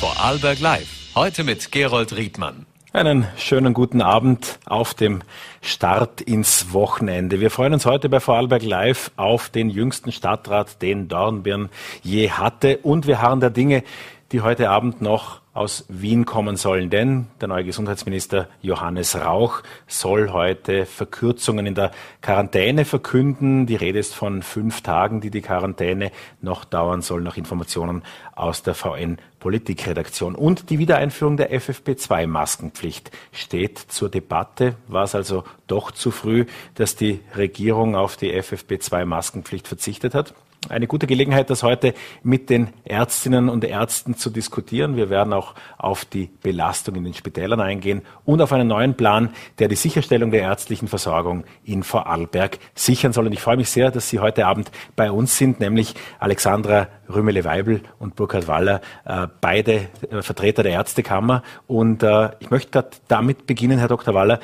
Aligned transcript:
Vorarlberg 0.00 0.60
Live. 0.60 1.14
Heute 1.14 1.42
mit 1.42 1.72
Gerold 1.72 2.14
Riedmann. 2.14 2.66
Einen 2.92 3.26
schönen 3.38 3.72
guten 3.72 4.02
Abend 4.02 4.58
auf 4.66 4.92
dem 4.92 5.22
Start 5.62 6.20
ins 6.20 6.74
Wochenende. 6.74 7.40
Wir 7.40 7.50
freuen 7.50 7.72
uns 7.72 7.86
heute 7.86 8.10
bei 8.10 8.20
Vorarlberg 8.20 8.62
Live 8.62 9.10
auf 9.16 9.48
den 9.48 9.70
jüngsten 9.70 10.12
Stadtrat, 10.12 10.82
den 10.82 11.08
Dornbirn 11.08 11.70
je 12.02 12.30
hatte. 12.30 12.76
Und 12.78 13.06
wir 13.06 13.22
harren 13.22 13.40
der 13.40 13.48
Dinge, 13.48 13.84
die 14.32 14.42
heute 14.42 14.68
Abend 14.68 15.00
noch 15.00 15.40
aus 15.56 15.86
Wien 15.88 16.24
kommen 16.24 16.56
sollen. 16.56 16.90
Denn 16.90 17.26
der 17.40 17.48
neue 17.48 17.64
Gesundheitsminister 17.64 18.48
Johannes 18.62 19.16
Rauch 19.16 19.62
soll 19.86 20.30
heute 20.30 20.86
Verkürzungen 20.86 21.66
in 21.66 21.74
der 21.74 21.90
Quarantäne 22.20 22.84
verkünden. 22.84 23.66
Die 23.66 23.76
Rede 23.76 23.98
ist 23.98 24.14
von 24.14 24.42
fünf 24.42 24.82
Tagen, 24.82 25.20
die 25.20 25.30
die 25.30 25.40
Quarantäne 25.40 26.12
noch 26.40 26.64
dauern 26.64 27.02
soll, 27.02 27.22
nach 27.22 27.36
Informationen 27.36 28.02
aus 28.34 28.62
der 28.62 28.74
VN 28.74 29.18
Politikredaktion. 29.38 30.34
Und 30.34 30.70
die 30.70 30.78
Wiedereinführung 30.78 31.36
der 31.36 31.52
FFP2-Maskenpflicht 31.52 33.10
steht 33.32 33.78
zur 33.78 34.08
Debatte. 34.08 34.76
War 34.88 35.04
es 35.04 35.14
also 35.14 35.44
doch 35.66 35.90
zu 35.90 36.10
früh, 36.10 36.46
dass 36.74 36.96
die 36.96 37.20
Regierung 37.36 37.96
auf 37.96 38.16
die 38.16 38.32
FFP2-Maskenpflicht 38.34 39.68
verzichtet 39.68 40.14
hat? 40.14 40.34
Eine 40.68 40.86
gute 40.86 41.06
Gelegenheit, 41.06 41.50
das 41.50 41.62
heute 41.62 41.94
mit 42.22 42.50
den 42.50 42.68
Ärztinnen 42.84 43.48
und 43.48 43.64
Ärzten 43.64 44.16
zu 44.16 44.30
diskutieren. 44.30 44.96
Wir 44.96 45.10
werden 45.10 45.32
auch 45.32 45.54
auf 45.78 46.04
die 46.04 46.28
Belastung 46.42 46.96
in 46.96 47.04
den 47.04 47.14
Spitälern 47.14 47.60
eingehen 47.60 48.02
und 48.24 48.40
auf 48.42 48.52
einen 48.52 48.68
neuen 48.68 48.94
Plan, 48.94 49.30
der 49.58 49.68
die 49.68 49.76
Sicherstellung 49.76 50.30
der 50.30 50.42
ärztlichen 50.42 50.88
Versorgung 50.88 51.44
in 51.64 51.82
Vorarlberg 51.82 52.58
sichern 52.74 53.12
soll. 53.12 53.26
Und 53.26 53.32
ich 53.32 53.40
freue 53.40 53.56
mich 53.56 53.70
sehr, 53.70 53.90
dass 53.90 54.08
Sie 54.08 54.18
heute 54.18 54.46
Abend 54.46 54.70
bei 54.96 55.10
uns 55.10 55.36
sind, 55.38 55.60
nämlich 55.60 55.94
Alexandra 56.18 56.88
Rümele-Weibel 57.08 57.82
und 57.98 58.16
Burkhard 58.16 58.48
Waller, 58.48 58.80
äh, 59.04 59.28
beide 59.40 59.88
äh, 60.10 60.22
Vertreter 60.22 60.62
der 60.62 60.72
Ärztekammer. 60.72 61.42
Und 61.66 62.02
äh, 62.02 62.30
ich 62.40 62.50
möchte 62.50 62.84
damit 63.08 63.46
beginnen, 63.46 63.78
Herr 63.78 63.88
Dr. 63.88 64.14
Waller. 64.14 64.40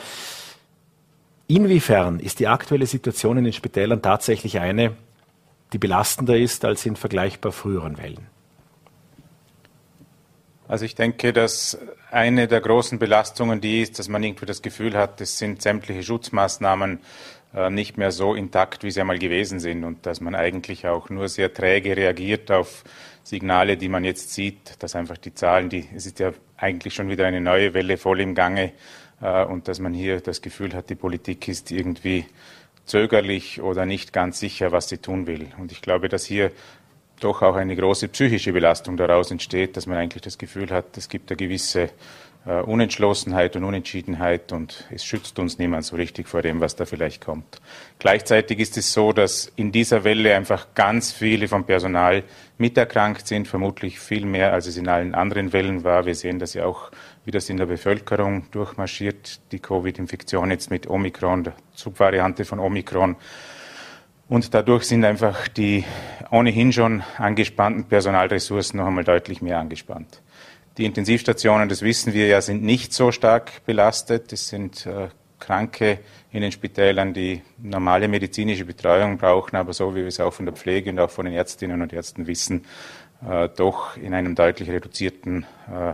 Inwiefern 1.49 2.21
ist 2.21 2.39
die 2.39 2.49
aktuelle 2.49 2.87
Situation 2.87 3.37
in 3.37 3.45
den 3.45 3.53
Spitälern 3.53 4.01
tatsächlich 4.01 4.61
eine, 4.61 4.93
die 5.73 5.79
belastender 5.79 6.37
ist 6.37 6.65
als 6.65 6.87
in 6.87 6.97
vergleichbar 6.97 7.53
früheren 7.53 7.99
Wellen? 7.99 8.27
Also 10.69 10.85
ich 10.85 10.95
denke, 10.95 11.33
dass 11.33 11.79
eine 12.11 12.49
der 12.49 12.61
großen 12.61 12.99
Belastungen 12.99 13.61
die 13.61 13.83
ist, 13.83 13.99
dass 13.99 14.09
man 14.09 14.23
irgendwie 14.23 14.47
das 14.47 14.63
Gefühl 14.63 14.97
hat, 14.97 15.21
es 15.21 15.37
sind 15.37 15.61
sämtliche 15.61 16.03
Schutzmaßnahmen 16.03 17.01
äh, 17.55 17.69
nicht 17.69 17.99
mehr 17.99 18.11
so 18.11 18.35
intakt, 18.35 18.83
wie 18.83 18.91
sie 18.91 19.01
einmal 19.01 19.19
gewesen 19.19 19.61
sind 19.61 19.85
und 19.85 20.07
dass 20.07 20.21
man 20.21 20.35
eigentlich 20.35 20.87
auch 20.87 21.11
nur 21.11 21.29
sehr 21.29 21.53
träge 21.53 21.97
reagiert 21.97 22.51
auf 22.51 22.85
Signale, 23.23 23.77
die 23.77 23.89
man 23.89 24.05
jetzt 24.05 24.33
sieht, 24.33 24.83
dass 24.83 24.97
einfach 24.97 25.19
die 25.19 25.35
Zahlen, 25.35 25.69
die, 25.69 25.87
es 25.95 26.07
ist 26.07 26.19
ja 26.19 26.33
eigentlich 26.57 26.95
schon 26.95 27.09
wieder 27.09 27.27
eine 27.27 27.41
neue 27.41 27.75
Welle 27.75 27.99
voll 27.99 28.21
im 28.21 28.35
Gange 28.35 28.73
äh, 29.21 29.45
und 29.45 29.69
dass 29.69 29.79
man 29.79 29.93
hier 29.93 30.21
das 30.21 30.41
Gefühl 30.41 30.75
hat, 30.75 30.89
die 30.89 30.95
Politik 30.95 31.49
ist 31.49 31.71
irgendwie 31.71 32.25
zögerlich 32.87 33.61
oder 33.61 33.87
nicht 33.87 34.13
ganz 34.13 34.41
sicher, 34.41 34.73
was 34.73 34.89
sie 34.89 34.99
tun 34.99 35.27
will. 35.27 35.49
Und 35.59 35.73
ich 35.73 35.83
glaube, 35.83 36.09
dass 36.09 36.25
hier 36.25 36.51
doch 37.21 37.43
auch 37.43 37.55
eine 37.55 37.77
große 37.77 38.09
psychische 38.09 38.53
Belastung 38.53 38.97
daraus 38.97 39.31
entsteht, 39.31 39.77
dass 39.77 39.87
man 39.87 39.97
eigentlich 39.97 40.23
das 40.23 40.39
Gefühl 40.39 40.71
hat, 40.71 40.97
es 40.97 41.09
gibt 41.09 41.31
eine 41.31 41.37
gewisse 41.37 41.91
äh, 42.45 42.61
Unentschlossenheit 42.63 43.55
und 43.55 43.65
Unentschiedenheit 43.65 44.53
und 44.53 44.87
es 44.91 45.05
schützt 45.05 45.39
uns 45.39 45.59
niemand 45.59 45.85
so 45.85 45.97
richtig 45.97 46.29
vor 46.29 46.43
dem, 46.43 46.61
was 46.61 46.75
da 46.75 46.85
vielleicht 46.85 47.25
kommt. 47.25 47.61
Gleichzeitig 47.99 48.59
ist 48.59 48.77
es 48.77 48.93
so, 48.93 49.13
dass 49.13 49.53
in 49.55 49.71
dieser 49.71 50.03
Welle 50.05 50.35
einfach 50.35 50.75
ganz 50.75 51.13
viele 51.13 51.47
vom 51.47 51.65
Personal 51.65 52.25
miterkrankt 52.59 53.27
sind, 53.29 53.47
vermutlich 53.47 54.01
viel 54.01 54.27
mehr, 54.27 54.53
als 54.53 54.67
es 54.67 54.77
in 54.77 54.89
allen 54.89 55.15
anderen 55.15 55.53
Wellen 55.53 55.85
war. 55.85 56.07
Wir 56.07 56.15
sehen 56.15 56.39
das 56.41 56.55
ja 56.55 56.65
auch, 56.65 56.91
wie 57.25 57.31
das 57.31 57.49
in 57.49 57.57
der 57.57 57.67
Bevölkerung 57.67 58.51
durchmarschiert, 58.51 59.41
die 59.53 59.61
Covid-Infektion 59.61 60.51
jetzt 60.51 60.71
mit 60.71 60.89
Omikron, 60.89 61.45
der 61.45 61.55
Subvariante 61.75 62.45
von 62.45 62.59
Omikron. 62.59 63.17
Und 64.29 64.55
dadurch 64.55 64.85
sind 64.85 65.05
einfach 65.05 65.47
die 65.49 65.85
ohnehin 66.31 66.73
schon 66.73 67.03
angespannten 67.19 67.85
Personalressourcen 67.85 68.79
noch 68.79 68.87
einmal 68.87 69.05
deutlich 69.05 69.43
mehr 69.43 69.59
angespannt. 69.59 70.23
Die 70.79 70.87
Intensivstationen, 70.87 71.69
das 71.69 71.83
wissen 71.83 72.15
wir 72.15 72.27
ja, 72.27 72.41
sind 72.41 72.63
nicht 72.63 72.95
so 72.95 73.13
stark 73.13 73.65
belastet. 73.67 74.33
Es 74.33 74.49
sind 74.49 74.87
äh, 74.87 75.09
Kranke 75.39 75.99
in 76.31 76.41
den 76.41 76.51
Spitälern, 76.51 77.13
die 77.13 77.43
normale 77.59 78.09
medizinische 78.09 78.65
Betreuung 78.65 79.19
brauchen, 79.19 79.57
aber 79.57 79.73
so 79.75 79.95
wie 79.95 80.01
wir 80.01 80.07
es 80.07 80.21
auch 80.21 80.33
von 80.33 80.47
der 80.47 80.55
Pflege 80.55 80.91
und 80.91 80.99
auch 80.99 81.11
von 81.11 81.27
den 81.27 81.35
Ärztinnen 81.35 81.83
und 81.83 81.93
Ärzten 81.93 82.27
wissen, 82.27 82.65
äh, 83.29 83.49
doch 83.55 83.97
in 83.97 84.15
einem 84.15 84.35
deutlich 84.35 84.71
reduzierten 84.71 85.45
äh, 85.71 85.93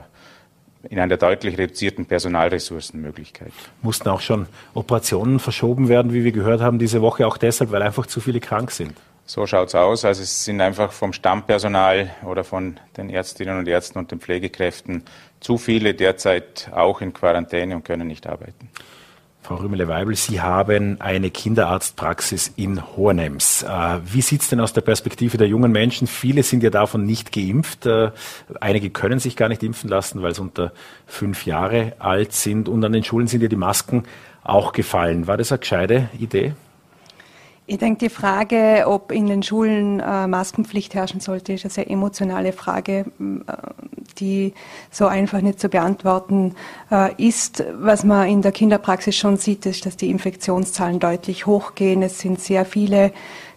in 0.88 0.98
einer 0.98 1.16
deutlich 1.16 1.58
reduzierten 1.58 2.06
Personalressourcenmöglichkeit. 2.06 3.52
Mussten 3.82 4.08
auch 4.08 4.20
schon 4.20 4.46
Operationen 4.74 5.38
verschoben 5.38 5.88
werden, 5.88 6.12
wie 6.12 6.24
wir 6.24 6.32
gehört 6.32 6.60
haben, 6.60 6.78
diese 6.78 7.02
Woche 7.02 7.26
auch 7.26 7.36
deshalb, 7.36 7.72
weil 7.72 7.82
einfach 7.82 8.06
zu 8.06 8.20
viele 8.20 8.40
krank 8.40 8.70
sind. 8.70 8.94
So 9.26 9.46
schaut 9.46 9.68
es 9.68 9.74
aus. 9.74 10.04
Also 10.06 10.22
es 10.22 10.44
sind 10.44 10.60
einfach 10.62 10.90
vom 10.92 11.12
Stammpersonal 11.12 12.10
oder 12.24 12.44
von 12.44 12.78
den 12.96 13.10
Ärztinnen 13.10 13.58
und 13.58 13.68
Ärzten 13.68 13.98
und 13.98 14.10
den 14.10 14.20
Pflegekräften 14.20 15.02
zu 15.40 15.58
viele 15.58 15.94
derzeit 15.94 16.70
auch 16.72 17.02
in 17.02 17.12
Quarantäne 17.12 17.76
und 17.76 17.84
können 17.84 18.06
nicht 18.06 18.26
arbeiten. 18.26 18.70
Frau 19.48 19.56
Rümele-Weibel, 19.56 20.14
Sie 20.14 20.42
haben 20.42 21.00
eine 21.00 21.30
Kinderarztpraxis 21.30 22.52
in 22.56 22.86
Hornems. 22.98 23.62
Äh, 23.62 24.00
wie 24.04 24.20
sieht 24.20 24.42
es 24.42 24.48
denn 24.50 24.60
aus 24.60 24.74
der 24.74 24.82
Perspektive 24.82 25.38
der 25.38 25.48
jungen 25.48 25.72
Menschen? 25.72 26.06
Viele 26.06 26.42
sind 26.42 26.62
ja 26.62 26.68
davon 26.68 27.06
nicht 27.06 27.32
geimpft. 27.32 27.86
Äh, 27.86 28.10
einige 28.60 28.90
können 28.90 29.20
sich 29.20 29.36
gar 29.36 29.48
nicht 29.48 29.62
impfen 29.62 29.88
lassen, 29.88 30.20
weil 30.20 30.34
sie 30.34 30.42
unter 30.42 30.72
fünf 31.06 31.46
Jahre 31.46 31.94
alt 31.98 32.34
sind. 32.34 32.68
Und 32.68 32.84
an 32.84 32.92
den 32.92 33.04
Schulen 33.04 33.26
sind 33.26 33.40
ja 33.40 33.48
die 33.48 33.56
Masken 33.56 34.02
auch 34.44 34.74
gefallen. 34.74 35.26
War 35.26 35.38
das 35.38 35.50
eine 35.50 35.60
gescheite 35.60 36.10
Idee? 36.18 36.52
Ich 37.70 37.76
denke, 37.76 37.98
die 37.98 38.08
Frage, 38.08 38.84
ob 38.86 39.12
in 39.12 39.26
den 39.26 39.42
Schulen 39.42 40.00
äh, 40.00 40.26
Maskenpflicht 40.26 40.94
herrschen 40.94 41.20
sollte, 41.20 41.52
ist 41.52 41.66
eine 41.66 41.70
sehr 41.70 41.90
emotionale 41.90 42.54
Frage, 42.54 43.04
äh, 43.20 43.52
die 44.18 44.54
so 44.90 45.06
einfach 45.06 45.42
nicht 45.42 45.60
zu 45.60 45.68
beantworten 45.68 46.54
äh, 46.90 47.12
ist. 47.22 47.62
Was 47.78 48.04
man 48.04 48.26
in 48.26 48.40
der 48.40 48.52
Kinderpraxis 48.52 49.16
schon 49.16 49.36
sieht, 49.36 49.66
ist, 49.66 49.84
dass 49.84 49.98
die 49.98 50.08
Infektionszahlen 50.08 50.98
deutlich 50.98 51.44
hochgehen. 51.44 52.02
Es 52.02 52.20
sind 52.20 52.40
sehr 52.40 52.64
viele 52.64 53.12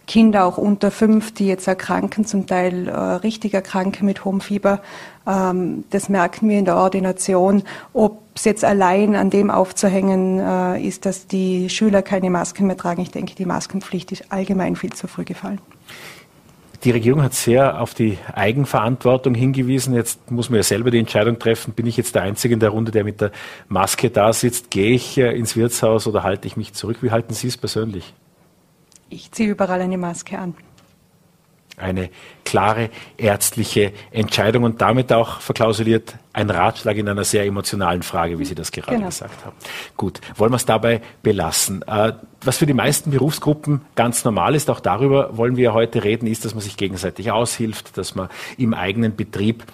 Kinder 0.06 0.44
auch 0.44 0.58
unter 0.58 0.90
fünf, 0.90 1.32
die 1.32 1.46
jetzt 1.46 1.68
erkranken, 1.68 2.24
zum 2.24 2.46
Teil 2.46 2.88
äh, 2.88 2.92
richtig 2.92 3.54
erkranken 3.54 4.06
mit 4.06 4.24
hohem 4.24 4.40
Fieber. 4.40 4.80
Ähm, 5.26 5.84
das 5.90 6.08
merken 6.08 6.48
wir 6.48 6.58
in 6.58 6.64
der 6.64 6.76
Ordination. 6.76 7.62
Ob 7.92 8.20
es 8.34 8.44
jetzt 8.44 8.64
allein 8.64 9.14
an 9.14 9.30
dem 9.30 9.50
aufzuhängen 9.50 10.40
äh, 10.40 10.82
ist, 10.82 11.06
dass 11.06 11.26
die 11.26 11.68
Schüler 11.68 12.02
keine 12.02 12.30
Masken 12.30 12.66
mehr 12.66 12.76
tragen, 12.76 13.02
ich 13.02 13.10
denke, 13.10 13.34
die 13.34 13.46
Maskenpflicht 13.46 14.12
ist 14.12 14.32
allgemein 14.32 14.76
viel 14.76 14.92
zu 14.92 15.06
früh 15.06 15.24
gefallen. 15.24 15.60
Die 16.84 16.90
Regierung 16.90 17.22
hat 17.22 17.32
sehr 17.32 17.80
auf 17.80 17.94
die 17.94 18.18
Eigenverantwortung 18.34 19.36
hingewiesen. 19.36 19.94
Jetzt 19.94 20.32
muss 20.32 20.50
man 20.50 20.56
ja 20.56 20.62
selber 20.64 20.90
die 20.90 20.98
Entscheidung 20.98 21.38
treffen, 21.38 21.74
bin 21.74 21.86
ich 21.86 21.96
jetzt 21.96 22.16
der 22.16 22.22
Einzige 22.22 22.54
in 22.54 22.60
der 22.60 22.70
Runde, 22.70 22.90
der 22.90 23.04
mit 23.04 23.20
der 23.20 23.30
Maske 23.68 24.10
da 24.10 24.32
sitzt? 24.32 24.70
Gehe 24.72 24.90
ich 24.90 25.16
äh, 25.16 25.30
ins 25.30 25.54
Wirtshaus 25.56 26.08
oder 26.08 26.24
halte 26.24 26.48
ich 26.48 26.56
mich 26.56 26.72
zurück? 26.72 26.96
Wie 27.00 27.12
halten 27.12 27.34
Sie 27.34 27.46
es 27.46 27.56
persönlich? 27.56 28.12
Ich 29.12 29.30
ziehe 29.30 29.50
überall 29.50 29.80
eine 29.82 29.98
Maske 29.98 30.38
an. 30.38 30.54
Eine 31.76 32.10
klare 32.44 32.90
ärztliche 33.16 33.92
Entscheidung 34.10 34.62
und 34.64 34.80
damit 34.80 35.12
auch 35.12 35.40
verklausuliert 35.40 36.14
ein 36.32 36.48
Ratschlag 36.48 36.96
in 36.96 37.08
einer 37.08 37.24
sehr 37.24 37.44
emotionalen 37.44 38.02
Frage, 38.02 38.38
wie 38.38 38.44
Sie 38.44 38.54
das 38.54 38.72
gerade 38.72 38.96
genau. 38.96 39.06
gesagt 39.06 39.44
haben. 39.44 39.56
Gut, 39.96 40.20
wollen 40.36 40.52
wir 40.52 40.56
es 40.56 40.64
dabei 40.64 41.02
belassen. 41.22 41.82
Äh, 41.86 42.12
was 42.42 42.58
für 42.58 42.66
die 42.66 42.74
meisten 42.74 43.10
Berufsgruppen 43.10 43.82
ganz 43.96 44.24
normal 44.24 44.54
ist, 44.54 44.70
auch 44.70 44.80
darüber 44.80 45.36
wollen 45.36 45.56
wir 45.56 45.74
heute 45.74 46.04
reden, 46.04 46.26
ist, 46.26 46.44
dass 46.44 46.54
man 46.54 46.62
sich 46.62 46.76
gegenseitig 46.76 47.30
aushilft, 47.30 47.96
dass 47.98 48.14
man 48.14 48.28
im 48.56 48.72
eigenen 48.72 49.14
Betrieb 49.14 49.64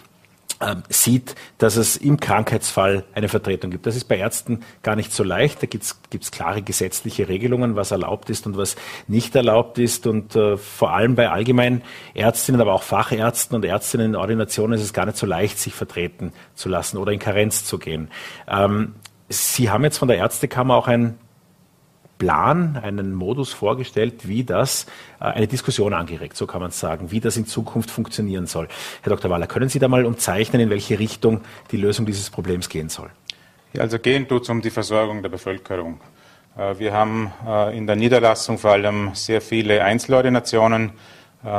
sieht, 0.89 1.37
dass 1.59 1.77
es 1.77 1.97
im 1.97 2.19
Krankheitsfall 2.19 3.05
eine 3.15 3.29
Vertretung 3.29 3.71
gibt. 3.71 3.87
Das 3.87 3.95
ist 3.95 4.05
bei 4.05 4.19
Ärzten 4.19 4.65
gar 4.83 4.97
nicht 4.97 5.13
so 5.13 5.23
leicht. 5.23 5.63
Da 5.63 5.67
gibt 5.67 5.85
es 5.85 6.31
klare 6.33 6.63
gesetzliche 6.63 7.29
Regelungen, 7.29 7.77
was 7.77 7.93
erlaubt 7.93 8.29
ist 8.29 8.47
und 8.47 8.57
was 8.57 8.75
nicht 9.07 9.37
erlaubt 9.37 9.79
ist. 9.79 10.07
Und 10.07 10.35
äh, 10.35 10.57
vor 10.57 10.93
allem 10.93 11.15
bei 11.15 11.31
allgemeinen 11.31 11.83
Ärztinnen, 12.15 12.61
aber 12.61 12.73
auch 12.73 12.83
Fachärzten 12.83 13.55
und 13.55 13.65
Ärztinnen 13.65 14.07
in 14.07 14.17
Ordinationen 14.17 14.77
ist 14.77 14.85
es 14.85 14.93
gar 14.93 15.07
nicht 15.07 15.17
so 15.17 15.27
leicht, 15.27 15.59
sich 15.59 15.75
vertreten 15.75 16.33
zu 16.55 16.69
lassen 16.69 16.97
oder 16.97 17.13
in 17.13 17.21
Karenz 17.21 17.65
zu 17.65 17.79
gehen. 17.79 18.11
Ähm, 18.49 18.95
Sie 19.29 19.71
haben 19.71 19.85
jetzt 19.85 19.99
von 19.99 20.09
der 20.09 20.17
Ärztekammer 20.17 20.75
auch 20.75 20.89
ein 20.89 21.19
Plan, 22.19 22.79
einen 22.83 23.15
Modus 23.15 23.53
vorgestellt, 23.53 24.27
wie 24.29 24.45
das, 24.45 24.87
äh, 25.21 25.25
eine 25.25 25.47
Diskussion 25.47 25.95
angeregt, 25.95 26.37
so 26.37 26.47
kann 26.47 26.61
man 26.61 26.73
sagen, 26.73 27.11
wie 27.11 27.21
das 27.21 27.37
in 27.37 27.47
Zukunft 27.47 27.91
funktionieren 27.91 28.47
soll. 28.47 28.69
Herr 29.03 29.11
Dr. 29.11 29.31
Waller, 29.31 29.47
können 29.47 29.69
Sie 29.69 29.79
da 29.79 29.89
mal 29.89 30.05
umzeichnen, 30.05 30.61
in 30.61 30.71
welche 30.71 30.99
Richtung 30.99 31.41
die 31.71 31.77
Lösung 31.77 32.07
dieses 32.07 32.31
Problems 32.31 32.69
gehen 32.69 32.89
soll? 32.89 33.11
Ja, 33.73 33.83
also 33.83 33.99
gehen 33.99 34.27
tut 34.27 34.43
es 34.43 34.49
um 34.49 34.61
die 34.61 34.71
Versorgung 34.71 35.23
der 35.23 35.29
Bevölkerung. 35.29 36.01
Äh, 36.57 36.79
wir 36.79 36.93
haben 36.93 37.33
äh, 37.47 37.77
in 37.77 37.87
der 37.87 37.97
Niederlassung 37.97 38.59
vor 38.59 38.73
allem 38.73 39.11
sehr 39.15 39.41
viele 39.41 39.85
Einzelordinationen 39.85 40.93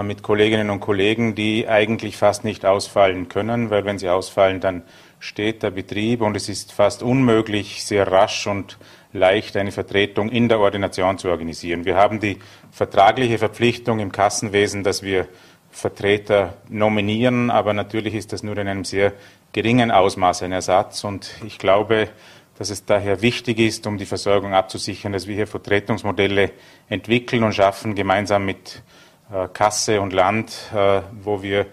mit 0.04 0.24
Kolleginnen 0.24 0.72
und 0.72 0.82
Kollegen, 0.82 1.36
die 1.36 1.66
eigentlich 1.66 2.18
fast 2.18 2.44
nicht 2.44 2.66
ausfallen 2.66 3.30
können, 3.30 3.70
weil 3.70 3.86
wenn 3.86 3.98
sie 3.98 4.10
ausfallen, 4.10 4.60
dann 4.60 4.84
steht 5.20 5.64
der 5.64 5.72
Betrieb 5.72 6.22
und 6.22 6.36
es 6.36 6.50
ist 6.50 6.74
fast 6.74 7.02
unmöglich, 7.02 7.86
sehr 7.86 8.12
rasch 8.12 8.46
und 8.46 8.78
leicht 9.14 9.58
eine 9.58 9.72
Vertretung 9.72 10.30
in 10.30 10.50
der 10.50 10.60
Ordination 10.60 11.18
zu 11.18 11.30
organisieren. 11.30 11.86
Wir 11.86 11.96
haben 11.96 12.20
die 12.20 12.38
vertragliche 12.72 13.38
Verpflichtung 13.38 14.00
im 14.00 14.12
Kassenwesen, 14.12 14.84
dass 14.84 15.02
wir 15.02 15.28
Vertreter 15.72 16.56
nominieren, 16.68 17.50
aber 17.50 17.74
natürlich 17.74 18.16
ist 18.16 18.34
das 18.34 18.44
nur 18.44 18.58
in 18.58 18.68
einem 18.68 18.86
sehr 18.86 19.14
geringen 19.52 19.92
Ausmaß 19.92 20.44
ein 20.44 20.52
Ersatz 20.52 21.04
und 21.04 21.32
ich 21.46 21.58
glaube, 21.58 22.10
dass 22.58 22.70
es 22.70 22.86
daher 22.86 23.22
wichtig 23.22 23.60
ist, 23.60 23.88
um 23.88 23.98
die 23.98 24.06
Versorgung 24.06 24.54
abzusichern, 24.54 25.14
dass 25.14 25.28
wir 25.28 25.36
hier 25.36 25.48
Vertretungsmodelle 25.48 26.52
entwickeln 26.90 27.44
und 27.44 27.54
schaffen, 27.54 27.96
gemeinsam 27.96 28.46
mit 28.46 28.84
äh, 29.32 29.48
Kasse 29.48 30.02
und 30.02 30.12
Land, 30.12 30.70
äh, 30.76 31.02
wo 31.24 31.42
wir 31.42 31.68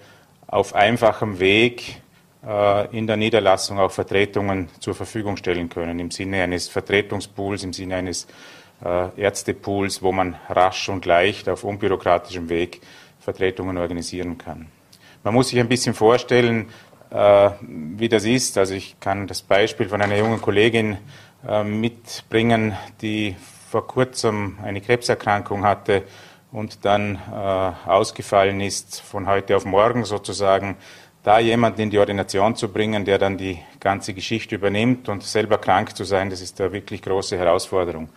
auf 0.46 0.74
einfachem 0.74 1.40
Weg 1.40 2.00
in 2.92 3.06
der 3.08 3.16
Niederlassung 3.16 3.80
auch 3.80 3.90
Vertretungen 3.90 4.68
zur 4.78 4.94
Verfügung 4.94 5.36
stellen 5.36 5.68
können, 5.68 5.98
im 5.98 6.12
Sinne 6.12 6.42
eines 6.44 6.68
Vertretungspools, 6.68 7.64
im 7.64 7.72
Sinne 7.72 7.96
eines 7.96 8.28
Ärztepools, 9.16 10.00
wo 10.02 10.12
man 10.12 10.36
rasch 10.48 10.88
und 10.88 11.06
leicht 11.06 11.48
auf 11.48 11.64
unbürokratischem 11.64 12.48
Weg 12.48 12.82
Vertretungen 13.18 13.76
organisieren 13.78 14.38
kann. 14.38 14.68
Man 15.24 15.34
muss 15.34 15.48
sich 15.48 15.58
ein 15.58 15.68
bisschen 15.68 15.94
vorstellen, 15.94 16.68
wie 17.10 18.08
das 18.08 18.24
ist. 18.24 18.58
Also 18.58 18.74
ich 18.74 19.00
kann 19.00 19.26
das 19.26 19.42
Beispiel 19.42 19.88
von 19.88 20.00
einer 20.00 20.16
jungen 20.16 20.40
Kollegin 20.40 20.98
mitbringen, 21.64 22.76
die 23.02 23.34
vor 23.70 23.88
kurzem 23.88 24.58
eine 24.62 24.80
Krebserkrankung 24.80 25.64
hatte 25.64 26.04
und 26.52 26.84
dann 26.84 27.16
äh, 27.16 27.88
ausgefallen 27.90 28.60
ist, 28.60 29.00
von 29.00 29.26
heute 29.26 29.56
auf 29.56 29.64
morgen 29.64 30.04
sozusagen, 30.04 30.76
da 31.26 31.40
jemanden 31.40 31.80
in 31.80 31.90
die 31.90 31.98
Ordination 31.98 32.54
zu 32.54 32.68
bringen, 32.68 33.04
der 33.04 33.18
dann 33.18 33.36
die 33.36 33.58
ganze 33.80 34.14
Geschichte 34.14 34.54
übernimmt 34.54 35.08
und 35.08 35.24
selber 35.24 35.58
krank 35.58 35.96
zu 35.96 36.04
sein, 36.04 36.30
das 36.30 36.40
ist 36.40 36.60
eine 36.60 36.72
wirklich 36.72 37.02
große 37.02 37.36
Herausforderung. 37.36 38.10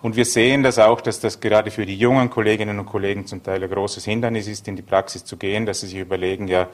Und 0.00 0.14
wir 0.14 0.24
sehen 0.24 0.62
das 0.62 0.78
auch, 0.78 1.00
dass 1.00 1.18
das 1.18 1.40
gerade 1.40 1.72
für 1.72 1.84
die 1.86 1.96
jungen 1.96 2.30
Kolleginnen 2.30 2.78
und 2.78 2.86
Kollegen 2.86 3.26
zum 3.26 3.42
Teil 3.42 3.64
ein 3.64 3.68
großes 3.68 4.04
Hindernis 4.04 4.46
ist, 4.46 4.68
in 4.68 4.76
die 4.76 4.82
Praxis 4.82 5.24
zu 5.24 5.36
gehen, 5.36 5.66
dass 5.66 5.80
sie 5.80 5.88
sich 5.88 5.98
überlegen, 5.98 6.46
ja, 6.46 6.68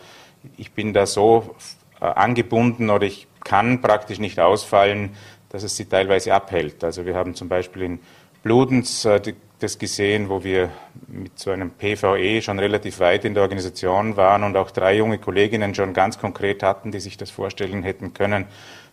ich 0.58 0.73
bin 0.73 0.93
da 0.93 1.06
so 1.06 1.55
äh, 2.02 2.05
angebunden 2.05 2.90
oder 2.90 3.06
ich 3.06 3.26
kann 3.43 3.81
praktisch 3.81 4.19
nicht 4.19 4.38
ausfallen, 4.38 5.17
dass 5.49 5.62
es 5.62 5.75
sie 5.75 5.87
teilweise 5.87 6.35
abhält. 6.35 6.85
Also 6.85 7.06
wir 7.06 7.14
haben 7.14 7.35
zum 7.35 7.49
Beispiel 7.49 7.81
in 7.82 8.00
Bludens 8.43 9.06
äh, 9.06 9.23
die 9.23 9.35
das 9.59 9.79
gesehen, 9.79 10.29
wo 10.29 10.45
wir 10.45 10.71
mit 11.09 11.39
so 11.39 11.51
einem 11.51 11.71
PVE 11.71 12.43
schon 12.43 12.59
relativ 12.59 13.01
weit 13.01 13.25
in 13.25 13.35
der 13.35 13.43
Organisation 13.43 14.17
waren 14.17 14.45
und 14.45 14.57
auch 14.57 14.71
drei 14.71 14.97
junge 14.97 15.19
Kolleginnen 15.19 15.75
schon 15.75 15.93
ganz 15.93 16.19
konkret 16.19 16.63
hatten, 16.63 16.93
die 16.93 17.01
sich 17.01 17.17
das 17.17 17.31
vorstellen 17.31 17.83
hätten 17.83 18.15
können 18.15 18.47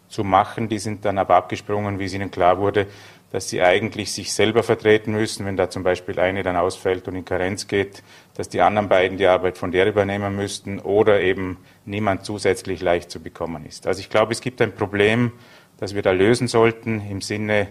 zu 0.09 0.23
machen. 0.23 0.67
Die 0.67 0.79
sind 0.79 1.05
dann 1.05 1.17
aber 1.17 1.35
abgesprungen, 1.35 1.99
wie 1.99 2.05
es 2.05 2.13
ihnen 2.13 2.31
klar 2.31 2.57
wurde, 2.59 2.87
dass 3.31 3.49
sie 3.49 3.61
eigentlich 3.61 4.11
sich 4.11 4.33
selber 4.33 4.63
vertreten 4.63 5.11
müssen, 5.11 5.45
wenn 5.45 5.57
da 5.57 5.69
zum 5.69 5.83
Beispiel 5.83 6.19
eine 6.19 6.41
dann 6.41 6.55
ausfällt 6.55 7.07
und 7.07 7.15
in 7.15 7.25
Karenz 7.25 7.67
geht, 7.67 8.01
dass 8.35 8.49
die 8.49 8.61
anderen 8.61 8.87
beiden 8.87 9.17
die 9.17 9.27
Arbeit 9.27 9.57
von 9.57 9.71
der 9.71 9.87
übernehmen 9.87 10.35
müssten 10.35 10.79
oder 10.79 11.21
eben 11.21 11.57
niemand 11.85 12.25
zusätzlich 12.25 12.81
leicht 12.81 13.11
zu 13.11 13.19
bekommen 13.19 13.65
ist. 13.65 13.87
Also 13.87 13.99
ich 13.99 14.09
glaube, 14.09 14.31
es 14.31 14.41
gibt 14.41 14.61
ein 14.61 14.73
Problem, 14.73 15.31
das 15.77 15.93
wir 15.93 16.01
da 16.01 16.11
lösen 16.11 16.47
sollten 16.47 17.01
im 17.09 17.21
Sinne 17.21 17.67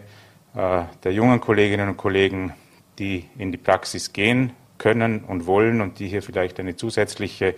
äh, 0.55 0.83
der 1.03 1.13
jungen 1.13 1.41
Kolleginnen 1.41 1.89
und 1.89 1.97
Kollegen 1.97 2.53
die 2.99 3.25
in 3.39 3.53
die 3.53 3.59
Praxis 3.59 4.13
gehen 4.13 4.53
können 4.79 5.21
und 5.21 5.47
wollen 5.47 5.81
und 5.81 5.99
die 5.99 6.09
hier 6.09 6.23
vielleicht 6.23 6.59
eine 6.61 6.77
zusätzliche 6.77 7.55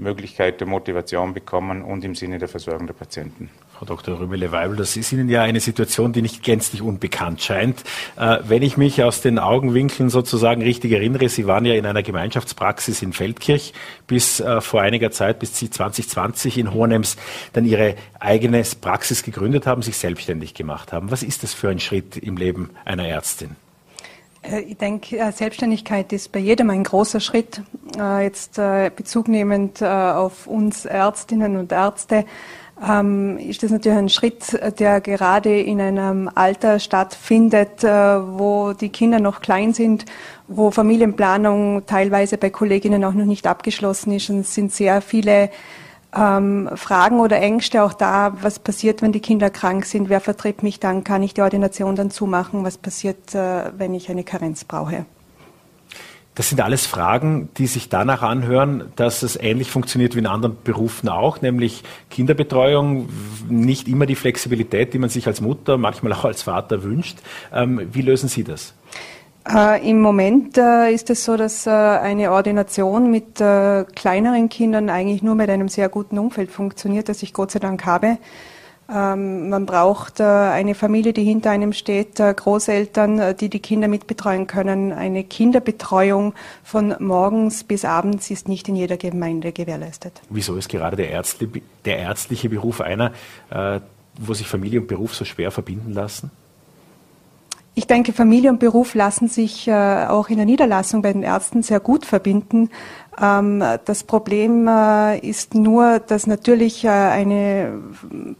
Möglichkeit 0.00 0.60
der 0.60 0.66
Motivation 0.66 1.34
bekommen 1.34 1.82
und 1.82 2.04
im 2.04 2.14
Sinne 2.14 2.38
der 2.38 2.48
Versorgung 2.48 2.86
der 2.86 2.94
Patienten. 2.94 3.50
Frau 3.76 3.86
Dr. 3.86 4.18
Rübele-Weibel, 4.20 4.76
das 4.76 4.96
ist 4.96 5.12
Ihnen 5.12 5.28
ja 5.28 5.42
eine 5.42 5.60
Situation, 5.60 6.12
die 6.12 6.20
nicht 6.20 6.42
gänzlich 6.42 6.82
unbekannt 6.82 7.42
scheint. 7.42 7.82
Äh, 8.16 8.38
wenn 8.46 8.62
ich 8.62 8.76
mich 8.76 9.02
aus 9.02 9.22
den 9.22 9.38
Augenwinkeln 9.38 10.10
sozusagen 10.10 10.62
richtig 10.62 10.92
erinnere, 10.92 11.28
Sie 11.28 11.46
waren 11.46 11.64
ja 11.64 11.74
in 11.74 11.86
einer 11.86 12.02
Gemeinschaftspraxis 12.02 13.00
in 13.02 13.12
Feldkirch 13.12 13.72
bis 14.06 14.40
äh, 14.40 14.60
vor 14.60 14.82
einiger 14.82 15.10
Zeit, 15.10 15.38
bis 15.38 15.58
Sie 15.58 15.70
2020 15.70 16.58
in 16.58 16.74
Hohenems 16.74 17.16
dann 17.52 17.64
Ihre 17.64 17.94
eigene 18.18 18.62
Praxis 18.80 19.22
gegründet 19.22 19.66
haben, 19.66 19.82
sich 19.82 19.96
selbstständig 19.96 20.54
gemacht 20.54 20.92
haben. 20.92 21.10
Was 21.10 21.22
ist 21.22 21.42
das 21.42 21.54
für 21.54 21.70
ein 21.70 21.80
Schritt 21.80 22.16
im 22.16 22.36
Leben 22.36 22.70
einer 22.84 23.06
Ärztin? 23.06 23.56
Äh, 24.42 24.60
ich 24.60 24.76
denke, 24.76 25.18
äh, 25.18 25.32
Selbstständigkeit 25.32 26.12
ist 26.12 26.32
bei 26.32 26.38
jedem 26.38 26.70
ein 26.70 26.84
großer 26.84 27.20
Schritt. 27.20 27.62
Äh, 27.98 28.24
jetzt 28.24 28.60
Bezug 28.96 29.28
nehmend 29.28 29.82
auf 29.82 30.46
uns 30.46 30.84
Ärztinnen 30.84 31.56
und 31.56 31.72
Ärzte 31.72 32.24
ähm, 32.88 33.36
ist 33.38 33.62
das 33.62 33.70
natürlich 33.70 33.98
ein 33.98 34.08
Schritt, 34.08 34.58
der 34.78 35.00
gerade 35.00 35.60
in 35.60 35.80
einem 35.80 36.30
Alter 36.34 36.78
stattfindet, 36.78 37.82
wo 37.82 38.72
die 38.72 38.88
Kinder 38.88 39.20
noch 39.20 39.40
klein 39.40 39.74
sind, 39.74 40.06
wo 40.48 40.70
Familienplanung 40.70 41.84
teilweise 41.86 42.38
bei 42.38 42.50
Kolleginnen 42.50 43.04
auch 43.04 43.12
noch 43.12 43.26
nicht 43.26 43.46
abgeschlossen 43.46 44.12
ist. 44.12 44.30
Und 44.30 44.40
es 44.40 44.54
sind 44.54 44.72
sehr 44.72 45.02
viele 45.02 45.50
ähm, 46.16 46.70
Fragen 46.74 47.20
oder 47.20 47.40
Ängste 47.40 47.82
auch 47.82 47.92
da, 47.92 48.36
was 48.40 48.58
passiert, 48.58 49.02
wenn 49.02 49.12
die 49.12 49.20
Kinder 49.20 49.50
krank 49.50 49.84
sind, 49.84 50.08
wer 50.08 50.20
vertritt 50.20 50.62
mich 50.62 50.80
dann, 50.80 51.04
kann 51.04 51.22
ich 51.22 51.34
die 51.34 51.42
Ordination 51.42 51.96
dann 51.96 52.10
zumachen, 52.10 52.64
was 52.64 52.78
passiert, 52.78 53.34
äh, 53.34 53.70
wenn 53.76 53.94
ich 53.94 54.10
eine 54.10 54.24
Karenz 54.24 54.64
brauche. 54.64 55.06
Das 56.36 56.48
sind 56.48 56.60
alles 56.60 56.86
Fragen, 56.86 57.48
die 57.58 57.66
sich 57.66 57.88
danach 57.88 58.22
anhören, 58.22 58.92
dass 58.96 59.22
es 59.22 59.36
ähnlich 59.36 59.70
funktioniert 59.70 60.14
wie 60.14 60.20
in 60.20 60.26
anderen 60.26 60.56
Berufen 60.62 61.08
auch, 61.08 61.42
nämlich 61.42 61.82
Kinderbetreuung, 62.08 63.08
nicht 63.48 63.88
immer 63.88 64.06
die 64.06 64.14
Flexibilität, 64.14 64.94
die 64.94 64.98
man 64.98 65.10
sich 65.10 65.26
als 65.26 65.40
Mutter, 65.40 65.76
manchmal 65.76 66.12
auch 66.12 66.24
als 66.24 66.42
Vater 66.42 66.82
wünscht. 66.82 67.18
Ähm, 67.52 67.88
wie 67.92 68.02
lösen 68.02 68.28
Sie 68.28 68.44
das? 68.44 68.74
Äh, 69.48 69.88
Im 69.88 70.00
Moment 70.00 70.58
äh, 70.58 70.92
ist 70.92 71.08
es 71.10 71.24
so, 71.24 71.36
dass 71.36 71.66
äh, 71.66 71.70
eine 71.70 72.30
Ordination 72.32 73.10
mit 73.10 73.36
kleineren 73.36 74.48
Kindern 74.48 74.90
eigentlich 74.90 75.22
nur 75.22 75.34
mit 75.34 75.48
einem 75.48 75.68
sehr 75.68 75.88
guten 75.88 76.18
Umfeld 76.18 76.50
funktioniert, 76.50 77.08
das 77.08 77.22
ich 77.22 77.32
Gott 77.32 77.50
sei 77.50 77.58
Dank 77.58 77.86
habe. 77.86 78.18
Ähm, 78.92 79.48
man 79.48 79.66
braucht 79.66 80.20
eine 80.20 80.74
Familie, 80.74 81.12
die 81.12 81.24
hinter 81.24 81.50
einem 81.50 81.72
steht, 81.72 82.16
Großeltern, 82.16 83.36
die 83.36 83.48
die 83.48 83.60
Kinder 83.60 83.88
mitbetreuen 83.88 84.46
können. 84.46 84.92
Eine 84.92 85.24
Kinderbetreuung 85.24 86.34
von 86.64 86.94
morgens 86.98 87.64
bis 87.64 87.84
abends 87.84 88.30
ist 88.30 88.48
nicht 88.48 88.68
in 88.68 88.76
jeder 88.76 88.96
Gemeinde 88.96 89.52
gewährleistet. 89.52 90.20
Wieso 90.28 90.56
ist 90.56 90.68
gerade 90.68 90.96
der, 90.96 91.10
Ärztli 91.10 91.62
der 91.84 91.98
ärztliche 91.98 92.48
Beruf 92.48 92.80
einer, 92.80 93.12
wo 94.18 94.34
sich 94.34 94.48
Familie 94.48 94.80
und 94.80 94.88
Beruf 94.88 95.14
so 95.14 95.24
schwer 95.24 95.52
verbinden 95.52 95.92
lassen? 95.92 96.32
Ich 97.80 97.86
denke, 97.86 98.12
Familie 98.12 98.50
und 98.50 98.60
Beruf 98.60 98.94
lassen 98.94 99.26
sich 99.26 99.66
äh, 99.66 100.04
auch 100.06 100.28
in 100.28 100.36
der 100.36 100.44
Niederlassung 100.44 101.00
bei 101.00 101.14
den 101.14 101.22
Ärzten 101.22 101.62
sehr 101.62 101.80
gut 101.80 102.04
verbinden. 102.04 102.68
Ähm, 103.18 103.62
das 103.84 104.04
Problem 104.04 104.68
äh, 104.68 105.18
ist 105.18 105.54
nur, 105.54 105.98
dass 105.98 106.26
natürlich 106.26 106.84
äh, 106.84 106.88
eine 106.88 107.80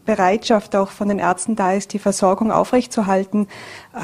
Bereitschaft 0.05 0.75
auch 0.75 0.89
von 0.89 1.09
den 1.09 1.19
Ärzten 1.19 1.55
da 1.55 1.73
ist, 1.73 1.93
die 1.93 1.99
Versorgung 1.99 2.51
aufrechtzuerhalten 2.51 3.47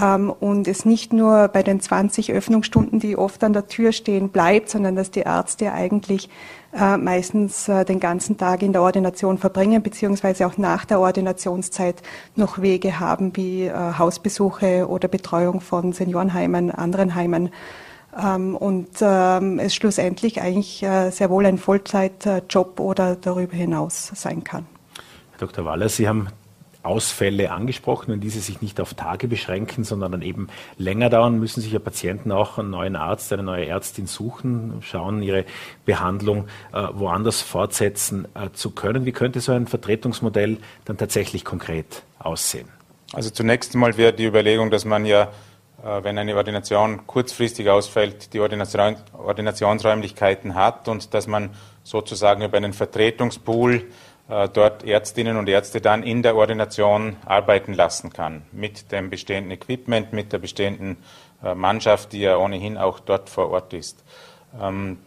ähm, 0.01 0.29
und 0.29 0.67
es 0.67 0.85
nicht 0.85 1.13
nur 1.13 1.47
bei 1.47 1.63
den 1.63 1.79
20 1.79 2.31
Öffnungsstunden, 2.33 2.99
die 2.99 3.17
oft 3.17 3.43
an 3.43 3.53
der 3.53 3.67
Tür 3.67 3.91
stehen, 3.91 4.29
bleibt, 4.29 4.69
sondern 4.69 4.95
dass 4.95 5.09
die 5.09 5.21
Ärzte 5.21 5.71
eigentlich 5.71 6.29
äh, 6.73 6.97
meistens 6.97 7.65
den 7.65 7.99
ganzen 7.99 8.37
Tag 8.37 8.61
in 8.61 8.73
der 8.73 8.81
Ordination 8.81 9.37
verbringen, 9.37 9.81
beziehungsweise 9.81 10.45
auch 10.45 10.57
nach 10.57 10.83
der 10.83 10.99
Ordinationszeit 10.99 12.01
noch 12.35 12.61
Wege 12.61 12.99
haben 12.99 13.35
wie 13.35 13.71
Hausbesuche 13.71 14.87
oder 14.87 15.07
Betreuung 15.07 15.61
von 15.61 15.93
Seniorenheimen, 15.93 16.71
anderen 16.71 17.15
Heimen. 17.15 17.49
Ähm, 18.17 18.55
und 18.55 18.89
ähm, 19.01 19.59
es 19.59 19.75
schlussendlich 19.75 20.41
eigentlich 20.41 20.83
äh, 20.83 21.11
sehr 21.11 21.29
wohl 21.29 21.45
ein 21.45 21.57
Vollzeitjob 21.57 22.79
oder 22.79 23.15
darüber 23.15 23.55
hinaus 23.55 24.11
sein 24.15 24.43
kann. 24.43 24.65
Herr 25.31 25.47
Dr. 25.47 25.65
Waller, 25.65 25.89
Sie 25.89 26.07
haben 26.07 26.29
Ausfälle 26.87 27.51
angesprochen 27.51 28.11
und 28.11 28.21
diese 28.21 28.39
sich 28.39 28.61
nicht 28.61 28.79
auf 28.79 28.93
Tage 28.93 29.27
beschränken, 29.27 29.83
sondern 29.83 30.13
dann 30.13 30.21
eben 30.21 30.47
länger 30.77 31.09
dauern, 31.09 31.37
müssen 31.37 31.61
sich 31.61 31.73
ja 31.73 31.79
Patienten 31.79 32.31
auch 32.31 32.57
einen 32.57 32.69
neuen 32.69 32.95
Arzt, 32.95 33.31
eine 33.33 33.43
neue 33.43 33.65
Ärztin 33.65 34.07
suchen, 34.07 34.75
schauen, 34.81 35.21
ihre 35.21 35.45
Behandlung 35.85 36.47
äh, 36.73 36.87
woanders 36.93 37.41
fortsetzen 37.41 38.27
äh, 38.33 38.51
zu 38.53 38.71
können. 38.71 39.05
Wie 39.05 39.11
könnte 39.11 39.41
so 39.41 39.51
ein 39.51 39.67
Vertretungsmodell 39.67 40.57
dann 40.85 40.97
tatsächlich 40.97 41.43
konkret 41.43 42.03
aussehen? 42.19 42.69
Also 43.13 43.29
zunächst 43.29 43.73
einmal 43.73 43.97
wäre 43.97 44.13
die 44.13 44.25
Überlegung, 44.25 44.71
dass 44.71 44.85
man 44.85 45.05
ja, 45.05 45.23
äh, 45.23 45.27
wenn 45.83 46.17
eine 46.17 46.35
Ordination 46.35 47.05
kurzfristig 47.05 47.69
ausfällt, 47.69 48.33
die 48.33 48.39
Ordination, 48.39 48.95
Ordinationsräumlichkeiten 49.13 50.55
hat 50.55 50.87
und 50.87 51.13
dass 51.13 51.27
man 51.27 51.51
sozusagen 51.83 52.41
über 52.41 52.57
einen 52.57 52.73
Vertretungspool 52.73 53.85
äh, 54.29 54.49
dort 54.49 54.83
Ärztinnen 54.83 55.37
und 55.37 55.47
Ärzte 55.47 55.79
dann 55.79 56.03
in 56.03 56.21
der 56.21 56.35
Ordination 56.35 57.15
arbeiten 57.25 57.73
lassen 57.73 58.11
kann. 58.11 58.41
Mit 58.51 58.91
dem 58.91 59.09
bestehenden 59.09 59.51
Equipment, 59.51 60.11
mit 60.11 60.33
der 60.33 60.39
bestehenden 60.39 60.97
äh, 61.43 61.55
Mannschaft, 61.55 62.11
die 62.11 62.19
ja 62.19 62.37
ohnehin 62.37 62.77
auch 62.77 62.99
dort 62.99 63.29
vor 63.29 63.51
Ort 63.51 63.73
ist. 63.73 64.03
Ähm, 64.61 64.97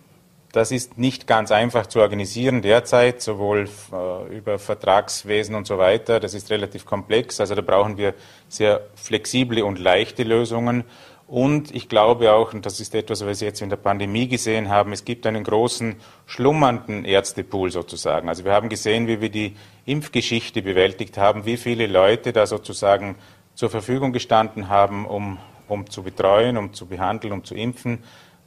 das 0.53 0.73
ist 0.73 0.99
nicht 0.99 1.27
ganz 1.27 1.53
einfach 1.53 1.87
zu 1.87 2.01
organisieren 2.01 2.63
derzeit, 2.63 3.23
sowohl 3.23 3.69
äh, 3.93 4.37
über 4.37 4.59
Vertragswesen 4.59 5.55
und 5.55 5.67
so 5.67 5.79
weiter. 5.79 6.19
Das 6.19 6.35
ist 6.35 6.51
relativ 6.51 6.85
komplex. 6.85 7.41
Also 7.41 7.55
da 7.55 7.63
brauchen 7.63 7.97
wir 7.97 8.15
sehr 8.49 8.81
flexible 8.97 9.63
und 9.63 9.79
leichte 9.79 10.25
Lösungen. 10.25 10.85
Und 11.29 11.73
ich 11.73 11.89
glaube 11.89 12.33
auch, 12.33 12.53
und 12.53 12.67
das 12.67 12.81
ist 12.81 12.93
etwas, 12.97 13.25
was 13.25 13.41
wir 13.41 13.47
jetzt 13.47 13.63
in 13.63 13.69
der 13.69 13.77
Pandemie 13.77 14.27
gesehen 14.27 14.69
haben, 14.69 14.93
es 14.93 15.05
gibt 15.05 15.25
einen 15.27 15.45
großen 15.45 15.95
schlummernden 16.27 17.05
Ärztepool 17.05 17.71
sozusagen. 17.71 18.29
Also 18.29 18.45
wir 18.45 18.53
haben 18.53 18.69
gesehen, 18.69 19.07
wie 19.07 19.21
wir 19.21 19.29
die 19.29 19.55
Impfgeschichte 19.87 20.61
bewältigt 20.61 21.17
haben, 21.19 21.45
wie 21.45 21.57
viele 21.57 21.87
Leute 21.87 22.33
da 22.33 22.49
sozusagen 22.49 23.15
zur 23.55 23.71
Verfügung 23.71 24.13
gestanden 24.13 24.69
haben, 24.69 25.07
um, 25.07 25.39
um 25.69 25.89
zu 25.89 26.03
betreuen, 26.03 26.57
um 26.57 26.73
zu 26.73 26.87
behandeln, 26.87 27.33
um 27.33 27.45
zu 27.45 27.55
impfen. 27.55 28.03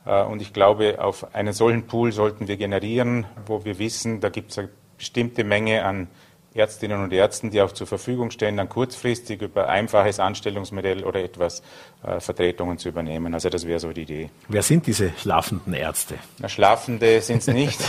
Äh, 0.05 0.24
und 0.24 0.41
ich 0.41 0.53
glaube, 0.53 1.01
auf 1.01 1.33
einen 1.36 1.53
solchen 1.53 1.88
Pool 1.88 2.12
sollten 2.12 2.48
wir 2.48 2.57
generieren, 2.57 3.25
wo 3.45 3.65
wir 3.65 3.79
wissen, 3.79 4.19
da 4.19 4.29
gibt 4.29 4.51
es 4.51 4.60
eine 4.60 4.69
bestimmte 4.98 5.43
Menge 5.43 5.86
an 5.86 6.07
Ärztinnen 6.55 7.03
und 7.03 7.12
Ärzten, 7.12 7.50
die 7.50 7.62
auch 7.62 7.72
zur 7.72 7.88
Verfügung 7.88 8.29
stehen, 8.29 8.57
dann 8.57 8.69
kurzfristig 8.69 9.41
über 9.41 9.69
einfaches 9.69 10.19
Anstellungsmodell 10.19 11.03
oder 11.03 11.24
etwas 11.24 11.63
äh, 12.03 12.19
Vertretungen 12.19 12.77
zu 12.77 12.89
übernehmen. 12.89 13.33
Also 13.33 13.50
das 13.50 13.65
wäre 13.65 13.79
so 13.79 13.91
die 13.91 14.03
Idee. 14.03 14.29
Wer 14.48 14.62
sind 14.62 14.86
diese 14.86 15.12
schlafenden 15.17 15.74
Ärzte? 15.74 16.15
Na, 16.38 16.50
Schlafende 16.50 17.22
sind 17.22 17.39
es 17.39 17.48
nicht. 17.48 17.79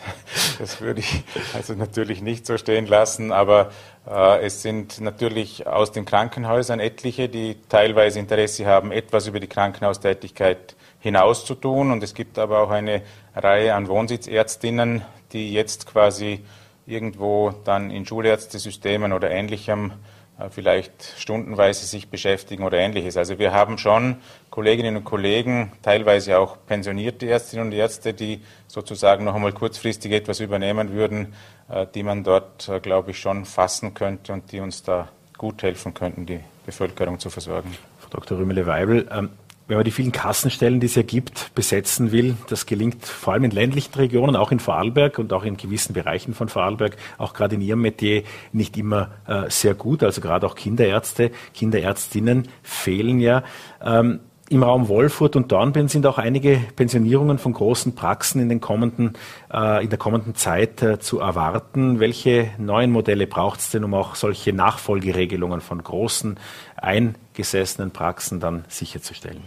das 0.60 0.80
würde 0.80 1.00
ich 1.00 1.24
also 1.54 1.74
natürlich 1.74 2.22
nicht 2.22 2.46
so 2.46 2.56
stehen 2.56 2.86
lassen, 2.86 3.32
aber 3.32 3.72
äh, 4.08 4.44
es 4.44 4.62
sind 4.62 5.00
natürlich 5.00 5.66
aus 5.66 5.90
den 5.90 6.04
Krankenhäusern 6.04 6.78
etliche, 6.78 7.28
die 7.28 7.56
teilweise 7.68 8.20
Interesse 8.20 8.66
haben, 8.66 8.92
etwas 8.92 9.26
über 9.26 9.40
die 9.40 9.48
Krankenhaustätigkeit 9.48 10.76
hinaus 11.04 11.44
zu 11.44 11.54
tun. 11.54 11.92
Und 11.92 12.02
es 12.02 12.14
gibt 12.14 12.38
aber 12.38 12.60
auch 12.60 12.70
eine 12.70 13.02
Reihe 13.36 13.74
an 13.74 13.88
Wohnsitzärztinnen, 13.88 15.02
die 15.32 15.52
jetzt 15.52 15.86
quasi 15.86 16.40
irgendwo 16.86 17.52
dann 17.64 17.90
in 17.90 18.06
Schulärztesystemen 18.06 19.12
oder 19.12 19.30
ähnlichem 19.30 19.92
äh, 20.38 20.48
vielleicht 20.48 21.14
stundenweise 21.18 21.86
sich 21.86 22.08
beschäftigen 22.08 22.64
oder 22.64 22.78
ähnliches. 22.78 23.18
Also 23.18 23.38
wir 23.38 23.52
haben 23.52 23.76
schon 23.76 24.16
Kolleginnen 24.50 24.96
und 24.96 25.04
Kollegen, 25.04 25.72
teilweise 25.82 26.38
auch 26.38 26.56
pensionierte 26.66 27.26
Ärztinnen 27.26 27.66
und 27.66 27.72
Ärzte, 27.72 28.14
die 28.14 28.40
sozusagen 28.66 29.24
noch 29.24 29.34
einmal 29.34 29.52
kurzfristig 29.52 30.10
etwas 30.12 30.40
übernehmen 30.40 30.92
würden, 30.92 31.34
äh, 31.68 31.86
die 31.94 32.02
man 32.02 32.24
dort, 32.24 32.66
äh, 32.68 32.80
glaube 32.80 33.10
ich, 33.10 33.18
schon 33.18 33.44
fassen 33.44 33.92
könnte 33.92 34.32
und 34.32 34.50
die 34.52 34.60
uns 34.60 34.82
da 34.82 35.08
gut 35.36 35.62
helfen 35.62 35.92
könnten, 35.92 36.24
die 36.24 36.40
Bevölkerung 36.64 37.18
zu 37.18 37.28
versorgen. 37.28 37.76
Frau 37.98 38.08
Dr. 38.08 38.38
Rümele-Weibel, 38.38 39.08
ähm, 39.12 39.30
wenn 39.66 39.76
man 39.76 39.84
die 39.84 39.90
vielen 39.90 40.12
Kassenstellen, 40.12 40.80
die 40.80 40.86
es 40.86 40.94
ja 40.94 41.02
gibt, 41.02 41.54
besetzen 41.54 42.12
will, 42.12 42.36
das 42.48 42.66
gelingt 42.66 43.06
vor 43.06 43.32
allem 43.32 43.44
in 43.44 43.50
ländlichen 43.50 43.94
Regionen, 43.94 44.36
auch 44.36 44.52
in 44.52 44.60
Vorarlberg 44.60 45.18
und 45.18 45.32
auch 45.32 45.44
in 45.44 45.56
gewissen 45.56 45.94
Bereichen 45.94 46.34
von 46.34 46.48
Vorarlberg, 46.48 46.96
auch 47.16 47.32
gerade 47.32 47.54
in 47.54 47.62
Ihrem 47.62 47.80
Metier 47.80 48.24
nicht 48.52 48.76
immer 48.76 49.12
äh, 49.26 49.48
sehr 49.48 49.74
gut. 49.74 50.02
Also 50.02 50.20
gerade 50.20 50.46
auch 50.46 50.54
Kinderärzte, 50.54 51.30
Kinderärztinnen 51.54 52.48
fehlen 52.62 53.20
ja. 53.20 53.42
Ähm, 53.82 54.20
im 54.50 54.62
Raum 54.62 54.88
Wolfurt 54.88 55.36
und 55.36 55.50
Dornbirn 55.50 55.88
sind 55.88 56.06
auch 56.06 56.18
einige 56.18 56.60
Pensionierungen 56.76 57.38
von 57.38 57.54
großen 57.54 57.94
Praxen 57.94 58.42
in, 58.42 58.48
den 58.48 58.60
kommenden, 58.60 59.14
äh, 59.52 59.82
in 59.82 59.88
der 59.88 59.98
kommenden 59.98 60.34
Zeit 60.34 60.82
äh, 60.82 60.98
zu 60.98 61.20
erwarten. 61.20 61.98
Welche 61.98 62.50
neuen 62.58 62.90
Modelle 62.90 63.26
braucht 63.26 63.60
es 63.60 63.70
denn, 63.70 63.84
um 63.84 63.94
auch 63.94 64.16
solche 64.16 64.52
Nachfolgeregelungen 64.52 65.60
von 65.60 65.82
großen 65.82 66.38
eingesessenen 66.76 67.90
Praxen 67.90 68.38
dann 68.38 68.64
sicherzustellen? 68.68 69.42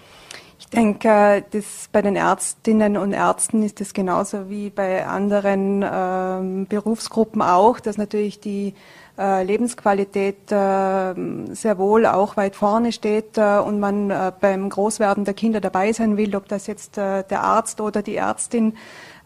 Ich 0.59 0.67
denke, 0.67 1.45
das 1.51 1.87
bei 1.91 2.01
den 2.01 2.15
Ärztinnen 2.15 2.97
und 2.97 3.13
Ärzten 3.13 3.61
ist 3.61 3.79
es 3.79 3.93
genauso 3.93 4.49
wie 4.49 4.71
bei 4.71 5.05
anderen 5.05 5.85
ähm, 5.89 6.65
Berufsgruppen 6.65 7.43
auch, 7.43 7.79
dass 7.79 7.97
natürlich 7.97 8.39
die 8.39 8.73
Lebensqualität 9.17 10.51
äh, 10.51 11.13
sehr 11.53 11.77
wohl 11.77 12.05
auch 12.05 12.37
weit 12.37 12.55
vorne 12.55 12.91
steht 12.91 13.37
äh, 13.37 13.57
und 13.57 13.79
man 13.79 14.11
äh, 14.11 14.31
beim 14.39 14.69
Großwerden 14.69 15.25
der 15.25 15.33
Kinder 15.33 15.59
dabei 15.59 15.91
sein 15.91 16.17
will, 16.17 16.35
ob 16.35 16.47
das 16.47 16.67
jetzt 16.67 16.97
äh, 16.97 17.23
der 17.23 17.43
Arzt 17.43 17.81
oder 17.81 18.03
die 18.03 18.15
Ärztin 18.15 18.75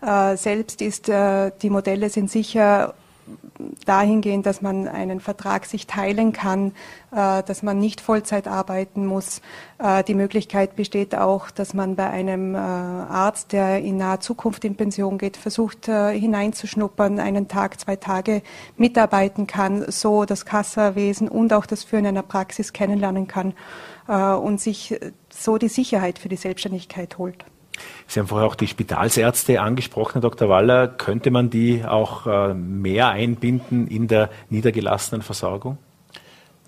äh, 0.01 0.38
selbst 0.38 0.81
ist. 0.81 1.07
die 1.07 1.69
Modelle 1.69 2.10
sind 2.10 2.31
sicher 2.31 2.93
dahingehend, 3.86 4.46
dass 4.46 4.62
man 4.62 4.88
einen 4.88 5.20
Vertrag 5.20 5.66
sich 5.66 5.88
teilen 5.88 6.34
kann, 6.34 6.74
äh, 7.12 7.44
dass 7.44 7.63
man 7.63 7.80
nicht 7.80 8.01
Vollzeit 8.01 8.48
arbeiten 8.48 9.06
muss. 9.06 9.42
Äh, 9.78 10.04
die 10.04 10.13
Möglichkeit 10.13 10.75
besteht 10.75 11.16
auch, 11.16 11.51
dass 11.51 11.74
man 11.74 11.96
bei 11.96 12.10
einem 12.10 12.56
äh, 12.56 12.58
Arzt, 12.58 13.51
der 13.51 13.80
in 13.80 13.98
naher 13.98 14.20
Zukunft 14.20 14.66
in 14.66 14.75
Pension 14.75 15.18
geht, 15.18 15.38
versucht 15.38 15.86
hineinzuschnuppern, 15.86 17.20
einen 17.20 17.48
Tag, 17.48 17.80
zwei 17.80 17.96
Tage 17.96 18.42
mitarbeiten 18.78 19.48
kann, 19.48 19.86
so 19.92 20.25
das 20.25 20.46
Kassawesen 20.46 21.28
und 21.28 21.54
auch 21.54 21.66
das 21.66 21.84
Führen 21.84 22.06
einer 22.06 22.24
Praxis 22.24 22.74
kennenlernen 22.74 23.28
kann 23.28 23.54
und 24.08 24.60
sich 24.60 25.00
so 25.30 25.58
die 25.58 25.70
Sicherheit 25.70 26.20
für 26.20 26.30
die 26.30 26.36
Selbstständigkeit 26.36 27.18
holt. 27.18 27.46
Sie 28.08 28.20
haben 28.20 28.28
vorher 28.28 28.48
auch 28.48 28.56
die 28.56 28.68
Spitalsärzte 28.68 29.62
angesprochen, 29.62 30.14
Herr 30.14 30.22
Dr. 30.22 30.50
Waller. 30.50 30.88
Könnte 30.88 31.32
man 31.32 31.50
die 31.50 31.86
auch 31.86 32.28
äh, 32.28 32.54
mehr 32.54 33.10
einbinden 33.10 33.88
in 33.88 34.08
der 34.08 34.30
niedergelassenen 34.50 35.22
Versorgung? 35.22 35.78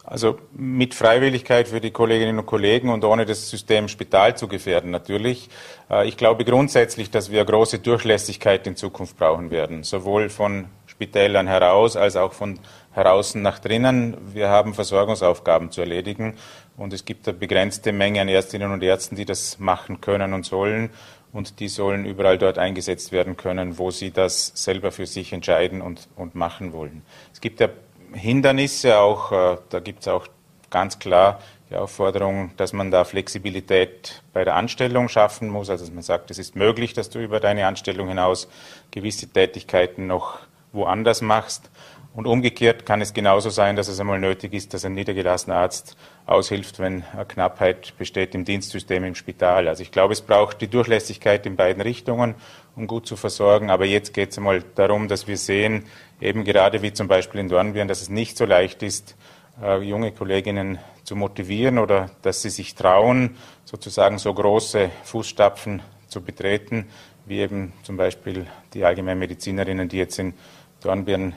Also 0.06 0.38
mit 0.52 0.94
Freiwilligkeit 0.94 1.70
für 1.70 1.80
die 1.80 1.92
Kolleginnen 1.92 2.38
und 2.38 2.46
Kollegen 2.46 2.90
und 2.90 3.06
ohne 3.06 3.26
das 3.26 3.50
System 3.50 3.88
Spital 3.88 4.36
zu 4.36 4.50
gefährden 4.50 4.92
natürlich. 4.92 5.50
Äh, 5.90 6.08
ich 6.08 6.18
glaube 6.18 6.44
grundsätzlich, 6.44 7.10
dass 7.10 7.32
wir 7.32 7.44
große 7.46 7.80
Durchlässigkeit 7.80 8.68
in 8.68 8.76
Zukunft 8.76 9.18
brauchen 9.18 9.50
werden, 9.50 9.84
sowohl 9.84 10.30
von 10.30 10.66
Spitälern 10.88 11.48
heraus 11.48 11.96
als 11.96 12.18
auch 12.18 12.34
von 12.34 12.60
heraus 12.92 13.34
nach 13.34 13.60
drinnen. 13.60 14.18
Wir 14.34 14.50
haben 14.50 14.74
Versorgungsaufgaben 14.74 15.72
zu 15.72 15.82
erledigen 15.82 16.36
und 16.78 16.94
es 16.94 17.06
gibt 17.06 17.28
eine 17.28 17.38
begrenzte 17.38 17.92
Menge 17.92 18.22
an 18.22 18.28
Ärztinnen 18.28 18.72
und 18.72 18.84
Ärzten, 18.84 19.16
die 19.16 19.26
das 19.26 19.60
machen 19.60 20.02
können 20.02 20.34
und 20.34 20.46
sollen 20.46 20.90
und 21.32 21.60
die 21.60 21.68
sollen 21.68 22.06
überall 22.06 22.38
dort 22.38 22.58
eingesetzt 22.58 23.12
werden 23.12 23.36
können, 23.36 23.78
wo 23.78 23.92
sie 23.92 24.12
das 24.12 24.52
selber 24.56 24.92
für 24.92 25.06
sich 25.06 25.34
entscheiden 25.34 25.82
und, 25.82 26.08
und 26.16 26.36
machen 26.36 26.74
wollen. 26.74 27.02
Es 27.34 27.42
gibt 27.42 27.60
ja 27.60 27.70
Hindernisse 28.14 29.00
auch, 29.00 29.32
äh, 29.32 29.58
da 29.70 29.80
gibt 29.80 30.02
es 30.02 30.08
auch 30.08 30.28
ganz 30.70 31.00
klar 31.00 31.40
die 31.70 31.76
Aufforderung, 31.76 32.52
dass 32.58 32.72
man 32.72 32.92
da 32.92 33.04
Flexibilität 33.04 34.22
bei 34.32 34.44
der 34.44 34.56
Anstellung 34.56 35.10
schaffen 35.10 35.50
muss, 35.50 35.70
also 35.70 35.86
dass 35.86 35.94
man 35.94 36.04
sagt, 36.04 36.30
es 36.30 36.38
ist 36.38 36.56
möglich, 36.56 36.94
dass 36.94 37.10
du 37.10 37.20
über 37.20 37.40
deine 37.40 37.66
Anstellung 37.66 38.08
hinaus 38.10 38.48
gewisse 38.92 39.28
Tätigkeiten 39.28 40.06
noch 40.06 40.40
woanders 40.72 41.22
machst. 41.22 41.70
Und 42.16 42.28
umgekehrt 42.28 42.86
kann 42.86 43.02
es 43.02 43.14
genauso 43.14 43.50
sein, 43.50 43.76
dass 43.76 43.88
es 43.88 44.00
einmal 44.00 44.20
nötig 44.20 44.54
ist, 44.54 44.74
dass 44.74 44.86
ein 44.86 44.94
niedergelassener 44.94 45.56
Arzt 45.56 45.98
aushilft, 46.28 46.78
wenn 46.78 47.04
Knappheit 47.28 47.98
besteht 47.98 48.36
im 48.36 48.46
Dienstsystem 48.46 49.04
im 49.04 49.16
Spital. 49.16 49.68
Also 49.68 49.82
ich 49.82 49.92
glaube, 49.92 50.14
es 50.14 50.22
braucht 50.22 50.62
die 50.62 50.68
Durchlässigkeit 50.68 51.48
in 51.48 51.56
beiden 51.56 51.82
Richtungen, 51.82 52.36
um 52.76 52.86
gut 52.86 53.08
zu 53.08 53.16
versorgen. 53.16 53.72
Aber 53.72 53.86
jetzt 53.86 54.14
geht 54.14 54.30
es 54.30 54.38
einmal 54.38 54.64
darum, 54.76 55.08
dass 55.08 55.28
wir 55.28 55.38
sehen, 55.38 55.86
eben 56.22 56.44
gerade 56.44 56.84
wie 56.84 56.94
zum 56.94 57.08
Beispiel 57.08 57.40
in 57.40 57.50
Dornbirn, 57.50 57.88
dass 57.88 58.04
es 58.04 58.10
nicht 58.10 58.38
so 58.38 58.46
leicht 58.46 58.84
ist, 58.84 59.16
äh, 59.60 59.82
junge 59.82 60.12
Kolleginnen 60.12 60.78
zu 61.04 61.16
motivieren 61.16 61.80
oder 61.80 62.12
dass 62.22 62.44
sie 62.44 62.52
sich 62.52 62.76
trauen, 62.76 63.38
sozusagen 63.66 64.20
so 64.20 64.32
große 64.32 64.92
Fußstapfen 65.04 65.82
zu 66.08 66.22
betreten, 66.22 66.86
wie 67.26 67.40
eben 67.40 67.74
zum 67.82 67.98
Beispiel 67.98 68.46
die 68.76 68.86
Allgemeinmedizinerinnen, 68.86 69.90
die 69.90 69.98
jetzt 69.98 70.20
in 70.20 70.36
Dornbirn 70.82 71.34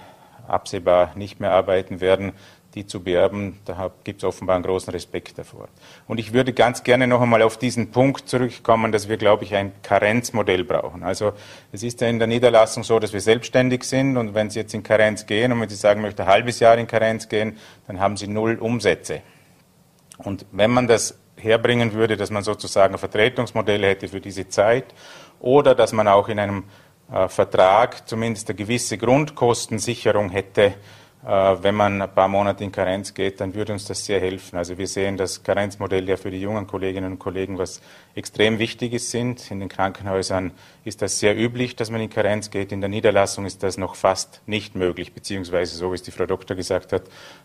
absehbar 0.48 1.12
nicht 1.16 1.40
mehr 1.40 1.52
arbeiten 1.52 2.00
werden, 2.00 2.32
die 2.76 2.86
zu 2.86 3.02
beerben, 3.02 3.58
da 3.64 3.90
gibt 4.04 4.22
es 4.22 4.24
offenbar 4.24 4.54
einen 4.56 4.64
großen 4.64 4.92
Respekt 4.92 5.38
davor. 5.38 5.68
Und 6.06 6.18
ich 6.18 6.34
würde 6.34 6.52
ganz 6.52 6.84
gerne 6.84 7.06
noch 7.06 7.22
einmal 7.22 7.40
auf 7.40 7.56
diesen 7.56 7.90
Punkt 7.90 8.28
zurückkommen, 8.28 8.92
dass 8.92 9.08
wir, 9.08 9.16
glaube 9.16 9.44
ich, 9.44 9.54
ein 9.54 9.72
Karenzmodell 9.82 10.62
brauchen. 10.62 11.02
Also 11.02 11.32
es 11.72 11.82
ist 11.82 12.02
ja 12.02 12.08
in 12.08 12.18
der 12.18 12.28
Niederlassung 12.28 12.84
so, 12.84 12.98
dass 12.98 13.14
wir 13.14 13.22
selbstständig 13.22 13.82
sind 13.84 14.18
und 14.18 14.34
wenn 14.34 14.50
Sie 14.50 14.58
jetzt 14.58 14.74
in 14.74 14.82
Karenz 14.82 15.24
gehen 15.24 15.52
und 15.52 15.60
wenn 15.62 15.70
Sie 15.70 15.74
sagen, 15.74 16.02
möchte 16.02 16.24
ein 16.24 16.28
halbes 16.28 16.60
Jahr 16.60 16.76
in 16.76 16.86
Karenz 16.86 17.30
gehen, 17.30 17.56
dann 17.86 17.98
haben 17.98 18.18
Sie 18.18 18.28
null 18.28 18.56
Umsätze. 18.56 19.22
Und 20.18 20.44
wenn 20.52 20.70
man 20.70 20.86
das 20.86 21.18
herbringen 21.36 21.94
würde, 21.94 22.18
dass 22.18 22.30
man 22.30 22.42
sozusagen 22.42 22.94
ein 22.94 22.98
Vertretungsmodell 22.98 23.82
hätte 23.84 24.08
für 24.08 24.20
diese 24.20 24.48
Zeit 24.48 24.84
oder 25.40 25.74
dass 25.74 25.92
man 25.92 26.08
auch 26.08 26.28
in 26.28 26.38
einem 26.38 26.64
Vertrag 27.28 28.08
zumindest 28.08 28.48
eine 28.48 28.56
gewisse 28.56 28.98
Grundkostensicherung 28.98 30.30
hätte, 30.30 30.74
äh, 31.26 31.56
wenn 31.60 31.74
man 31.74 32.02
ein 32.02 32.14
paar 32.14 32.28
Monate 32.28 32.62
in 32.62 32.70
Karenz 32.70 33.12
geht, 33.12 33.40
dann 33.40 33.54
würde 33.54 33.72
uns 33.72 33.84
das 33.84 34.04
sehr 34.04 34.20
helfen. 34.20 34.56
Also 34.56 34.78
wir 34.78 34.86
sehen 34.86 35.16
das 35.16 35.42
Karenzmodell 35.42 36.08
ja 36.08 36.16
für 36.16 36.30
die 36.30 36.40
jungen 36.40 36.66
Kolleginnen 36.66 37.12
und 37.12 37.18
Kollegen 37.18 37.58
was 37.58 37.80
extrem 38.16 38.58
wichtig 38.58 38.98
sind. 39.02 39.50
In 39.50 39.60
den 39.60 39.68
Krankenhäusern 39.68 40.52
ist 40.84 41.02
das 41.02 41.20
sehr 41.20 41.38
üblich, 41.38 41.76
dass 41.76 41.90
man 41.90 42.00
in 42.00 42.08
Karenz 42.08 42.50
geht. 42.50 42.72
In 42.72 42.80
der 42.80 42.88
Niederlassung 42.88 43.44
ist 43.44 43.62
das 43.62 43.76
noch 43.76 43.94
fast 43.94 44.40
nicht 44.46 44.74
möglich, 44.74 45.12
beziehungsweise 45.12 45.76
so 45.76 45.90
wie 45.90 45.96
es 45.96 46.02
die 46.02 46.10
Frau 46.10 46.24
Doktor 46.24 46.56
gesagt 46.56 46.92
hat, 46.92 47.02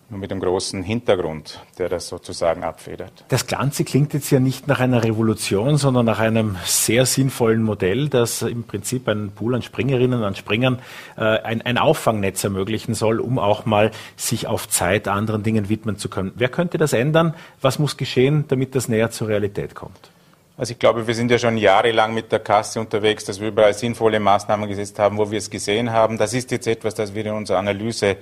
nur 0.09 0.19
mit 0.19 0.31
einem 0.31 0.39
großen 0.39 0.81
Hintergrund, 0.81 1.59
der 1.77 1.89
das 1.89 2.07
sozusagen 2.07 2.63
abfedert. 2.63 3.11
Das 3.27 3.47
Ganze 3.47 3.83
klingt 3.83 4.13
jetzt 4.13 4.31
ja 4.31 4.39
nicht 4.39 4.67
nach 4.67 4.79
einer 4.79 5.03
Revolution, 5.03 5.77
sondern 5.77 6.05
nach 6.05 6.19
einem 6.19 6.55
sehr 6.63 7.05
sinnvollen 7.05 7.63
Modell, 7.63 8.07
das 8.07 8.41
im 8.41 8.63
Prinzip 8.63 9.09
einen 9.09 9.31
Pool 9.31 9.55
an 9.55 9.61
Springerinnen, 9.63 10.23
an 10.23 10.35
Springern 10.35 10.79
äh, 11.17 11.21
ein, 11.21 11.61
ein 11.63 11.77
Auffangnetz 11.77 12.43
ermöglichen 12.45 12.93
soll, 12.93 13.19
um 13.19 13.39
auch 13.39 13.65
mal 13.65 13.91
sich 14.15 14.47
auf 14.47 14.69
Zeit 14.69 15.09
anderen 15.09 15.43
Dingen 15.43 15.67
widmen 15.67 15.97
zu 15.97 16.07
können. 16.07 16.31
Wer 16.35 16.49
könnte 16.49 16.77
das 16.77 16.93
ändern? 16.93 17.33
Was 17.59 17.77
muss 17.77 17.97
geschehen, 17.97 18.45
damit 18.47 18.73
das 18.75 18.87
näher 18.87 19.11
zur 19.11 19.27
Realität 19.27 19.75
kommt? 19.75 20.11
Also 20.57 20.73
ich 20.73 20.79
glaube, 20.79 21.07
wir 21.07 21.15
sind 21.15 21.31
ja 21.31 21.39
schon 21.39 21.57
jahrelang 21.57 22.13
mit 22.13 22.31
der 22.31 22.39
Kasse 22.39 22.79
unterwegs, 22.79 23.25
dass 23.25 23.39
wir 23.39 23.47
überall 23.47 23.73
sinnvolle 23.73 24.19
Maßnahmen 24.19 24.67
gesetzt 24.67 24.99
haben, 24.99 25.17
wo 25.17 25.31
wir 25.31 25.37
es 25.37 25.49
gesehen 25.49 25.91
haben. 25.91 26.17
Das 26.17 26.33
ist 26.33 26.51
jetzt 26.51 26.67
etwas, 26.67 26.93
das 26.93 27.15
wir 27.15 27.25
in 27.25 27.33
unserer 27.33 27.59
Analyse 27.59 28.17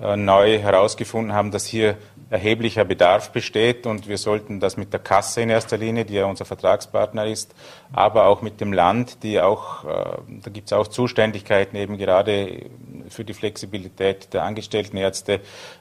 äh, 0.00 0.16
neu 0.16 0.58
herausgefunden 0.58 1.34
haben, 1.34 1.50
dass 1.50 1.66
hier 1.66 1.96
erheblicher 2.30 2.86
Bedarf 2.86 3.30
besteht 3.30 3.86
und 3.86 4.08
wir 4.08 4.16
sollten 4.16 4.58
das 4.58 4.78
mit 4.78 4.92
der 4.92 5.00
Kasse 5.00 5.42
in 5.42 5.50
erster 5.50 5.76
Linie, 5.76 6.06
die 6.06 6.14
ja 6.14 6.24
unser 6.24 6.46
Vertragspartner 6.46 7.26
ist, 7.26 7.54
aber 7.92 8.24
auch 8.24 8.40
mit 8.40 8.62
dem 8.62 8.72
Land, 8.72 9.22
die 9.22 9.38
auch, 9.38 9.84
äh, 9.84 10.18
da 10.42 10.50
gibt 10.50 10.68
es 10.68 10.72
auch 10.72 10.88
Zuständigkeiten 10.88 11.76
eben 11.76 11.98
gerade 11.98 12.70
für 13.10 13.24
die 13.24 13.34
Flexibilität 13.34 14.32
der 14.32 14.44
angestellten 14.44 14.96
Ärzte, 14.96 15.40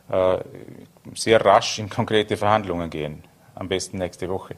äh, 0.09 0.37
sehr 1.15 1.45
rasch 1.45 1.79
in 1.79 1.89
konkrete 1.89 2.35
Verhandlungen 2.35 2.89
gehen. 2.89 3.23
Am 3.55 3.69
besten 3.69 3.97
nächste 3.97 4.27
Woche. 4.27 4.55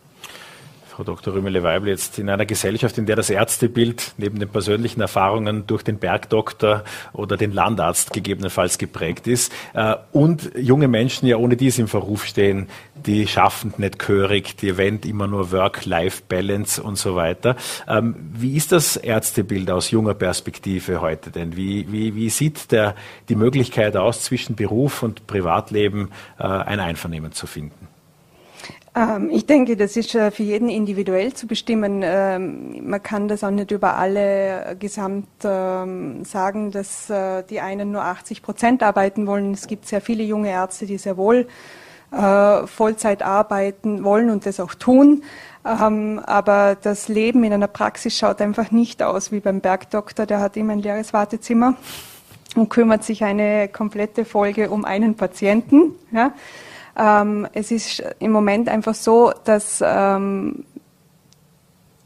Frau 0.96 1.04
Dr. 1.04 1.34
Rümele-Weibel, 1.34 1.90
jetzt 1.90 2.20
in 2.20 2.30
einer 2.30 2.46
Gesellschaft, 2.46 3.00
in 3.00 3.08
der 3.08 3.16
das 3.16 3.32
Ärztebild 3.32 4.14
neben 4.18 4.38
den 4.38 4.48
persönlichen 4.48 5.02
Erfahrungen 5.02 5.66
durch 5.66 5.82
den 5.82 5.98
Bergdoktor 5.98 6.84
oder 7.14 7.36
den 7.36 7.52
Landarzt 7.52 8.14
gegebenenfalls 8.14 8.78
geprägt 8.78 9.26
ist 9.26 9.52
äh, 9.74 9.96
und 10.12 10.52
junge 10.56 10.88
Menschen 10.88 11.26
ja 11.28 11.38
ohne 11.38 11.58
dies 11.58 11.80
im 11.80 11.88
Verruf 11.88 12.26
stehen, 12.26 12.68
die 12.94 13.26
schaffen 13.26 13.74
nicht 13.78 13.98
gehörig, 13.98 14.56
die 14.56 14.70
erwähnt 14.70 15.08
immer 15.08 15.26
nur 15.26 15.52
Work-Life-Balance 15.52 16.84
und 16.84 17.00
so 17.00 17.16
weiter. 17.16 17.56
Ähm, 17.88 18.16
wie 18.32 18.56
ist 18.56 18.72
das 18.72 18.96
Ärztebild 18.96 19.72
aus 19.72 19.90
junger 19.90 20.14
Perspektive 20.14 21.02
heute 21.02 21.32
denn? 21.32 21.58
Wie, 21.58 21.92
wie, 21.92 22.14
wie 22.14 22.30
sieht 22.30 22.72
der, 22.72 22.94
die 23.30 23.36
Möglichkeit 23.36 23.98
aus, 23.98 24.22
zwischen 24.22 24.56
Beruf 24.56 25.02
und 25.02 25.26
Privatleben 25.26 26.12
äh, 26.38 26.44
ein 26.44 26.80
Einvernehmen 26.80 27.32
zu 27.32 27.48
finden? 27.48 27.83
Ähm, 28.96 29.30
ich 29.32 29.46
denke, 29.46 29.76
das 29.76 29.98
ist 29.98 30.14
äh, 30.14 30.30
für 30.30 30.44
jeden 30.44 30.70
individuell 30.70 31.34
zu 31.34 31.48
bestimmen. 31.48 32.02
Ähm, 32.04 32.88
man 32.88 33.02
kann 33.02 33.28
das 33.28 33.44
auch 33.44 33.50
nicht 33.50 33.72
über 33.72 33.96
alle 33.98 34.76
gesamt 34.80 35.28
ähm, 35.44 36.24
sagen, 36.26 36.72
dass 36.72 37.10
äh, 37.10 37.44
die 37.44 37.60
einen 37.60 37.92
nur 37.92 38.04
80 38.04 38.44
Prozent 38.44 38.84
arbeiten 38.84 39.26
wollen. 39.26 39.54
Es 39.54 39.68
gibt 39.68 39.88
sehr 39.88 40.02
viele 40.02 40.24
junge 40.24 40.50
Ärzte, 40.50 40.86
die 40.86 40.98
sehr 40.98 41.18
wohl 41.18 41.48
äh, 42.12 42.68
Vollzeit 42.68 43.24
arbeiten 43.24 44.04
wollen 44.04 44.30
und 44.30 44.46
das 44.46 44.60
auch 44.60 44.76
tun. 44.76 45.24
aber 45.64 46.76
das 46.76 47.08
Leben 47.08 47.44
in 47.46 47.54
einer 47.54 47.68
Praxis 47.68 48.18
schaut 48.18 48.42
einfach 48.42 48.72
nicht 48.72 49.02
aus 49.02 49.32
wie 49.32 49.40
beim 49.40 49.62
Bergdoktor. 49.62 50.26
Der 50.26 50.42
hat 50.42 50.58
immer 50.58 50.74
ein 50.74 50.80
leeres 50.80 51.14
Wartezimmer 51.14 51.76
und 52.56 52.70
kümmert 52.70 53.06
sich 53.06 53.24
eine 53.24 53.70
komplette 53.70 54.26
Folge 54.26 54.70
um 54.70 54.84
einen 54.84 55.16
Patienten. 55.16 55.96
Ja. 56.12 56.34
Ähm, 56.98 57.48
es 57.54 57.72
ist 57.72 58.04
im 58.20 58.32
Moment 58.32 58.70
einfach 58.70 58.94
so, 58.94 59.32
dass 59.46 59.84
ähm, 59.86 60.66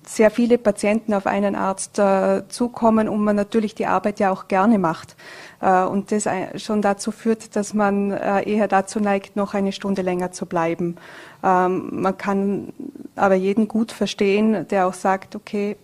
sehr 0.08 0.32
viele 0.32 0.58
Patienten 0.58 1.13
auf 1.13 1.27
einen 1.27 1.56
Arzt 1.56 2.00
äh, 2.00 2.48
zukommen 2.48 3.10
und 3.10 3.24
man 3.24 3.36
natürlich 3.36 3.75
die 3.75 3.88
Arbeit 3.88 4.20
ja 4.20 4.32
auch 4.32 4.48
gerne 4.48 4.79
macht. 4.79 5.15
Äh, 5.62 5.84
und 5.84 6.12
das 6.12 6.27
schon 6.56 6.82
dazu 6.82 7.12
führt, 7.12 7.56
dass 7.56 7.74
man 7.74 8.12
äh, 8.12 8.50
eher 8.50 8.67
dazu 8.67 9.00
neigt, 9.00 9.36
noch 9.36 9.53
eine 9.53 9.72
Stunde 9.72 10.01
länger 10.01 10.32
zu 10.32 10.46
bleiben. 10.46 10.96
Ähm, 11.44 11.89
man 11.91 12.17
kann 12.17 12.74
aber 13.15 13.36
jeden 13.36 13.67
gut 13.67 13.91
verstehen, 13.91 14.67
der 14.70 14.88
auch 14.88 14.94
sagt, 14.94 15.36
okay, 15.36 15.75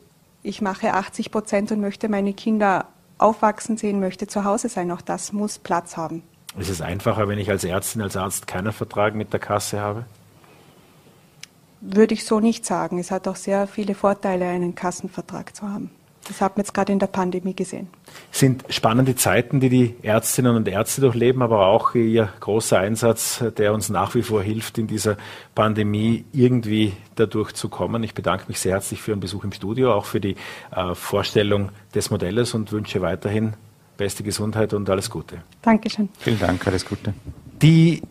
ich 0.42 0.62
mache 0.62 0.94
80 0.94 1.32
Prozent 1.32 1.72
und 1.72 1.82
möchte 1.82 2.10
meine 2.10 2.34
Kinder 2.34 2.86
aufwachsen 3.18 3.78
sehen, 3.78 4.00
möchte 4.00 4.28
zu 4.28 4.44
Hause 4.44 4.70
sein. 4.70 4.92
Auch 4.92 5.02
das 5.02 5.34
muss 5.34 5.60
Platz 5.60 5.98
haben. 5.98 6.24
Ist 6.58 6.70
es 6.70 6.82
einfacher, 6.82 7.28
wenn 7.28 7.40
ich 7.40 7.50
als 7.50 7.64
Ärztin, 7.64 8.02
als 8.02 8.16
Arzt 8.16 8.48
keinen 8.48 8.72
Vertrag 8.72 9.16
mit 9.16 9.34
der 9.34 9.40
Kasse 9.40 9.80
habe? 9.80 10.06
Würde 11.82 12.14
ich 12.14 12.26
so 12.26 12.40
nicht 12.40 12.66
sagen. 12.66 13.00
Es 13.00 13.12
hat 13.12 13.28
auch 13.28 13.36
sehr 13.36 13.68
viele 13.68 13.96
Vorteile, 13.96 14.48
einen 14.48 14.76
Kassenvertrag 14.76 15.56
zu 15.56 15.68
haben. 15.68 15.90
Das 16.28 16.40
hat 16.40 16.56
man 16.56 16.64
jetzt 16.64 16.74
gerade 16.74 16.94
in 16.94 17.00
der 17.00 17.08
Pandemie 17.08 17.54
gesehen. 17.54 17.90
Es 18.32 18.40
sind 18.40 18.64
spannende 18.70 19.16
Zeiten, 19.16 19.60
die 19.60 19.68
die 19.68 19.96
Ärztinnen 20.04 20.56
und 20.56 20.68
Ärzte 20.70 21.02
durchleben, 21.02 21.42
aber 21.42 21.68
auch 21.68 21.96
ihr 21.96 22.30
großer 22.40 22.80
Einsatz, 22.80 23.44
der 23.58 23.74
uns 23.74 23.90
nach 23.90 24.16
wie 24.16 24.24
vor 24.24 24.42
hilft, 24.42 24.78
in 24.78 24.88
dieser 24.88 25.18
Pandemie 25.54 26.24
irgendwie 26.32 26.94
dadurch 27.16 27.52
zu 27.54 27.68
kommen. 27.68 28.04
Ich 28.04 28.14
bedanke 28.14 28.46
mich 28.48 28.60
sehr 28.60 28.74
herzlich 28.74 29.02
für 29.02 29.12
Ihren 29.12 29.20
Besuch 29.20 29.44
im 29.44 29.52
Studio, 29.52 29.94
auch 29.94 30.06
für 30.06 30.22
die 30.22 30.38
äh, 30.74 30.96
Vorstellung 30.96 31.70
des 31.94 32.10
Modells 32.10 32.54
und 32.54 32.72
wünsche 32.72 33.02
weiterhin 33.02 33.56
beste 33.98 34.24
Gesundheit 34.24 34.74
und 34.74 34.90
alles 34.90 35.10
Gute. 35.10 35.44
Dankeschön. 35.62 36.10
Vielen 36.20 36.40
Dank, 36.40 36.66
alles 36.68 36.86
Gute. 36.86 37.14
Die 37.62 38.02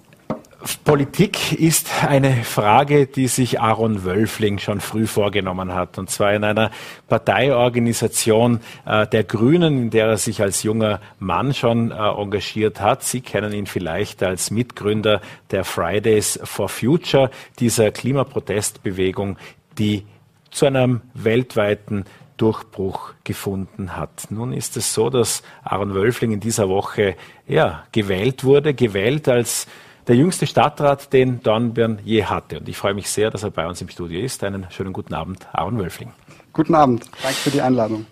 Politik 0.84 1.52
ist 1.52 2.04
eine 2.04 2.44
Frage, 2.44 3.06
die 3.06 3.26
sich 3.26 3.60
Aaron 3.60 4.04
Wölfling 4.04 4.58
schon 4.58 4.80
früh 4.80 5.08
vorgenommen 5.08 5.74
hat. 5.74 5.98
Und 5.98 6.08
zwar 6.08 6.34
in 6.34 6.44
einer 6.44 6.70
Parteiorganisation 7.08 8.60
äh, 8.86 9.06
der 9.08 9.24
Grünen, 9.24 9.82
in 9.82 9.90
der 9.90 10.06
er 10.06 10.18
sich 10.18 10.40
als 10.40 10.62
junger 10.62 11.00
Mann 11.18 11.52
schon 11.52 11.90
äh, 11.90 11.94
engagiert 11.94 12.80
hat. 12.80 13.02
Sie 13.02 13.22
kennen 13.22 13.52
ihn 13.52 13.66
vielleicht 13.66 14.22
als 14.22 14.52
Mitgründer 14.52 15.20
der 15.50 15.64
Fridays 15.64 16.38
for 16.44 16.68
Future, 16.68 17.30
dieser 17.58 17.90
Klimaprotestbewegung, 17.90 19.38
die 19.78 20.06
zu 20.52 20.66
einem 20.66 21.00
weltweiten 21.14 22.04
Durchbruch 22.42 23.14
gefunden 23.22 23.96
hat. 23.96 24.26
Nun 24.30 24.52
ist 24.52 24.76
es 24.76 24.92
so, 24.92 25.10
dass 25.10 25.44
Aaron 25.62 25.94
Wölfling 25.94 26.32
in 26.32 26.40
dieser 26.40 26.68
Woche 26.68 27.14
ja, 27.46 27.84
gewählt 27.92 28.42
wurde, 28.42 28.74
gewählt 28.74 29.28
als 29.28 29.68
der 30.08 30.16
jüngste 30.16 30.48
Stadtrat, 30.48 31.12
den 31.12 31.40
Dornbirn 31.40 32.00
je 32.04 32.24
hatte. 32.24 32.58
Und 32.58 32.68
ich 32.68 32.76
freue 32.76 32.94
mich 32.94 33.08
sehr, 33.08 33.30
dass 33.30 33.44
er 33.44 33.52
bei 33.52 33.64
uns 33.64 33.80
im 33.80 33.88
Studio 33.88 34.20
ist. 34.20 34.42
Einen 34.42 34.66
schönen 34.70 34.92
guten 34.92 35.14
Abend, 35.14 35.46
Aaron 35.52 35.78
Wölfling. 35.78 36.10
Guten 36.52 36.74
Abend, 36.74 37.08
danke 37.22 37.36
für 37.36 37.50
die 37.50 37.62
Einladung. 37.62 38.06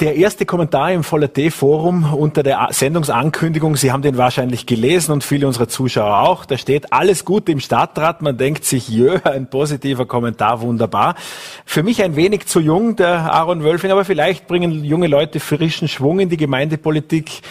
Der 0.00 0.16
erste 0.16 0.44
Kommentar 0.44 0.90
im 0.90 1.04
Voller 1.04 1.32
T-Forum 1.32 2.14
unter 2.14 2.42
der 2.42 2.66
Sendungsankündigung, 2.70 3.76
Sie 3.76 3.92
haben 3.92 4.02
den 4.02 4.18
wahrscheinlich 4.18 4.66
gelesen 4.66 5.12
und 5.12 5.22
viele 5.22 5.46
unserer 5.46 5.68
Zuschauer 5.68 6.18
auch. 6.18 6.44
Da 6.44 6.58
steht 6.58 6.92
alles 6.92 7.24
Gute 7.24 7.52
im 7.52 7.60
Stadtrat. 7.60 8.20
Man 8.20 8.36
denkt 8.36 8.64
sich, 8.64 8.88
jö, 8.88 9.20
ein 9.22 9.48
positiver 9.48 10.04
Kommentar, 10.04 10.62
wunderbar. 10.62 11.14
Für 11.64 11.84
mich 11.84 12.02
ein 12.02 12.16
wenig 12.16 12.46
zu 12.46 12.58
jung, 12.58 12.96
der 12.96 13.32
Aaron 13.32 13.62
Wölfing, 13.62 13.92
aber 13.92 14.04
vielleicht 14.04 14.48
bringen 14.48 14.82
junge 14.82 15.06
Leute 15.06 15.38
frischen 15.38 15.86
Schwung 15.86 16.18
in 16.18 16.28
die 16.28 16.38
Gemeindepolitik. 16.38 17.42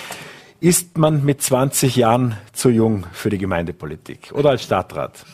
Ist 0.60 0.98
man 0.98 1.24
mit 1.24 1.42
20 1.42 1.96
Jahren 1.96 2.36
zu 2.52 2.70
jung 2.70 3.06
für 3.14 3.30
die 3.30 3.38
Gemeindepolitik 3.38 4.34
oder 4.34 4.50
als 4.50 4.64
Stadtrat? 4.64 5.26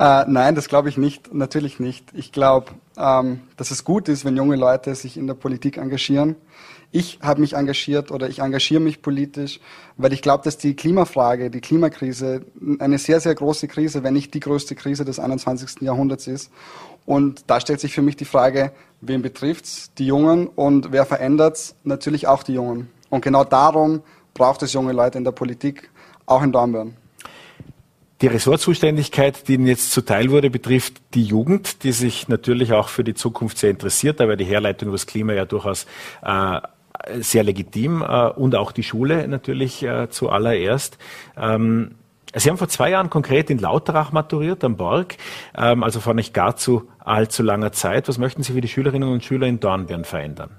Äh, 0.00 0.24
nein, 0.28 0.54
das 0.54 0.68
glaube 0.68 0.88
ich 0.88 0.96
nicht, 0.96 1.34
natürlich 1.34 1.78
nicht. 1.78 2.06
Ich 2.14 2.32
glaube, 2.32 2.72
ähm, 2.96 3.42
dass 3.58 3.70
es 3.70 3.84
gut 3.84 4.08
ist, 4.08 4.24
wenn 4.24 4.34
junge 4.34 4.56
Leute 4.56 4.94
sich 4.94 5.18
in 5.18 5.26
der 5.26 5.34
Politik 5.34 5.76
engagieren. 5.76 6.36
Ich 6.90 7.18
habe 7.20 7.42
mich 7.42 7.52
engagiert 7.52 8.10
oder 8.10 8.26
ich 8.30 8.38
engagiere 8.38 8.80
mich 8.80 9.02
politisch, 9.02 9.60
weil 9.98 10.14
ich 10.14 10.22
glaube, 10.22 10.42
dass 10.42 10.56
die 10.56 10.74
Klimafrage, 10.74 11.50
die 11.50 11.60
Klimakrise 11.60 12.46
eine 12.78 12.96
sehr, 12.96 13.20
sehr 13.20 13.34
große 13.34 13.68
Krise, 13.68 14.02
wenn 14.02 14.14
nicht 14.14 14.32
die 14.32 14.40
größte 14.40 14.74
Krise 14.74 15.04
des 15.04 15.18
21. 15.18 15.82
Jahrhunderts 15.82 16.26
ist. 16.26 16.50
Und 17.04 17.44
da 17.46 17.60
stellt 17.60 17.80
sich 17.80 17.92
für 17.92 18.02
mich 18.02 18.16
die 18.16 18.24
Frage, 18.24 18.72
wen 19.02 19.20
betrifft's? 19.20 19.92
Die 19.98 20.06
Jungen 20.06 20.46
und 20.46 20.92
wer 20.92 21.04
verändert's? 21.04 21.74
Natürlich 21.84 22.26
auch 22.26 22.42
die 22.42 22.54
Jungen. 22.54 22.88
Und 23.10 23.22
genau 23.22 23.44
darum 23.44 24.00
braucht 24.32 24.62
es 24.62 24.72
junge 24.72 24.92
Leute 24.92 25.18
in 25.18 25.24
der 25.24 25.32
Politik, 25.32 25.90
auch 26.24 26.42
in 26.42 26.52
Dornbirn. 26.52 26.96
Die 28.20 28.26
Ressortzuständigkeit, 28.26 29.48
die 29.48 29.54
Ihnen 29.54 29.66
jetzt 29.66 29.92
zuteil 29.92 30.30
wurde, 30.30 30.50
betrifft 30.50 31.00
die 31.14 31.24
Jugend, 31.24 31.84
die 31.84 31.92
sich 31.92 32.28
natürlich 32.28 32.72
auch 32.74 32.88
für 32.88 33.02
die 33.02 33.14
Zukunft 33.14 33.56
sehr 33.56 33.70
interessiert. 33.70 34.18
Wäre 34.18 34.36
die 34.36 34.44
Herleitung 34.44 34.88
über 34.88 34.96
das 34.96 35.06
Klima 35.06 35.32
ja 35.32 35.46
durchaus 35.46 35.86
äh, 36.22 36.60
sehr 37.20 37.44
legitim 37.44 38.02
äh, 38.02 38.28
und 38.28 38.54
auch 38.54 38.72
die 38.72 38.82
Schule 38.82 39.26
natürlich 39.26 39.82
äh, 39.82 40.10
zuallererst. 40.10 40.98
Ähm, 41.36 41.92
Sie 42.34 42.48
haben 42.48 42.58
vor 42.58 42.68
zwei 42.68 42.90
Jahren 42.90 43.10
konkret 43.10 43.50
in 43.50 43.58
Lauterach 43.58 44.12
maturiert 44.12 44.62
am 44.64 44.76
Borg, 44.76 45.16
ähm, 45.56 45.82
also 45.82 45.98
vor 46.00 46.14
nicht 46.14 46.34
gar 46.34 46.56
zu 46.56 46.88
allzu 46.98 47.42
langer 47.42 47.72
Zeit. 47.72 48.06
Was 48.06 48.18
möchten 48.18 48.42
Sie 48.42 48.52
für 48.52 48.60
die 48.60 48.68
Schülerinnen 48.68 49.08
und 49.08 49.24
Schüler 49.24 49.46
in 49.46 49.60
Dornbirn 49.60 50.04
verändern? 50.04 50.50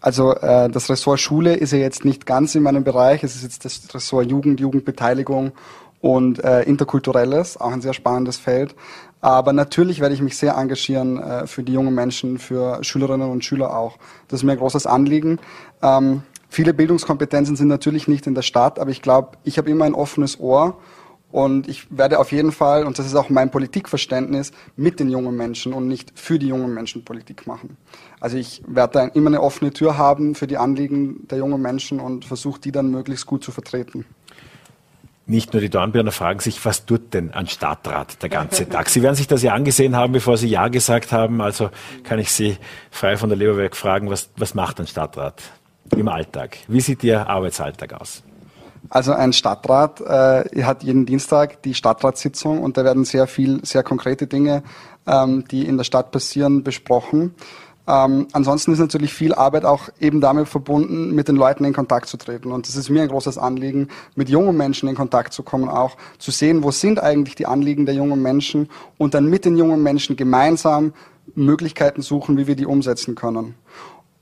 Also 0.00 0.34
äh, 0.34 0.70
das 0.70 0.88
Ressort 0.88 1.20
Schule 1.20 1.54
ist 1.54 1.72
ja 1.72 1.78
jetzt 1.78 2.04
nicht 2.04 2.24
ganz 2.24 2.54
in 2.54 2.62
meinem 2.62 2.82
Bereich. 2.82 3.22
Es 3.24 3.36
ist 3.36 3.42
jetzt 3.42 3.64
das 3.64 3.94
Ressort 3.94 4.30
Jugend, 4.30 4.58
Jugendbeteiligung 4.58 5.52
und 6.00 6.42
äh, 6.44 6.62
Interkulturelles, 6.62 7.56
auch 7.56 7.72
ein 7.72 7.80
sehr 7.80 7.94
spannendes 7.94 8.36
Feld. 8.36 8.74
Aber 9.20 9.52
natürlich 9.52 10.00
werde 10.00 10.14
ich 10.14 10.22
mich 10.22 10.36
sehr 10.36 10.54
engagieren 10.54 11.18
äh, 11.18 11.46
für 11.46 11.62
die 11.62 11.72
jungen 11.72 11.94
Menschen, 11.94 12.38
für 12.38 12.82
Schülerinnen 12.84 13.28
und 13.28 13.44
Schüler 13.44 13.76
auch. 13.76 13.98
Das 14.28 14.40
ist 14.40 14.44
mir 14.44 14.52
ein 14.52 14.58
großes 14.58 14.86
Anliegen. 14.86 15.40
Ähm, 15.82 16.22
viele 16.48 16.72
Bildungskompetenzen 16.72 17.56
sind 17.56 17.68
natürlich 17.68 18.06
nicht 18.06 18.26
in 18.26 18.34
der 18.34 18.42
Stadt, 18.42 18.78
aber 18.78 18.90
ich 18.90 19.02
glaube, 19.02 19.38
ich 19.42 19.58
habe 19.58 19.70
immer 19.70 19.86
ein 19.86 19.94
offenes 19.94 20.38
Ohr 20.38 20.78
und 21.30 21.68
ich 21.68 21.86
werde 21.90 22.20
auf 22.20 22.32
jeden 22.32 22.52
Fall, 22.52 22.86
und 22.86 22.98
das 22.98 23.06
ist 23.06 23.14
auch 23.14 23.28
mein 23.28 23.50
Politikverständnis, 23.50 24.52
mit 24.76 24.98
den 24.98 25.10
jungen 25.10 25.36
Menschen 25.36 25.74
und 25.74 25.86
nicht 25.86 26.12
für 26.18 26.38
die 26.38 26.48
jungen 26.48 26.72
Menschen 26.72 27.04
Politik 27.04 27.46
machen. 27.46 27.76
Also 28.18 28.38
ich 28.38 28.62
werde 28.66 28.92
da 28.94 29.04
immer 29.08 29.28
eine 29.28 29.42
offene 29.42 29.72
Tür 29.72 29.98
haben 29.98 30.34
für 30.34 30.46
die 30.46 30.56
Anliegen 30.56 31.26
der 31.28 31.38
jungen 31.38 31.60
Menschen 31.60 32.00
und 32.00 32.24
versuche 32.24 32.60
die 32.60 32.72
dann 32.72 32.90
möglichst 32.90 33.26
gut 33.26 33.44
zu 33.44 33.52
vertreten. 33.52 34.06
Nicht 35.30 35.52
nur 35.52 35.60
die 35.60 35.68
Dornbirner 35.68 36.10
fragen 36.10 36.40
sich, 36.40 36.64
was 36.64 36.86
tut 36.86 37.12
denn 37.12 37.34
ein 37.34 37.46
Stadtrat 37.46 38.22
der 38.22 38.30
ganze 38.30 38.66
Tag? 38.66 38.88
Sie 38.88 39.02
werden 39.02 39.14
sich 39.14 39.26
das 39.26 39.42
ja 39.42 39.52
angesehen 39.52 39.94
haben, 39.94 40.14
bevor 40.14 40.38
Sie 40.38 40.48
Ja 40.48 40.68
gesagt 40.68 41.12
haben. 41.12 41.42
Also 41.42 41.68
kann 42.02 42.18
ich 42.18 42.32
Sie 42.32 42.56
frei 42.90 43.18
von 43.18 43.28
der 43.28 43.36
Leber 43.36 43.58
weg 43.58 43.76
fragen, 43.76 44.08
was, 44.08 44.30
was 44.38 44.54
macht 44.54 44.80
ein 44.80 44.86
Stadtrat 44.86 45.42
im 45.94 46.08
Alltag? 46.08 46.56
Wie 46.66 46.80
sieht 46.80 47.04
Ihr 47.04 47.28
Arbeitsalltag 47.28 47.92
aus? 48.00 48.22
Also 48.88 49.12
ein 49.12 49.34
Stadtrat 49.34 50.00
äh, 50.00 50.62
hat 50.62 50.82
jeden 50.82 51.04
Dienstag 51.04 51.62
die 51.62 51.74
Stadtratssitzung 51.74 52.62
und 52.62 52.78
da 52.78 52.84
werden 52.84 53.04
sehr 53.04 53.26
viel, 53.26 53.60
sehr 53.66 53.82
konkrete 53.82 54.28
Dinge, 54.28 54.62
ähm, 55.06 55.44
die 55.50 55.66
in 55.66 55.76
der 55.76 55.84
Stadt 55.84 56.10
passieren, 56.10 56.64
besprochen. 56.64 57.34
Ähm, 57.88 58.28
ansonsten 58.32 58.72
ist 58.72 58.80
natürlich 58.80 59.14
viel 59.14 59.32
Arbeit 59.32 59.64
auch 59.64 59.88
eben 59.98 60.20
damit 60.20 60.46
verbunden, 60.46 61.14
mit 61.14 61.26
den 61.26 61.36
Leuten 61.36 61.64
in 61.64 61.72
Kontakt 61.72 62.06
zu 62.08 62.18
treten. 62.18 62.52
Und 62.52 62.68
das 62.68 62.76
ist 62.76 62.90
mir 62.90 63.02
ein 63.02 63.08
großes 63.08 63.38
Anliegen, 63.38 63.88
mit 64.14 64.28
jungen 64.28 64.56
Menschen 64.56 64.88
in 64.90 64.94
Kontakt 64.94 65.32
zu 65.32 65.42
kommen, 65.42 65.70
auch 65.70 65.96
zu 66.18 66.30
sehen, 66.30 66.62
wo 66.62 66.70
sind 66.70 67.02
eigentlich 67.02 67.34
die 67.34 67.46
Anliegen 67.46 67.86
der 67.86 67.94
jungen 67.94 68.20
Menschen 68.20 68.68
und 68.98 69.14
dann 69.14 69.30
mit 69.30 69.46
den 69.46 69.56
jungen 69.56 69.82
Menschen 69.82 70.16
gemeinsam 70.16 70.92
Möglichkeiten 71.34 72.02
suchen, 72.02 72.36
wie 72.36 72.46
wir 72.46 72.56
die 72.56 72.66
umsetzen 72.66 73.14
können 73.14 73.54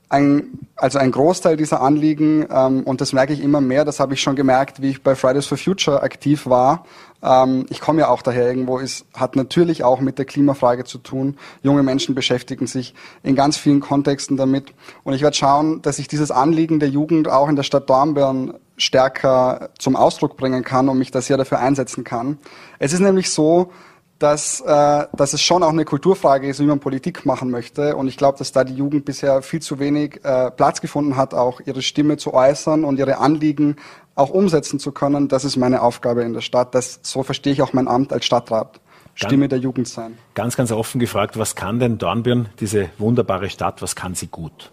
ein, 0.09 0.59
also 0.75 0.99
ein 0.99 1.11
Großteil 1.11 1.57
dieser 1.57 1.81
Anliegen, 1.81 2.47
ähm, 2.49 2.83
und 2.83 3.01
das 3.01 3.13
merke 3.13 3.33
ich 3.33 3.41
immer 3.41 3.61
mehr, 3.61 3.83
das 3.83 3.99
habe 3.99 4.13
ich 4.13 4.21
schon 4.21 4.35
gemerkt, 4.35 4.81
wie 4.81 4.91
ich 4.91 5.03
bei 5.03 5.15
Fridays 5.15 5.45
for 5.45 5.57
Future 5.57 6.01
aktiv 6.01 6.45
war. 6.45 6.85
Ähm, 7.21 7.65
ich 7.69 7.81
komme 7.81 8.01
ja 8.01 8.09
auch 8.09 8.21
daher 8.21 8.47
irgendwo, 8.47 8.79
es 8.79 9.05
hat 9.13 9.35
natürlich 9.35 9.83
auch 9.83 9.99
mit 9.99 10.17
der 10.17 10.25
Klimafrage 10.25 10.83
zu 10.83 10.97
tun. 10.97 11.37
Junge 11.63 11.83
Menschen 11.83 12.15
beschäftigen 12.15 12.67
sich 12.67 12.93
in 13.23 13.35
ganz 13.35 13.57
vielen 13.57 13.79
Kontexten 13.79 14.37
damit. 14.37 14.73
Und 15.03 15.13
ich 15.13 15.21
werde 15.21 15.35
schauen, 15.35 15.81
dass 15.81 15.99
ich 15.99 16.07
dieses 16.07 16.31
Anliegen 16.31 16.79
der 16.79 16.89
Jugend 16.89 17.27
auch 17.27 17.49
in 17.49 17.55
der 17.55 17.63
Stadt 17.63 17.89
Dornbirn 17.89 18.53
stärker 18.77 19.69
zum 19.79 19.95
Ausdruck 19.95 20.37
bringen 20.37 20.63
kann 20.63 20.87
und 20.89 20.99
mich 20.99 21.11
da 21.11 21.21
sehr 21.21 21.37
dafür 21.37 21.59
einsetzen 21.59 22.03
kann. 22.03 22.37
Es 22.77 22.93
ist 22.93 22.99
nämlich 22.99 23.31
so, 23.31 23.71
dass, 24.19 24.61
äh, 24.61 25.05
dass 25.15 25.33
es 25.33 25.41
schon 25.41 25.63
auch 25.63 25.69
eine 25.69 25.85
Kulturfrage 25.85 26.47
ist, 26.47 26.59
wie 26.59 26.65
man 26.65 26.79
Politik 26.79 27.25
machen 27.25 27.51
möchte. 27.51 27.95
Und 27.95 28.07
ich 28.07 28.17
glaube, 28.17 28.37
dass 28.37 28.51
da 28.51 28.63
die 28.63 28.73
Jugend 28.73 29.05
bisher 29.05 29.41
viel 29.41 29.61
zu 29.61 29.79
wenig 29.79 30.23
äh, 30.23 30.51
Platz 30.51 30.81
gefunden 30.81 31.15
hat, 31.15 31.33
auch 31.33 31.61
ihre 31.65 31.81
Stimme 31.81 32.17
zu 32.17 32.33
äußern 32.33 32.83
und 32.83 32.97
ihre 32.99 33.19
Anliegen 33.19 33.75
auch 34.15 34.29
umsetzen 34.29 34.79
zu 34.79 34.91
können. 34.91 35.27
Das 35.27 35.45
ist 35.45 35.57
meine 35.57 35.81
Aufgabe 35.81 36.23
in 36.23 36.33
der 36.33 36.41
Stadt. 36.41 36.73
Das, 36.73 36.99
so 37.03 37.23
verstehe 37.23 37.53
ich 37.53 37.61
auch 37.61 37.73
mein 37.73 37.87
Amt 37.87 38.11
als 38.11 38.25
Stadtrat. 38.25 38.79
Stimme 39.13 39.47
der 39.47 39.59
Jugend 39.59 39.87
sein. 39.87 40.17
Ganz, 40.35 40.55
ganz 40.55 40.71
offen 40.71 40.99
gefragt, 40.99 41.39
was 41.39 41.55
kann 41.55 41.79
denn 41.79 41.97
Dornbirn, 41.97 42.49
diese 42.59 42.89
wunderbare 42.99 43.49
Stadt, 43.49 43.81
was 43.81 43.95
kann 43.95 44.13
sie 44.13 44.27
gut? 44.27 44.71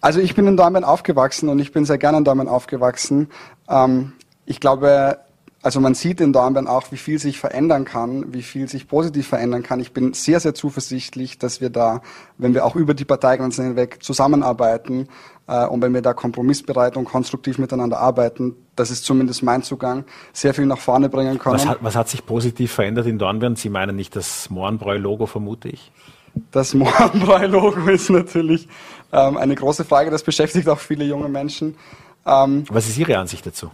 Also 0.00 0.20
ich 0.20 0.34
bin 0.34 0.46
in 0.46 0.56
Dornbirn 0.56 0.84
aufgewachsen 0.84 1.48
und 1.48 1.58
ich 1.58 1.72
bin 1.72 1.84
sehr 1.84 1.98
gerne 1.98 2.18
in 2.18 2.24
Dornbirn 2.24 2.48
aufgewachsen. 2.48 3.28
Ähm, 3.68 4.12
ich 4.46 4.60
glaube, 4.60 5.18
also 5.66 5.80
man 5.80 5.94
sieht 5.94 6.20
in 6.20 6.32
Dornbirn 6.32 6.68
auch, 6.68 6.92
wie 6.92 6.96
viel 6.96 7.18
sich 7.18 7.40
verändern 7.40 7.84
kann, 7.84 8.32
wie 8.32 8.42
viel 8.42 8.68
sich 8.68 8.86
positiv 8.86 9.26
verändern 9.26 9.64
kann. 9.64 9.80
Ich 9.80 9.92
bin 9.92 10.12
sehr, 10.12 10.38
sehr 10.38 10.54
zuversichtlich, 10.54 11.38
dass 11.38 11.60
wir 11.60 11.70
da, 11.70 12.02
wenn 12.38 12.54
wir 12.54 12.64
auch 12.64 12.76
über 12.76 12.94
die 12.94 13.04
Parteigrenzen 13.04 13.64
hinweg 13.64 14.00
zusammenarbeiten 14.00 15.08
äh, 15.48 15.66
und 15.66 15.82
wenn 15.82 15.92
wir 15.92 16.02
da 16.02 16.14
kompromissbereit 16.14 16.96
und 16.96 17.06
konstruktiv 17.06 17.58
miteinander 17.58 17.98
arbeiten, 17.98 18.54
das 18.76 18.92
ist 18.92 19.04
zumindest 19.04 19.42
mein 19.42 19.64
Zugang, 19.64 20.04
sehr 20.32 20.54
viel 20.54 20.66
nach 20.66 20.78
vorne 20.78 21.08
bringen 21.08 21.36
können. 21.40 21.56
Was 21.56 21.66
hat, 21.66 21.78
was 21.80 21.96
hat 21.96 22.08
sich 22.10 22.24
positiv 22.24 22.70
verändert 22.70 23.08
in 23.08 23.18
Dornbirn? 23.18 23.56
Sie 23.56 23.68
meinen 23.68 23.96
nicht 23.96 24.14
das 24.14 24.48
Mohrenbräu-Logo, 24.50 25.26
vermute 25.26 25.68
ich? 25.68 25.90
Das 26.52 26.74
Mohrenbräu-Logo 26.74 27.80
ist 27.90 28.08
natürlich 28.08 28.68
ähm, 29.12 29.36
eine 29.36 29.56
große 29.56 29.84
Frage, 29.84 30.12
das 30.12 30.22
beschäftigt 30.22 30.68
auch 30.68 30.78
viele 30.78 31.04
junge 31.04 31.28
Menschen. 31.28 31.74
Ähm, 32.24 32.62
was 32.68 32.86
ist 32.86 32.98
Ihre 32.98 33.18
Ansicht 33.18 33.44
dazu? 33.44 33.72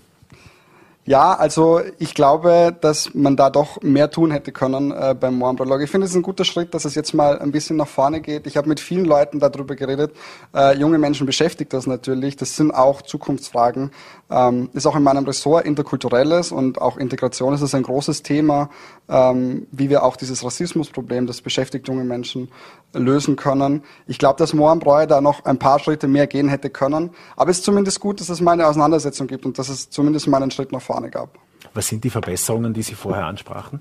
Ja, 1.04 1.34
also 1.34 1.80
ich 1.98 2.14
glaube, 2.14 2.76
dass 2.80 3.12
man 3.12 3.34
da 3.36 3.50
doch 3.50 3.82
mehr 3.82 4.08
tun 4.08 4.30
hätte 4.30 4.52
können 4.52 4.92
äh, 4.92 5.16
beim 5.18 5.34
Mohammed 5.34 5.82
Ich 5.82 5.90
finde 5.90 6.06
es 6.06 6.14
ein 6.14 6.22
guter 6.22 6.44
Schritt, 6.44 6.74
dass 6.74 6.84
es 6.84 6.94
jetzt 6.94 7.12
mal 7.12 7.40
ein 7.40 7.50
bisschen 7.50 7.76
nach 7.76 7.88
vorne 7.88 8.20
geht. 8.20 8.46
Ich 8.46 8.56
habe 8.56 8.68
mit 8.68 8.78
vielen 8.78 9.04
Leuten 9.04 9.40
darüber 9.40 9.74
geredet. 9.74 10.14
Äh, 10.54 10.78
junge 10.78 10.98
Menschen 10.98 11.26
beschäftigt 11.26 11.72
das 11.72 11.88
natürlich. 11.88 12.36
Das 12.36 12.54
sind 12.56 12.70
auch 12.70 13.02
Zukunftsfragen. 13.02 13.90
Ähm, 14.30 14.70
ist 14.74 14.86
auch 14.86 14.94
in 14.94 15.02
meinem 15.02 15.24
Ressort 15.24 15.66
interkulturelles 15.66 16.52
und 16.52 16.80
auch 16.80 16.96
Integration 16.96 17.52
ist 17.52 17.64
das 17.64 17.74
ein 17.74 17.82
großes 17.82 18.22
Thema, 18.22 18.70
ähm, 19.08 19.66
wie 19.72 19.90
wir 19.90 20.04
auch 20.04 20.14
dieses 20.14 20.44
Rassismusproblem, 20.44 21.26
das 21.26 21.40
beschäftigt 21.40 21.88
junge 21.88 22.04
Menschen, 22.04 22.48
lösen 22.94 23.36
können. 23.36 23.82
Ich 24.06 24.18
glaube, 24.18 24.38
dass 24.38 24.52
Mohrenbräu 24.52 25.06
da 25.06 25.20
noch 25.20 25.44
ein 25.44 25.58
paar 25.58 25.78
Schritte 25.78 26.08
mehr 26.08 26.26
gehen 26.26 26.48
hätte 26.48 26.70
können. 26.70 27.10
Aber 27.36 27.50
es 27.50 27.58
ist 27.58 27.64
zumindest 27.64 28.00
gut, 28.00 28.20
dass 28.20 28.28
es 28.28 28.40
mal 28.40 28.52
eine 28.52 28.66
Auseinandersetzung 28.66 29.26
gibt 29.26 29.46
und 29.46 29.58
dass 29.58 29.68
es 29.68 29.90
zumindest 29.90 30.28
mal 30.28 30.42
einen 30.42 30.50
Schritt 30.50 30.72
nach 30.72 30.82
vorne 30.82 31.10
gab. 31.10 31.38
Was 31.74 31.88
sind 31.88 32.04
die 32.04 32.10
Verbesserungen, 32.10 32.74
die 32.74 32.82
Sie 32.82 32.94
vorher 32.94 33.26
ansprachen? 33.26 33.80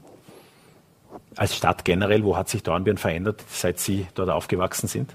Als 1.36 1.56
Stadt 1.56 1.86
generell, 1.86 2.24
wo 2.24 2.38
hat 2.38 2.50
sich 2.50 2.63
Dornbirn 2.63 2.97
verändert, 2.97 3.43
seit 3.50 3.80
Sie 3.80 4.08
dort 4.15 4.30
aufgewachsen 4.30 4.88
sind? 4.88 5.13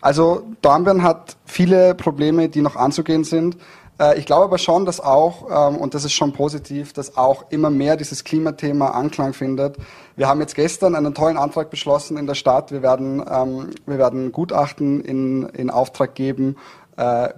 Also 0.00 0.44
Dornbirn 0.62 1.02
hat 1.02 1.36
viele 1.44 1.94
Probleme, 1.94 2.48
die 2.48 2.60
noch 2.60 2.76
anzugehen 2.76 3.24
sind. 3.24 3.56
Äh, 3.98 4.18
ich 4.18 4.26
glaube 4.26 4.44
aber 4.44 4.58
schon, 4.58 4.84
dass 4.84 5.00
auch, 5.00 5.48
ähm, 5.50 5.76
und 5.76 5.94
das 5.94 6.04
ist 6.04 6.12
schon 6.12 6.32
positiv, 6.32 6.92
dass 6.92 7.16
auch 7.16 7.50
immer 7.50 7.70
mehr 7.70 7.96
dieses 7.96 8.24
Klimathema 8.24 8.90
Anklang 8.90 9.32
findet. 9.32 9.76
Wir 10.18 10.26
haben 10.26 10.40
jetzt 10.40 10.56
gestern 10.56 10.96
einen 10.96 11.14
tollen 11.14 11.36
Antrag 11.36 11.70
beschlossen 11.70 12.16
in 12.16 12.26
der 12.26 12.34
Stadt. 12.34 12.72
Wir 12.72 12.82
werden, 12.82 13.24
ähm, 13.30 13.70
wir 13.86 13.98
werden 13.98 14.32
Gutachten 14.32 15.00
in, 15.00 15.44
in 15.50 15.70
Auftrag 15.70 16.16
geben 16.16 16.56
äh, 16.96 17.28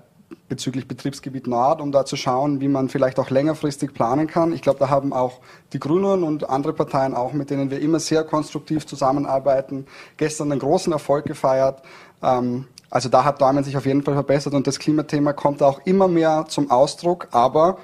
bezüglich 0.48 0.88
Betriebsgebiet 0.88 1.46
Nord, 1.46 1.82
um 1.82 1.92
da 1.92 2.06
zu 2.06 2.16
schauen, 2.16 2.62
wie 2.62 2.68
man 2.68 2.88
vielleicht 2.88 3.18
auch 3.18 3.28
längerfristig 3.28 3.92
planen 3.92 4.28
kann. 4.28 4.54
Ich 4.54 4.62
glaube, 4.62 4.78
da 4.78 4.88
haben 4.88 5.12
auch 5.12 5.40
die 5.74 5.78
Grünen 5.78 6.22
und 6.22 6.48
andere 6.48 6.72
Parteien 6.72 7.12
auch, 7.12 7.34
mit 7.34 7.50
denen 7.50 7.70
wir 7.70 7.82
immer 7.82 8.00
sehr 8.00 8.24
konstruktiv 8.24 8.86
zusammenarbeiten, 8.86 9.86
gestern 10.16 10.50
einen 10.50 10.60
großen 10.60 10.90
Erfolg 10.90 11.26
gefeiert. 11.26 11.82
Ähm, 12.22 12.64
also 12.88 13.10
da 13.10 13.24
hat 13.24 13.42
Dortmund 13.42 13.66
sich 13.66 13.76
auf 13.76 13.84
jeden 13.84 14.02
Fall 14.02 14.14
verbessert 14.14 14.54
und 14.54 14.66
das 14.66 14.78
Klimathema 14.78 15.34
kommt 15.34 15.62
auch 15.62 15.82
immer 15.84 16.08
mehr 16.08 16.46
zum 16.48 16.70
Ausdruck. 16.70 17.28
Aber, 17.30 17.76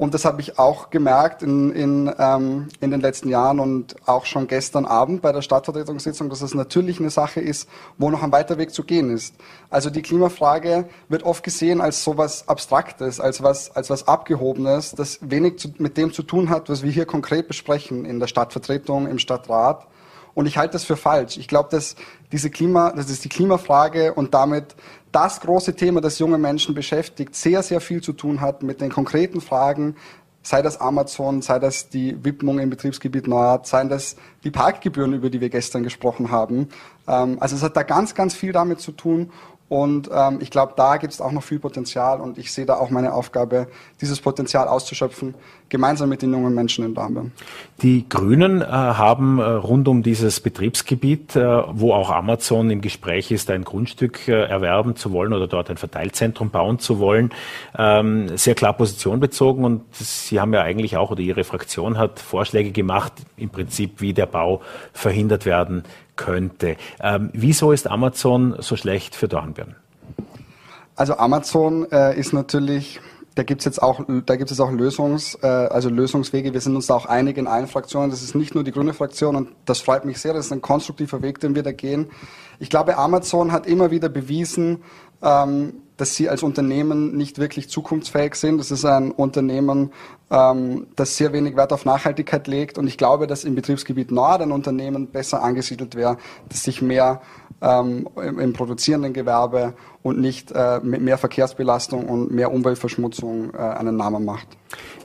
und 0.00 0.14
das 0.14 0.24
habe 0.24 0.40
ich 0.40 0.58
auch 0.58 0.88
gemerkt 0.88 1.42
in, 1.42 1.72
in, 1.72 2.10
ähm, 2.18 2.68
in 2.80 2.90
den 2.90 3.02
letzten 3.02 3.28
Jahren 3.28 3.60
und 3.60 3.96
auch 4.06 4.24
schon 4.24 4.46
gestern 4.46 4.86
Abend 4.86 5.20
bei 5.20 5.30
der 5.30 5.42
Stadtvertretungssitzung, 5.42 6.30
dass 6.30 6.40
es 6.40 6.54
natürlich 6.54 7.00
eine 7.00 7.10
Sache 7.10 7.42
ist, 7.42 7.68
wo 7.98 8.08
noch 8.08 8.22
ein 8.22 8.32
weiter 8.32 8.56
Weg 8.56 8.72
zu 8.72 8.82
gehen 8.82 9.10
ist. 9.10 9.34
Also 9.68 9.90
die 9.90 10.00
Klimafrage 10.00 10.88
wird 11.10 11.24
oft 11.24 11.44
gesehen 11.44 11.82
als 11.82 12.02
sowas 12.02 12.48
Abstraktes, 12.48 13.20
als 13.20 13.42
was, 13.42 13.76
als 13.76 13.90
was 13.90 14.08
Abgehobenes, 14.08 14.92
das 14.92 15.18
wenig 15.20 15.58
zu, 15.58 15.68
mit 15.76 15.98
dem 15.98 16.14
zu 16.14 16.22
tun 16.22 16.48
hat, 16.48 16.70
was 16.70 16.82
wir 16.82 16.90
hier 16.90 17.04
konkret 17.04 17.46
besprechen 17.46 18.06
in 18.06 18.20
der 18.20 18.26
Stadtvertretung, 18.26 19.06
im 19.06 19.18
Stadtrat. 19.18 19.86
Und 20.32 20.46
ich 20.46 20.56
halte 20.56 20.72
das 20.72 20.84
für 20.84 20.96
falsch. 20.96 21.36
Ich 21.36 21.46
glaube, 21.46 21.68
dass 21.70 21.96
diese 22.32 22.48
Klima, 22.48 22.92
das 22.92 23.10
ist 23.10 23.24
die 23.24 23.28
Klimafrage 23.28 24.14
und 24.14 24.32
damit 24.32 24.76
das 25.12 25.40
große 25.40 25.74
Thema, 25.74 26.00
das 26.00 26.18
junge 26.18 26.38
Menschen 26.38 26.74
beschäftigt, 26.74 27.34
sehr, 27.34 27.62
sehr 27.62 27.80
viel 27.80 28.02
zu 28.02 28.12
tun 28.12 28.40
hat 28.40 28.62
mit 28.62 28.80
den 28.80 28.90
konkreten 28.90 29.40
Fragen, 29.40 29.96
sei 30.42 30.62
das 30.62 30.80
Amazon, 30.80 31.42
sei 31.42 31.58
das 31.58 31.88
die 31.88 32.24
Widmung 32.24 32.58
im 32.58 32.70
Betriebsgebiet 32.70 33.26
Nord, 33.26 33.66
seien 33.66 33.88
das 33.88 34.16
die 34.44 34.50
Parkgebühren, 34.50 35.12
über 35.12 35.28
die 35.28 35.40
wir 35.40 35.50
gestern 35.50 35.82
gesprochen 35.82 36.30
haben. 36.30 36.68
Ähm, 37.06 37.36
also 37.40 37.56
es 37.56 37.62
hat 37.62 37.76
da 37.76 37.82
ganz, 37.82 38.14
ganz 38.14 38.34
viel 38.34 38.52
damit 38.52 38.80
zu 38.80 38.92
tun 38.92 39.30
und 39.70 40.10
ähm, 40.12 40.38
ich 40.40 40.50
glaube, 40.50 40.72
da 40.74 40.96
gibt 40.96 41.12
es 41.12 41.20
auch 41.20 41.30
noch 41.30 41.44
viel 41.44 41.60
Potenzial 41.60 42.20
und 42.20 42.38
ich 42.38 42.52
sehe 42.52 42.66
da 42.66 42.74
auch 42.74 42.90
meine 42.90 43.14
Aufgabe, 43.14 43.68
dieses 44.00 44.20
Potenzial 44.20 44.66
auszuschöpfen, 44.66 45.36
gemeinsam 45.68 46.08
mit 46.08 46.22
den 46.22 46.32
jungen 46.32 46.56
Menschen 46.56 46.84
in 46.84 46.92
Darmstadt. 46.92 47.26
Die 47.80 48.08
Grünen 48.08 48.62
äh, 48.62 48.64
haben 48.64 49.38
äh, 49.38 49.44
rund 49.44 49.86
um 49.86 50.02
dieses 50.02 50.40
Betriebsgebiet, 50.40 51.36
äh, 51.36 51.62
wo 51.70 51.92
auch 51.92 52.10
Amazon 52.10 52.68
im 52.68 52.80
Gespräch 52.80 53.30
ist, 53.30 53.48
ein 53.48 53.62
Grundstück 53.62 54.26
äh, 54.26 54.42
erwerben 54.42 54.96
zu 54.96 55.12
wollen 55.12 55.32
oder 55.32 55.46
dort 55.46 55.70
ein 55.70 55.76
Verteilzentrum 55.76 56.50
bauen 56.50 56.80
zu 56.80 56.98
wollen, 56.98 57.30
ähm, 57.78 58.36
sehr 58.36 58.56
klar 58.56 58.72
Position 58.72 59.20
bezogen 59.20 59.64
und 59.64 59.82
Sie 59.92 60.40
haben 60.40 60.52
ja 60.52 60.62
eigentlich 60.62 60.96
auch 60.96 61.12
oder 61.12 61.20
Ihre 61.20 61.44
Fraktion 61.44 61.96
hat 61.96 62.18
Vorschläge 62.18 62.72
gemacht, 62.72 63.12
im 63.36 63.50
Prinzip, 63.50 64.00
wie 64.00 64.14
der 64.14 64.26
Bau 64.26 64.62
verhindert 64.92 65.46
werden 65.46 65.84
könnte. 66.20 66.76
Ähm, 67.02 67.30
wieso 67.32 67.72
ist 67.72 67.88
Amazon 67.88 68.56
so 68.58 68.76
schlecht 68.76 69.14
für 69.14 69.26
Dornbirn? 69.26 69.74
Also 70.96 71.16
Amazon 71.16 71.90
äh, 71.90 72.18
ist 72.18 72.34
natürlich 72.34 73.00
da 73.36 73.44
gibt 73.44 73.60
es 73.60 73.64
jetzt 73.64 73.82
auch, 73.82 74.02
da 74.26 74.36
gibt 74.36 74.50
es 74.50 74.60
auch 74.60 74.70
Lösungs, 74.70 75.38
äh, 75.42 75.46
also 75.46 75.88
Lösungswege. 75.88 76.52
Wir 76.52 76.60
sind 76.60 76.74
uns 76.74 76.88
da 76.88 76.94
auch 76.94 77.06
einig 77.06 77.38
in 77.38 77.46
allen 77.46 77.68
Fraktionen. 77.68 78.10
Das 78.10 78.22
ist 78.22 78.34
nicht 78.34 78.54
nur 78.54 78.64
die 78.64 78.72
grüne 78.72 78.92
Fraktion 78.92 79.36
und 79.36 79.48
das 79.64 79.80
freut 79.80 80.04
mich 80.04 80.18
sehr. 80.18 80.34
Das 80.34 80.46
ist 80.46 80.52
ein 80.52 80.60
konstruktiver 80.60 81.22
Weg, 81.22 81.40
den 81.40 81.54
wir 81.54 81.62
da 81.62 81.72
gehen. 81.72 82.10
Ich 82.58 82.70
glaube, 82.70 82.98
Amazon 82.98 83.52
hat 83.52 83.66
immer 83.66 83.90
wieder 83.90 84.08
bewiesen, 84.08 84.82
ähm, 85.22 85.74
dass 85.96 86.16
sie 86.16 86.28
als 86.28 86.42
Unternehmen 86.42 87.16
nicht 87.16 87.38
wirklich 87.38 87.68
zukunftsfähig 87.70 88.34
sind. 88.34 88.58
Das 88.58 88.70
ist 88.70 88.84
ein 88.84 89.10
Unternehmen, 89.10 89.92
ähm, 90.30 90.86
das 90.96 91.16
sehr 91.16 91.32
wenig 91.32 91.56
Wert 91.56 91.72
auf 91.72 91.84
Nachhaltigkeit 91.84 92.46
legt. 92.46 92.78
Und 92.78 92.86
ich 92.86 92.96
glaube, 92.96 93.26
dass 93.26 93.44
im 93.44 93.54
Betriebsgebiet 93.54 94.10
Nord 94.10 94.42
ein 94.42 94.52
Unternehmen 94.52 95.08
besser 95.08 95.42
angesiedelt 95.42 95.94
wäre, 95.94 96.16
das 96.48 96.62
sich 96.62 96.82
mehr 96.82 97.20
ähm, 97.60 98.08
im, 98.16 98.38
im, 98.38 98.52
produzierenden 98.52 99.12
Gewerbe 99.12 99.74
und 100.02 100.18
nicht 100.18 100.50
äh, 100.52 100.80
mit 100.82 101.02
mehr 101.02 101.18
Verkehrsbelastung 101.18 102.08
und 102.08 102.30
mehr 102.30 102.52
Umweltverschmutzung 102.52 103.52
äh, 103.52 103.58
einen 103.58 103.96
Namen 103.96 104.24
macht. 104.24 104.46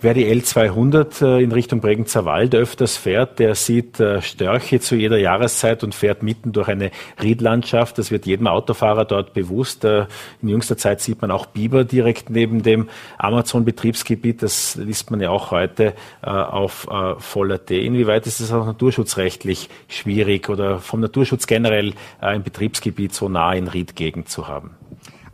Wer 0.02 0.14
die 0.14 0.26
L200 0.26 1.26
äh, 1.26 1.44
in 1.44 1.52
Richtung 1.52 1.82
Bregenzer 1.82 2.26
Wald 2.26 2.54
öfters 2.54 2.96
fährt, 2.96 3.40
der 3.40 3.56
sieht 3.56 4.00
äh, 4.00 4.22
Störche 4.22 4.80
zu 4.80 4.96
jeder 4.96 5.18
Jahreszeit 5.18 5.84
und 5.84 5.96
fährt 5.96 6.22
mitten 6.22 6.52
durch 6.52 6.68
eine 6.68 6.92
Riedlandschaft. 7.22 7.98
Das 7.98 8.12
wird 8.12 8.26
jedem 8.26 8.48
Autofahrer 8.48 9.06
dort 9.06 9.34
bewusst. 9.34 9.84
Äh, 9.84 10.06
in 10.42 10.50
jüngster 10.50 10.78
Zeit 10.78 11.02
sieht 11.02 11.22
man 11.22 11.32
auch 11.32 11.48
Biber 11.48 11.84
direkt 11.84 12.30
neben 12.30 12.62
dem 12.62 12.90
Amazon-Betriebsgebiet. 13.18 14.44
Das 14.44 14.76
liest 14.76 15.12
man 15.12 15.15
ja 15.22 15.30
auch 15.30 15.52
heute 15.52 15.94
auf 16.22 16.88
Voller.t. 17.20 17.86
Inwieweit 17.86 18.28
ist 18.28 18.40
es 18.40 18.52
auch 18.52 18.66
naturschutzrechtlich 18.66 19.70
schwierig 19.88 20.50
oder 20.50 20.80
vom 20.80 21.00
Naturschutz 21.00 21.48
generell 21.48 21.94
ein 22.20 22.44
Betriebsgebiet 22.44 23.14
so 23.14 23.30
nah 23.30 23.54
in 23.54 23.68
Riedgegend 23.68 24.30
zu 24.30 24.48
haben? 24.48 24.76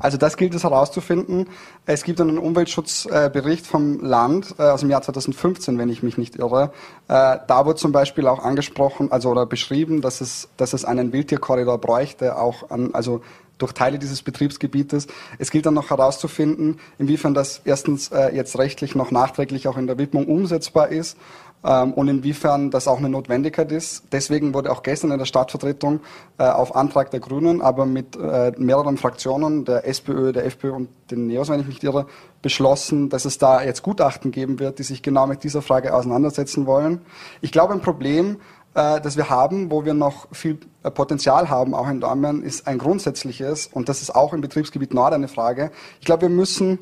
Also 0.02 0.18
das 0.18 0.36
gilt 0.36 0.56
es 0.56 0.64
herauszufinden. 0.64 1.48
Es 1.86 2.04
gibt 2.04 2.20
einen 2.20 2.40
Umweltschutzbericht 2.40 3.68
vom 3.68 4.02
Land 4.02 4.56
äh, 4.58 4.64
aus 4.64 4.80
dem 4.80 4.90
Jahr 4.90 5.04
2015, 5.04 5.78
wenn 5.78 5.90
ich 5.90 6.02
mich 6.02 6.18
nicht 6.18 6.36
irre. 6.38 6.72
Äh, 7.08 7.38
da 7.48 7.66
wird 7.66 7.78
zum 7.78 7.92
Beispiel 7.92 8.28
auch 8.28 8.44
angesprochen, 8.44 9.12
also 9.12 9.30
oder 9.30 9.46
beschrieben, 9.46 10.02
dass 10.02 10.22
es, 10.22 10.50
dass 10.58 10.74
es 10.74 10.86
einen 10.86 11.14
Wildtierkorridor 11.14 11.78
bräuchte, 11.78 12.38
auch 12.38 12.72
an, 12.72 12.90
also 12.94 13.22
durch 13.62 13.74
Teile 13.74 14.00
dieses 14.00 14.22
Betriebsgebietes. 14.22 15.08
Es 15.40 15.52
gilt 15.52 15.66
dann 15.66 15.74
noch 15.74 15.90
herauszufinden, 15.90 16.80
inwiefern 16.98 17.34
das 17.34 17.62
erstens 17.66 18.12
äh, 18.12 18.36
jetzt 18.36 18.58
rechtlich 18.58 18.96
noch 18.96 19.12
nachträglich 19.12 19.68
auch 19.68 19.78
in 19.78 19.88
der 19.88 19.98
Widmung 19.98 20.28
umsetzbar 20.28 20.90
ist 20.90 21.18
ähm, 21.64 21.94
und 21.94 22.08
inwiefern 22.08 22.72
das 22.72 22.88
auch 22.88 22.98
eine 22.98 23.10
Notwendigkeit 23.10 23.72
ist. 23.72 24.04
Deswegen 24.12 24.54
wurde 24.54 24.72
auch 24.72 24.84
gestern 24.84 25.12
in 25.12 25.20
der 25.20 25.26
Stadtvertretung 25.26 26.00
äh, 26.38 26.44
auf 26.44 26.76
Antrag 26.76 27.12
der 27.12 27.20
Grünen, 27.20 27.62
aber 27.62 27.86
mit 27.86 28.16
äh, 28.16 28.52
mehreren 28.58 28.98
Fraktionen, 28.98 29.66
der 29.66 29.88
SPÖ, 29.88 30.32
der 30.32 30.46
FPÖ 30.46 30.72
und 30.72 30.90
den 31.12 31.28
NEOS, 31.28 31.50
wenn 31.50 31.60
ich 31.60 31.68
mich 31.68 31.84
irre, 31.84 32.08
beschlossen, 32.42 33.10
dass 33.10 33.26
es 33.26 33.38
da 33.38 33.62
jetzt 33.62 33.84
Gutachten 33.84 34.32
geben 34.32 34.60
wird, 34.60 34.80
die 34.80 34.84
sich 34.84 35.04
genau 35.04 35.28
mit 35.28 35.44
dieser 35.44 35.62
Frage 35.62 35.94
auseinandersetzen 35.94 36.66
wollen. 36.66 37.02
Ich 37.42 37.52
glaube, 37.52 37.74
ein 37.74 37.82
Problem, 37.82 38.38
äh, 38.74 39.02
das 39.02 39.18
wir 39.18 39.30
haben, 39.30 39.72
wo 39.72 39.86
wir 39.86 39.94
noch 39.94 40.28
viel 40.32 40.60
äh, 40.84 40.92
Potenzial 40.92 41.50
haben, 41.50 41.74
auch 41.74 41.90
in 41.90 42.00
Dornbirn, 42.00 42.44
ist 42.44 42.68
ein 42.68 42.78
grundsätzliches, 42.78 43.68
und 43.68 43.90
das 43.90 44.02
ist 44.02 44.16
auch 44.16 44.34
im 44.34 44.42
Betriebsgebiet 44.42 44.94
Nord 44.94 45.14
eine 45.14 45.28
Frage. 45.28 45.72
Ich 46.00 46.06
glaube, 46.06 46.24
wir 46.24 46.30
müssen, 46.30 46.80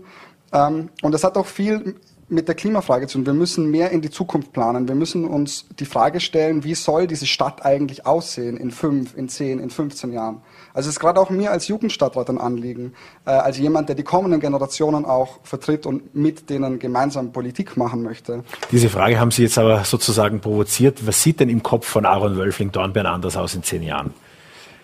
ähm, 0.54 0.90
und 1.02 1.14
das 1.14 1.24
hat 1.24 1.38
auch 1.38 1.46
viel 1.46 1.96
mit 2.30 2.48
der 2.48 2.56
Klimafrage 2.56 3.08
zu 3.08 3.18
tun. 3.18 3.26
Wir 3.26 3.34
müssen 3.34 3.70
mehr 3.70 3.90
in 3.92 4.02
die 4.02 4.10
Zukunft 4.10 4.54
planen. 4.54 4.88
Wir 4.88 4.96
müssen 4.96 5.26
uns 5.26 5.66
die 5.80 5.86
Frage 5.86 6.20
stellen, 6.20 6.64
wie 6.64 6.76
soll 6.76 7.08
diese 7.08 7.26
Stadt 7.26 7.66
eigentlich 7.66 8.06
aussehen 8.06 8.56
in 8.58 8.72
fünf, 8.72 9.18
in 9.18 9.30
zehn, 9.30 9.60
in 9.60 9.70
15 9.70 10.14
Jahren? 10.14 10.42
Also 10.74 10.90
es 10.90 10.96
ist 10.96 11.00
gerade 11.00 11.20
auch 11.20 11.30
mir 11.30 11.52
als 11.52 11.68
Jugendstadtrat 11.68 12.30
ein 12.30 12.38
Anliegen, 12.38 12.94
äh, 13.26 13.32
als 13.32 13.58
jemand, 13.58 13.90
der 13.90 13.96
die 13.96 14.04
kommenden 14.04 14.40
Generationen 14.40 15.06
auch 15.06 15.40
vertritt 15.44 15.86
und 15.86 16.16
mit 16.16 16.50
denen 16.50 16.80
gemeinsam 16.80 17.32
Politik 17.32 17.76
machen 17.76 18.04
möchte. 18.04 18.44
Diese 18.72 18.90
Frage 18.90 19.20
haben 19.20 19.32
Sie 19.32 19.44
jetzt 19.44 19.58
aber 19.58 19.84
sozusagen 19.84 20.40
provoziert. 20.40 21.06
Was 21.08 21.24
sieht 21.24 21.40
denn 21.40 21.50
im 21.50 21.64
Kopf 21.64 21.88
von 21.88 22.06
Aaron 22.06 22.38
Wölfling 22.38 22.72
Dornbirn 22.72 23.08
anders 23.08 23.36
aus 23.36 23.56
in 23.56 23.64
zehn 23.64 23.82
Jahren? 23.82 24.14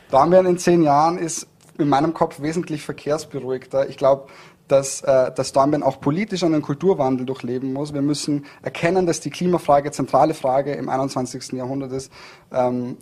Dornbirn 0.09 0.45
in 0.47 0.57
zehn 0.57 0.81
Jahren 0.81 1.17
ist 1.17 1.47
in 1.77 1.89
meinem 1.89 2.13
Kopf 2.13 2.41
wesentlich 2.41 2.83
verkehrsberuhigter. 2.83 3.89
Ich 3.89 3.97
glaube, 3.97 4.27
dass, 4.67 5.01
äh, 5.01 5.31
dass 5.31 5.51
Dornbirn 5.51 5.83
auch 5.83 5.99
politisch 5.99 6.43
einen 6.43 6.61
Kulturwandel 6.61 7.25
durchleben 7.25 7.73
muss. 7.73 7.93
Wir 7.93 8.01
müssen 8.01 8.45
erkennen, 8.61 9.05
dass 9.05 9.19
die 9.19 9.29
Klimafrage 9.29 9.91
zentrale 9.91 10.33
Frage 10.33 10.73
im 10.73 10.89
21. 10.89 11.53
Jahrhundert 11.53 11.91
ist. 11.91 12.11
Ähm, 12.51 12.97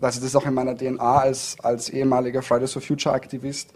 also 0.00 0.20
das 0.20 0.28
ist 0.28 0.36
auch 0.36 0.46
in 0.46 0.54
meiner 0.54 0.76
DNA 0.76 1.18
als, 1.18 1.56
als 1.62 1.90
ehemaliger 1.90 2.42
Fridays 2.42 2.72
for 2.72 2.82
Future 2.82 3.14
Aktivist, 3.14 3.72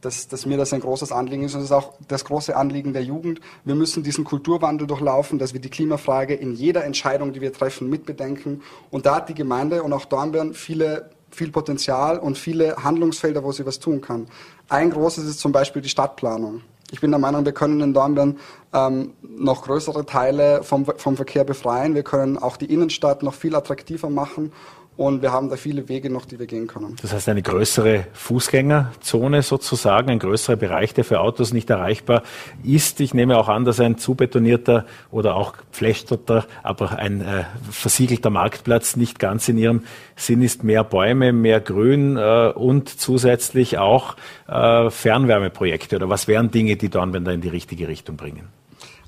dass, 0.00 0.28
dass 0.28 0.46
mir 0.46 0.56
das 0.56 0.72
ein 0.72 0.80
großes 0.80 1.12
Anliegen 1.12 1.44
ist 1.44 1.54
und 1.54 1.60
das 1.60 1.70
ist 1.70 1.76
auch 1.76 1.94
das 2.08 2.24
große 2.24 2.56
Anliegen 2.56 2.94
der 2.94 3.02
Jugend. 3.02 3.40
Wir 3.64 3.74
müssen 3.74 4.02
diesen 4.02 4.24
Kulturwandel 4.24 4.86
durchlaufen, 4.86 5.38
dass 5.38 5.52
wir 5.52 5.60
die 5.60 5.68
Klimafrage 5.68 6.34
in 6.34 6.54
jeder 6.54 6.84
Entscheidung, 6.84 7.32
die 7.32 7.40
wir 7.42 7.52
treffen, 7.52 7.90
mitbedenken. 7.90 8.62
Und 8.90 9.04
da 9.04 9.16
hat 9.16 9.28
die 9.28 9.34
Gemeinde 9.34 9.82
und 9.82 9.92
auch 9.92 10.06
Dornbirn 10.06 10.54
viele 10.54 11.10
viel 11.30 11.50
Potenzial 11.50 12.18
und 12.18 12.38
viele 12.38 12.76
Handlungsfelder, 12.76 13.44
wo 13.44 13.52
sie 13.52 13.66
was 13.66 13.78
tun 13.78 14.00
kann. 14.00 14.26
Ein 14.68 14.90
großes 14.90 15.24
ist 15.24 15.40
zum 15.40 15.52
Beispiel 15.52 15.82
die 15.82 15.88
Stadtplanung. 15.88 16.62
Ich 16.92 17.00
bin 17.00 17.10
der 17.10 17.18
Meinung, 17.18 17.44
wir 17.44 17.52
können 17.52 17.80
in 17.80 17.92
Dornbirn 17.92 18.38
ähm, 18.72 19.12
noch 19.22 19.64
größere 19.64 20.06
Teile 20.06 20.62
vom, 20.62 20.84
vom 20.84 21.16
Verkehr 21.16 21.44
befreien. 21.44 21.94
Wir 21.94 22.04
können 22.04 22.38
auch 22.38 22.56
die 22.56 22.72
Innenstadt 22.72 23.22
noch 23.22 23.34
viel 23.34 23.56
attraktiver 23.56 24.08
machen 24.08 24.52
und 24.96 25.20
wir 25.20 25.32
haben 25.32 25.50
da 25.50 25.56
viele 25.56 25.88
Wege 25.88 26.08
noch, 26.08 26.24
die 26.24 26.38
wir 26.38 26.46
gehen 26.46 26.66
können. 26.66 26.96
Das 27.02 27.12
heißt, 27.12 27.28
eine 27.28 27.42
größere 27.42 28.06
Fußgängerzone 28.14 29.42
sozusagen, 29.42 30.10
ein 30.10 30.18
größerer 30.18 30.56
Bereich, 30.56 30.94
der 30.94 31.04
für 31.04 31.20
Autos 31.20 31.52
nicht 31.52 31.68
erreichbar 31.68 32.22
ist. 32.64 33.00
Ich 33.00 33.12
nehme 33.12 33.36
auch 33.36 33.48
an, 33.48 33.64
dass 33.64 33.78
ein 33.78 33.98
zubetonierter 33.98 34.86
oder 35.10 35.36
auch 35.36 35.54
pflästerter, 35.70 36.46
aber 36.62 36.98
ein 36.98 37.20
äh, 37.20 37.44
versiegelter 37.70 38.30
Marktplatz 38.30 38.96
nicht 38.96 39.18
ganz 39.18 39.48
in 39.48 39.58
Ihrem 39.58 39.82
Sinn 40.16 40.40
ist. 40.40 40.64
Mehr 40.64 40.82
Bäume, 40.82 41.32
mehr 41.32 41.60
Grün 41.60 42.16
äh, 42.16 42.52
und 42.54 42.88
zusätzlich 42.88 43.78
auch 43.78 44.16
äh, 44.48 44.88
Fernwärmeprojekte. 44.88 45.96
Oder 45.96 46.08
was 46.08 46.26
wären 46.26 46.50
Dinge, 46.50 46.76
die 46.76 46.88
Dornbirn 46.88 47.24
da 47.24 47.32
in 47.32 47.42
die 47.42 47.48
richtige 47.48 47.88
Richtung 47.88 48.16
bringen? 48.16 48.48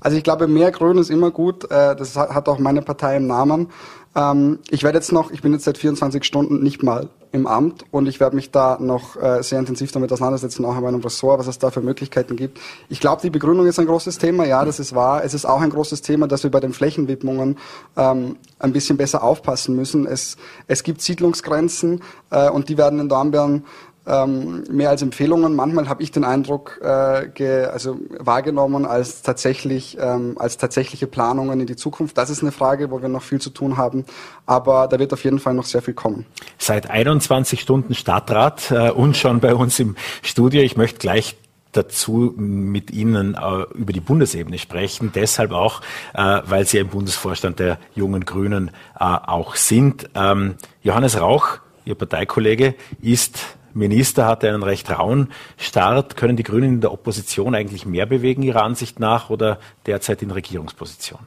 Also 0.01 0.17
ich 0.17 0.23
glaube, 0.23 0.47
mehr 0.47 0.71
Grün 0.71 0.97
ist 0.97 1.09
immer 1.09 1.31
gut. 1.31 1.65
Äh, 1.65 1.95
das 1.95 2.15
hat 2.15 2.47
auch 2.47 2.59
meine 2.59 2.81
Partei 2.81 3.17
im 3.17 3.27
Namen. 3.27 3.69
Ähm, 4.15 4.59
ich 4.69 4.83
werde 4.83 4.97
jetzt 4.97 5.11
noch, 5.11 5.31
ich 5.31 5.41
bin 5.41 5.53
jetzt 5.53 5.65
seit 5.65 5.77
24 5.77 6.23
Stunden 6.23 6.61
nicht 6.63 6.83
mal 6.83 7.09
im 7.31 7.45
Amt 7.45 7.85
und 7.91 8.07
ich 8.07 8.19
werde 8.19 8.35
mich 8.35 8.49
da 8.49 8.77
noch 8.79 9.15
äh, 9.21 9.43
sehr 9.43 9.59
intensiv 9.59 9.91
damit 9.91 10.11
auseinandersetzen, 10.11 10.65
auch 10.65 10.75
in 10.75 10.83
meinem 10.83 11.01
Ressort, 11.01 11.39
was 11.39 11.47
es 11.47 11.59
da 11.59 11.69
für 11.69 11.81
Möglichkeiten 11.81 12.35
gibt. 12.35 12.59
Ich 12.89 12.99
glaube, 12.99 13.21
die 13.21 13.29
Begründung 13.29 13.67
ist 13.67 13.79
ein 13.79 13.85
großes 13.85 14.17
Thema, 14.17 14.45
ja, 14.45 14.65
das 14.65 14.79
ist 14.79 14.95
wahr. 14.95 15.23
Es 15.23 15.35
ist 15.35 15.45
auch 15.45 15.61
ein 15.61 15.69
großes 15.69 16.01
Thema, 16.01 16.27
dass 16.27 16.43
wir 16.43 16.49
bei 16.49 16.59
den 16.59 16.73
Flächenwidmungen 16.73 17.57
ähm, 17.97 18.37
ein 18.57 18.73
bisschen 18.73 18.97
besser 18.97 19.23
aufpassen 19.23 19.75
müssen. 19.75 20.07
Es, 20.07 20.37
es 20.67 20.81
gibt 20.81 21.01
Siedlungsgrenzen 21.01 22.01
äh, 22.31 22.49
und 22.49 22.67
die 22.69 22.77
werden 22.79 22.99
in 22.99 23.09
Dornbirn 23.09 23.63
ähm, 24.09 24.63
mehr 24.69 24.89
als 24.89 25.01
Empfehlungen. 25.01 25.55
Manchmal 25.55 25.87
habe 25.87 26.01
ich 26.01 26.11
den 26.11 26.23
Eindruck 26.23 26.79
äh, 26.81 27.29
ge, 27.33 27.65
also 27.65 27.97
wahrgenommen 28.17 28.85
als 28.85 29.21
tatsächlich 29.21 29.97
ähm, 29.99 30.35
als 30.39 30.57
tatsächliche 30.57 31.07
Planungen 31.07 31.59
in 31.59 31.67
die 31.67 31.75
Zukunft. 31.75 32.17
Das 32.17 32.29
ist 32.29 32.41
eine 32.41 32.51
Frage, 32.51 32.91
wo 32.91 33.01
wir 33.01 33.09
noch 33.09 33.21
viel 33.21 33.39
zu 33.39 33.51
tun 33.51 33.77
haben, 33.77 34.05
aber 34.45 34.87
da 34.87 34.97
wird 34.99 35.13
auf 35.13 35.23
jeden 35.23 35.39
Fall 35.39 35.53
noch 35.53 35.65
sehr 35.65 35.81
viel 35.81 35.93
kommen. 35.93 36.25
Seit 36.57 36.89
21 36.89 37.61
Stunden 37.61 37.93
Stadtrat 37.93 38.71
äh, 38.71 38.89
und 38.89 39.15
schon 39.15 39.39
bei 39.39 39.53
uns 39.53 39.79
im 39.79 39.95
Studio. 40.23 40.61
Ich 40.61 40.75
möchte 40.75 40.97
gleich 40.99 41.37
dazu 41.71 42.33
mit 42.35 42.91
Ihnen 42.91 43.35
äh, 43.35 43.77
über 43.77 43.93
die 43.93 43.99
Bundesebene 43.99 44.57
sprechen. 44.57 45.11
Deshalb 45.13 45.51
auch, 45.51 45.81
äh, 46.13 46.41
weil 46.45 46.65
Sie 46.65 46.79
im 46.79 46.87
Bundesvorstand 46.87 47.59
der 47.59 47.77
Jungen 47.93 48.25
Grünen 48.25 48.71
äh, 48.99 49.03
auch 49.03 49.55
sind. 49.55 50.09
Ähm, 50.15 50.55
Johannes 50.81 51.19
Rauch, 51.19 51.59
Ihr 51.85 51.95
Parteikollege, 51.95 52.75
ist 53.01 53.39
Minister 53.73 54.25
hatte 54.25 54.49
einen 54.49 54.63
recht 54.63 54.89
rauen 54.89 55.29
Start. 55.57 56.17
Können 56.17 56.37
die 56.37 56.43
Grünen 56.43 56.75
in 56.75 56.81
der 56.81 56.91
Opposition 56.91 57.55
eigentlich 57.55 57.85
mehr 57.85 58.05
bewegen, 58.05 58.43
Ihrer 58.43 58.63
Ansicht 58.63 58.99
nach, 58.99 59.29
oder 59.29 59.59
derzeit 59.85 60.21
in 60.21 60.31
Regierungsposition? 60.31 61.19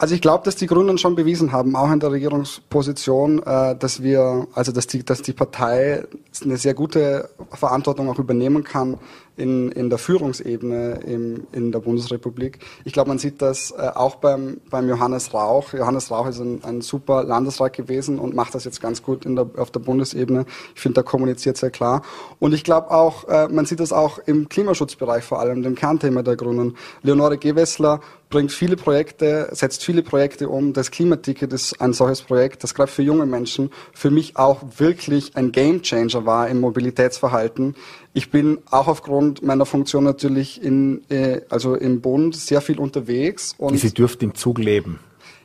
Also 0.00 0.14
ich 0.14 0.20
glaube, 0.20 0.44
dass 0.44 0.54
die 0.54 0.68
Grünen 0.68 0.96
schon 0.96 1.16
bewiesen 1.16 1.50
haben, 1.50 1.74
auch 1.74 1.90
in 1.90 1.98
der 1.98 2.12
Regierungsposition, 2.12 3.42
äh, 3.42 3.74
dass 3.76 4.00
wir, 4.00 4.46
also 4.54 4.70
dass 4.70 4.86
die, 4.86 5.04
dass 5.04 5.22
die 5.22 5.32
Partei 5.32 6.04
eine 6.42 6.56
sehr 6.56 6.74
gute 6.74 7.28
Verantwortung 7.50 8.08
auch 8.08 8.18
übernehmen 8.18 8.62
kann 8.62 8.98
in, 9.38 9.72
in 9.72 9.88
der 9.88 9.98
Führungsebene 9.98 11.00
im, 11.06 11.46
in 11.52 11.72
der 11.72 11.78
Bundesrepublik. 11.78 12.58
Ich 12.84 12.92
glaube, 12.92 13.08
man 13.08 13.18
sieht 13.18 13.40
das 13.40 13.70
äh, 13.70 13.90
auch 13.94 14.16
beim, 14.16 14.60
beim 14.70 14.88
Johannes 14.88 15.32
Rauch. 15.32 15.72
Johannes 15.72 16.10
Rauch 16.10 16.26
ist 16.26 16.40
ein, 16.40 16.62
ein 16.64 16.80
super 16.80 17.24
Landesrat 17.24 17.74
gewesen 17.74 18.18
und 18.18 18.34
macht 18.34 18.54
das 18.54 18.64
jetzt 18.64 18.80
ganz 18.80 19.02
gut 19.02 19.24
in 19.24 19.36
der, 19.36 19.48
auf 19.56 19.70
der 19.70 19.80
Bundesebene. 19.80 20.44
Ich 20.74 20.80
finde, 20.80 20.96
da 20.96 21.02
kommuniziert 21.02 21.56
sehr 21.56 21.70
klar. 21.70 22.02
Und 22.38 22.52
ich 22.52 22.64
glaube 22.64 22.90
auch, 22.90 23.28
äh, 23.28 23.48
man 23.48 23.64
sieht 23.64 23.80
das 23.80 23.92
auch 23.92 24.18
im 24.26 24.48
Klimaschutzbereich 24.48 25.24
vor 25.24 25.40
allem, 25.40 25.62
dem 25.62 25.74
Kernthema 25.74 26.22
der 26.22 26.36
Grünen. 26.36 26.76
Leonore 27.02 27.38
Gewessler 27.38 28.00
bringt 28.30 28.52
viele 28.52 28.76
Projekte, 28.76 29.48
setzt 29.52 29.84
viele 29.84 30.02
Projekte 30.02 30.48
um. 30.48 30.72
Das 30.72 30.90
Klimaticket 30.90 31.52
ist 31.52 31.80
ein 31.80 31.92
solches 31.92 32.22
Projekt, 32.22 32.62
das 32.62 32.74
gerade 32.74 32.90
für 32.90 33.02
junge 33.02 33.26
Menschen 33.26 33.70
für 33.94 34.10
mich 34.10 34.36
auch 34.36 34.62
wirklich 34.76 35.36
ein 35.36 35.52
Gamechanger 35.52 36.26
war 36.26 36.48
im 36.48 36.60
Mobilitätsverhalten. 36.60 37.74
Ich 38.18 38.32
bin 38.32 38.58
auch 38.68 38.88
aufgrund 38.88 39.44
meiner 39.44 39.64
Funktion 39.64 40.02
natürlich 40.02 40.60
in, 40.60 41.08
äh, 41.08 41.42
also 41.50 41.76
im 41.76 42.00
Bund 42.00 42.34
sehr 42.34 42.60
viel 42.60 42.80
unterwegs. 42.80 43.54
Und 43.58 43.78
Sie 43.78 43.94
dürft 43.94 44.24
im 44.24 44.34
Zug 44.34 44.58
leben. 44.58 44.98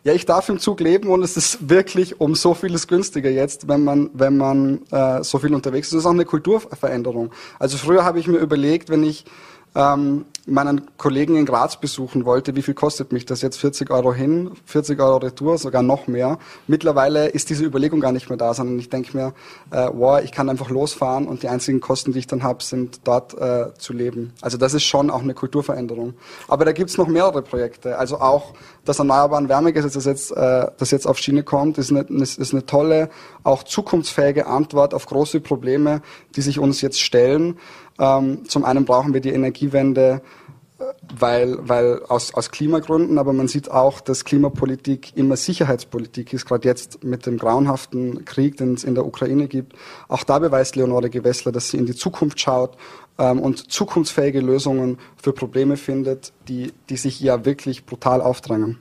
Ja, 0.04 0.14
ich 0.14 0.26
darf 0.26 0.50
im 0.50 0.58
Zug 0.58 0.80
leben 0.80 1.10
und 1.10 1.22
es 1.22 1.38
ist 1.38 1.70
wirklich 1.70 2.20
um 2.20 2.34
so 2.34 2.56
vieles 2.56 2.88
günstiger 2.88 3.30
jetzt, 3.30 3.68
wenn 3.68 3.84
man, 3.84 4.10
wenn 4.16 4.38
man 4.38 4.82
äh, 4.90 5.24
so 5.24 5.38
viel 5.38 5.54
unterwegs 5.54 5.90
ist. 5.90 5.94
Das 5.94 6.00
ist 6.00 6.06
auch 6.08 6.14
eine 6.14 6.26
Kulturveränderung. 6.26 7.30
Also 7.60 7.78
früher 7.78 8.04
habe 8.06 8.18
ich 8.18 8.26
mir 8.26 8.40
überlegt, 8.40 8.90
wenn 8.90 9.04
ich 9.04 9.24
ähm, 9.76 10.26
meinen 10.46 10.98
Kollegen 10.98 11.38
in 11.38 11.46
Graz 11.46 11.80
besuchen 11.80 12.26
wollte, 12.26 12.56
wie 12.56 12.62
viel 12.62 12.74
kostet 12.74 13.14
mich 13.14 13.26
das 13.26 13.42
jetzt? 13.42 13.58
40 13.58 13.90
Euro 13.92 14.14
hin, 14.14 14.52
40 14.66 15.00
Euro 15.00 15.18
Retour, 15.18 15.58
sogar 15.58 15.84
noch 15.84 16.08
mehr. 16.08 16.38
Mittlerweile 16.68 17.28
ist 17.28 17.50
diese 17.50 17.64
Überlegung 17.64 18.02
gar 18.02 18.12
nicht 18.12 18.30
mehr 18.30 18.38
da, 18.38 18.54
sondern 18.54 18.78
ich 18.78 18.90
denke 18.90 19.16
mir, 19.16 19.34
äh, 19.72 19.90
wow, 19.94 20.22
ich 20.22 20.34
kann 20.34 20.50
einfach 20.50 20.70
losfahren 20.70 21.28
und 21.28 21.44
die 21.44 21.48
einzigen 21.48 21.80
Kosten, 21.80 22.12
die 22.12 22.20
ich 22.20 22.28
dann 22.28 22.44
habe, 22.44 22.62
sind 22.62 23.02
dort 23.06 23.34
äh, 23.40 23.74
zu 23.78 23.94
leben. 23.94 24.34
Also 24.42 24.58
das 24.58 24.74
ist 24.74 24.84
schon 24.84 25.10
auch 25.10 25.22
eine 25.22 25.34
Kulturveränderung. 25.34 26.14
Aber 26.50 26.66
da 26.66 26.74
gibt's 26.74 26.98
noch 26.98 27.08
mehrere 27.08 27.42
Projekte. 27.42 27.98
Also 27.98 28.20
auch 28.20 28.54
das 28.84 29.00
Erneuerbaren 29.00 29.48
Wärmegesetz, 29.48 29.94
das 29.94 30.06
jetzt, 30.06 30.32
äh, 30.32 30.68
das 30.78 30.92
jetzt 30.92 31.08
auf 31.08 31.18
Schiene 31.20 31.44
kommt, 31.44 31.78
ist 31.78 31.90
eine, 31.90 32.02
ist 32.02 32.54
eine 32.54 32.66
tolle, 32.66 33.10
auch 33.44 33.64
zukunftsfähige 33.64 34.46
Antwort 34.46 34.94
auf 34.94 35.06
große 35.06 35.40
Probleme, 35.40 36.02
die 36.36 36.42
sich 36.42 36.60
uns 36.60 36.82
jetzt 36.82 37.00
stellen. 37.00 37.58
Ähm, 38.00 38.48
zum 38.48 38.66
einen 38.66 38.86
brauchen 38.86 39.14
wir 39.14 39.22
die 39.22 39.32
Energiewende, 39.32 40.22
äh, 40.80 40.84
weil, 41.18 41.58
weil 41.62 42.02
aus, 42.08 42.34
aus 42.34 42.52
Klimagründen, 42.52 43.18
aber 43.18 43.34
man 43.34 43.48
sieht 43.48 43.70
auch, 43.70 44.02
dass 44.02 44.26
Klimapolitik 44.26 45.16
immer 45.16 45.38
Sicherheitspolitik 45.38 46.34
ist, 46.34 46.46
gerade 46.46 46.68
jetzt 46.68 47.04
mit 47.04 47.26
dem 47.26 47.38
grauenhaften 47.38 48.26
Krieg, 48.26 48.58
den 48.58 48.74
es 48.74 48.84
in 48.84 48.96
der 48.96 49.06
Ukraine 49.06 49.48
gibt. 49.48 49.74
Auch 50.08 50.24
da 50.24 50.40
beweist 50.40 50.76
Leonore 50.76 51.10
Gewessler, 51.10 51.52
dass 51.52 51.70
sie 51.70 51.78
in 51.78 51.86
die 51.86 51.96
Zukunft 51.96 52.40
schaut 52.40 52.78
ähm, 53.20 53.40
und 53.40 53.72
zukunftsfähige 53.72 54.40
Lösungen 54.40 54.98
für 55.22 55.34
Probleme 55.34 55.78
findet, 55.78 56.34
die, 56.48 56.74
die 56.90 56.98
sich 56.98 57.20
ja 57.20 57.46
wirklich 57.46 57.86
brutal 57.86 58.22
aufdrängen. 58.22 58.80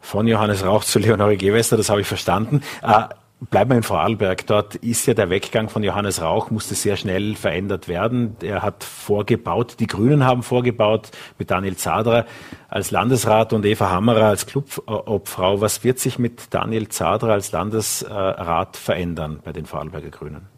Von 0.00 0.28
Johannes 0.28 0.64
Rauch 0.64 0.84
zu 0.84 0.98
Leonore 0.98 1.36
Gewessler, 1.36 1.78
das 1.78 1.88
habe 1.88 2.02
ich 2.02 2.06
verstanden. 2.06 2.60
Äh, 2.82 3.04
Bleiben 3.50 3.70
wir 3.70 3.76
in 3.76 3.82
Vorarlberg. 3.82 4.46
Dort 4.46 4.76
ist 4.76 5.06
ja 5.06 5.14
der 5.14 5.28
Weggang 5.28 5.68
von 5.68 5.82
Johannes 5.82 6.22
Rauch, 6.22 6.50
musste 6.50 6.74
sehr 6.74 6.96
schnell 6.96 7.34
verändert 7.34 7.88
werden. 7.88 8.36
Er 8.42 8.62
hat 8.62 8.84
vorgebaut, 8.84 9.76
die 9.80 9.86
Grünen 9.86 10.24
haben 10.24 10.42
vorgebaut 10.42 11.10
mit 11.38 11.50
Daniel 11.50 11.76
Zadra 11.76 12.26
als 12.68 12.90
Landesrat 12.90 13.52
und 13.52 13.64
Eva 13.66 13.90
Hammerer 13.90 14.26
als 14.26 14.46
Clubobfrau. 14.46 15.60
Was 15.60 15.84
wird 15.84 15.98
sich 15.98 16.18
mit 16.18 16.54
Daniel 16.54 16.88
Zadra 16.88 17.32
als 17.32 17.52
Landesrat 17.52 18.76
verändern 18.76 19.40
bei 19.44 19.52
den 19.52 19.66
Vorarlberger 19.66 20.10
Grünen? 20.10 20.54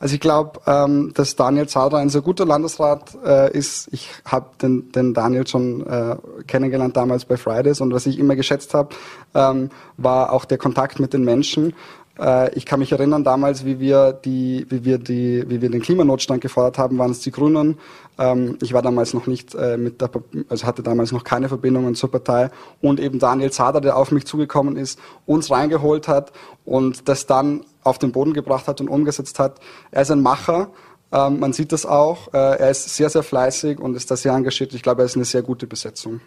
Also 0.00 0.14
ich 0.14 0.20
glaube, 0.20 0.60
ähm, 0.66 1.12
dass 1.14 1.36
Daniel 1.36 1.68
Zadra 1.68 1.98
ein 1.98 2.08
sehr 2.08 2.22
guter 2.22 2.46
Landesrat 2.46 3.18
äh, 3.22 3.52
ist. 3.52 3.88
Ich 3.92 4.08
habe 4.24 4.46
den, 4.60 4.90
den 4.92 5.12
Daniel 5.12 5.46
schon 5.46 5.86
äh, 5.86 6.16
kennengelernt 6.46 6.96
damals 6.96 7.26
bei 7.26 7.36
Fridays 7.36 7.82
und 7.82 7.92
was 7.92 8.06
ich 8.06 8.18
immer 8.18 8.34
geschätzt 8.34 8.72
habe, 8.72 8.94
ähm, 9.34 9.68
war 9.98 10.32
auch 10.32 10.46
der 10.46 10.56
Kontakt 10.56 11.00
mit 11.00 11.12
den 11.12 11.22
Menschen. 11.22 11.74
Äh, 12.18 12.54
ich 12.54 12.66
kann 12.66 12.80
mich 12.80 12.92
erinnern 12.92 13.24
damals, 13.24 13.64
wie 13.64 13.80
wir 13.80 14.12
die, 14.12 14.66
wie 14.68 14.84
wir 14.84 14.98
die, 14.98 15.44
wie 15.48 15.62
wir 15.62 15.70
den 15.70 15.80
Klimanotstand 15.80 16.40
gefordert 16.40 16.78
haben, 16.78 16.98
waren 16.98 17.10
es 17.10 17.20
die 17.20 17.30
Grünen. 17.30 17.78
Ähm, 18.18 18.58
ich 18.60 18.72
war 18.72 18.82
damals 18.82 19.14
noch 19.14 19.26
nicht 19.26 19.54
äh, 19.54 19.76
mit 19.76 20.00
der, 20.00 20.10
also 20.48 20.66
hatte 20.66 20.82
damals 20.82 21.12
noch 21.12 21.24
keine 21.24 21.48
Verbindungen 21.48 21.94
zur 21.94 22.10
Partei 22.10 22.50
und 22.80 23.00
eben 23.00 23.18
Daniel 23.18 23.50
Zader, 23.50 23.80
der 23.80 23.96
auf 23.96 24.10
mich 24.10 24.26
zugekommen 24.26 24.76
ist, 24.76 24.98
uns 25.26 25.50
reingeholt 25.50 26.08
hat 26.08 26.32
und 26.64 27.08
das 27.08 27.26
dann 27.26 27.64
auf 27.82 27.98
den 27.98 28.12
Boden 28.12 28.34
gebracht 28.34 28.68
hat 28.68 28.80
und 28.80 28.88
umgesetzt 28.88 29.38
hat. 29.38 29.58
Er 29.90 30.02
ist 30.02 30.10
ein 30.10 30.20
Macher. 30.20 30.70
Ähm, 31.12 31.40
man 31.40 31.52
sieht 31.52 31.72
das 31.72 31.86
auch. 31.86 32.32
Äh, 32.32 32.58
er 32.58 32.70
ist 32.70 32.94
sehr, 32.94 33.10
sehr 33.10 33.22
fleißig 33.22 33.80
und 33.80 33.96
ist 33.96 34.10
da 34.10 34.16
sehr 34.16 34.32
engagiert. 34.32 34.74
Ich 34.74 34.82
glaube, 34.82 35.02
er 35.02 35.06
ist 35.06 35.16
eine 35.16 35.24
sehr 35.24 35.42
gute 35.42 35.66
Besetzung. 35.66 36.20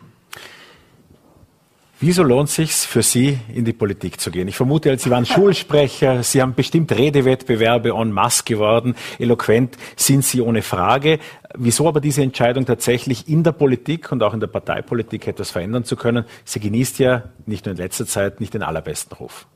Wieso 2.06 2.22
lohnt 2.22 2.50
es 2.50 2.56
sich 2.56 2.74
für 2.74 3.02
Sie, 3.02 3.40
in 3.54 3.64
die 3.64 3.72
Politik 3.72 4.20
zu 4.20 4.30
gehen? 4.30 4.50
Ich 4.50 4.58
vermute, 4.58 4.98
Sie 4.98 5.10
waren 5.10 5.26
Schulsprecher, 5.26 6.22
Sie 6.24 6.42
haben 6.42 6.54
bestimmt 6.54 6.92
Redewettbewerbe 6.92 7.92
en 7.92 8.12
masse 8.12 8.44
geworden. 8.44 8.96
Eloquent 9.20 9.78
sind 9.96 10.26
Sie 10.26 10.42
ohne 10.42 10.64
Frage. 10.64 11.20
Wieso 11.56 11.88
aber 11.88 12.02
diese 12.02 12.22
Entscheidung 12.22 12.66
tatsächlich 12.66 13.30
in 13.30 13.44
der 13.44 13.54
Politik 13.54 14.12
und 14.12 14.22
auch 14.22 14.34
in 14.34 14.42
der 14.42 14.48
Parteipolitik 14.48 15.28
etwas 15.28 15.52
verändern 15.52 15.86
zu 15.86 15.96
können? 15.96 16.26
Sie 16.44 16.60
genießt 16.60 17.00
ja 17.00 17.24
nicht 17.46 17.66
nur 17.66 17.72
in 17.72 17.78
letzter 17.78 18.06
Zeit 18.06 18.42
nicht 18.42 18.54
den 18.54 18.64
allerbesten 18.64 19.16
Ruf. 19.16 19.48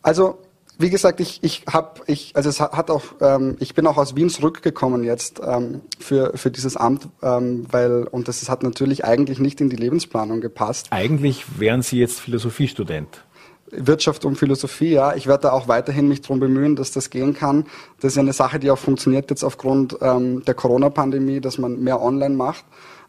Also 0.00 0.38
wie 0.78 0.90
gesagt, 0.90 1.18
ich, 1.18 1.40
ich 1.42 1.64
habe, 1.70 2.00
ich, 2.06 2.36
also 2.36 2.48
es 2.48 2.60
hat 2.60 2.90
auch, 2.90 3.02
ähm, 3.20 3.56
ich 3.58 3.74
bin 3.74 3.86
auch 3.86 3.96
aus 3.96 4.14
Wien 4.14 4.30
zurückgekommen 4.30 5.02
jetzt 5.02 5.40
ähm, 5.44 5.80
für, 5.98 6.36
für 6.36 6.52
dieses 6.52 6.76
Amt, 6.76 7.08
ähm, 7.20 7.66
weil, 7.70 8.04
und 8.04 8.28
das 8.28 8.48
hat 8.48 8.62
natürlich 8.62 9.04
eigentlich 9.04 9.40
nicht 9.40 9.60
in 9.60 9.70
die 9.70 9.76
Lebensplanung 9.76 10.40
gepasst. 10.40 10.86
Eigentlich 10.90 11.58
wären 11.58 11.82
Sie 11.82 11.98
jetzt 11.98 12.20
Philosophiestudent. 12.20 13.24
Wirtschaft 13.70 14.24
und 14.24 14.36
Philosophie, 14.36 14.92
ja. 14.92 15.14
Ich 15.14 15.26
werde 15.26 15.42
da 15.42 15.52
auch 15.52 15.68
weiterhin 15.68 16.08
mich 16.08 16.22
darum 16.22 16.40
bemühen, 16.40 16.76
dass 16.76 16.92
das 16.92 17.10
gehen 17.10 17.34
kann. 17.34 17.66
Das 18.00 18.12
ist 18.12 18.16
ja 18.16 18.22
eine 18.22 18.32
Sache, 18.32 18.58
die 18.58 18.70
auch 18.70 18.78
funktioniert 18.78 19.28
jetzt 19.30 19.42
aufgrund 19.42 19.98
ähm, 20.00 20.44
der 20.44 20.54
Corona-Pandemie, 20.54 21.40
dass 21.40 21.58
man 21.58 21.80
mehr 21.80 22.00
online 22.00 22.34
macht. 22.34 22.64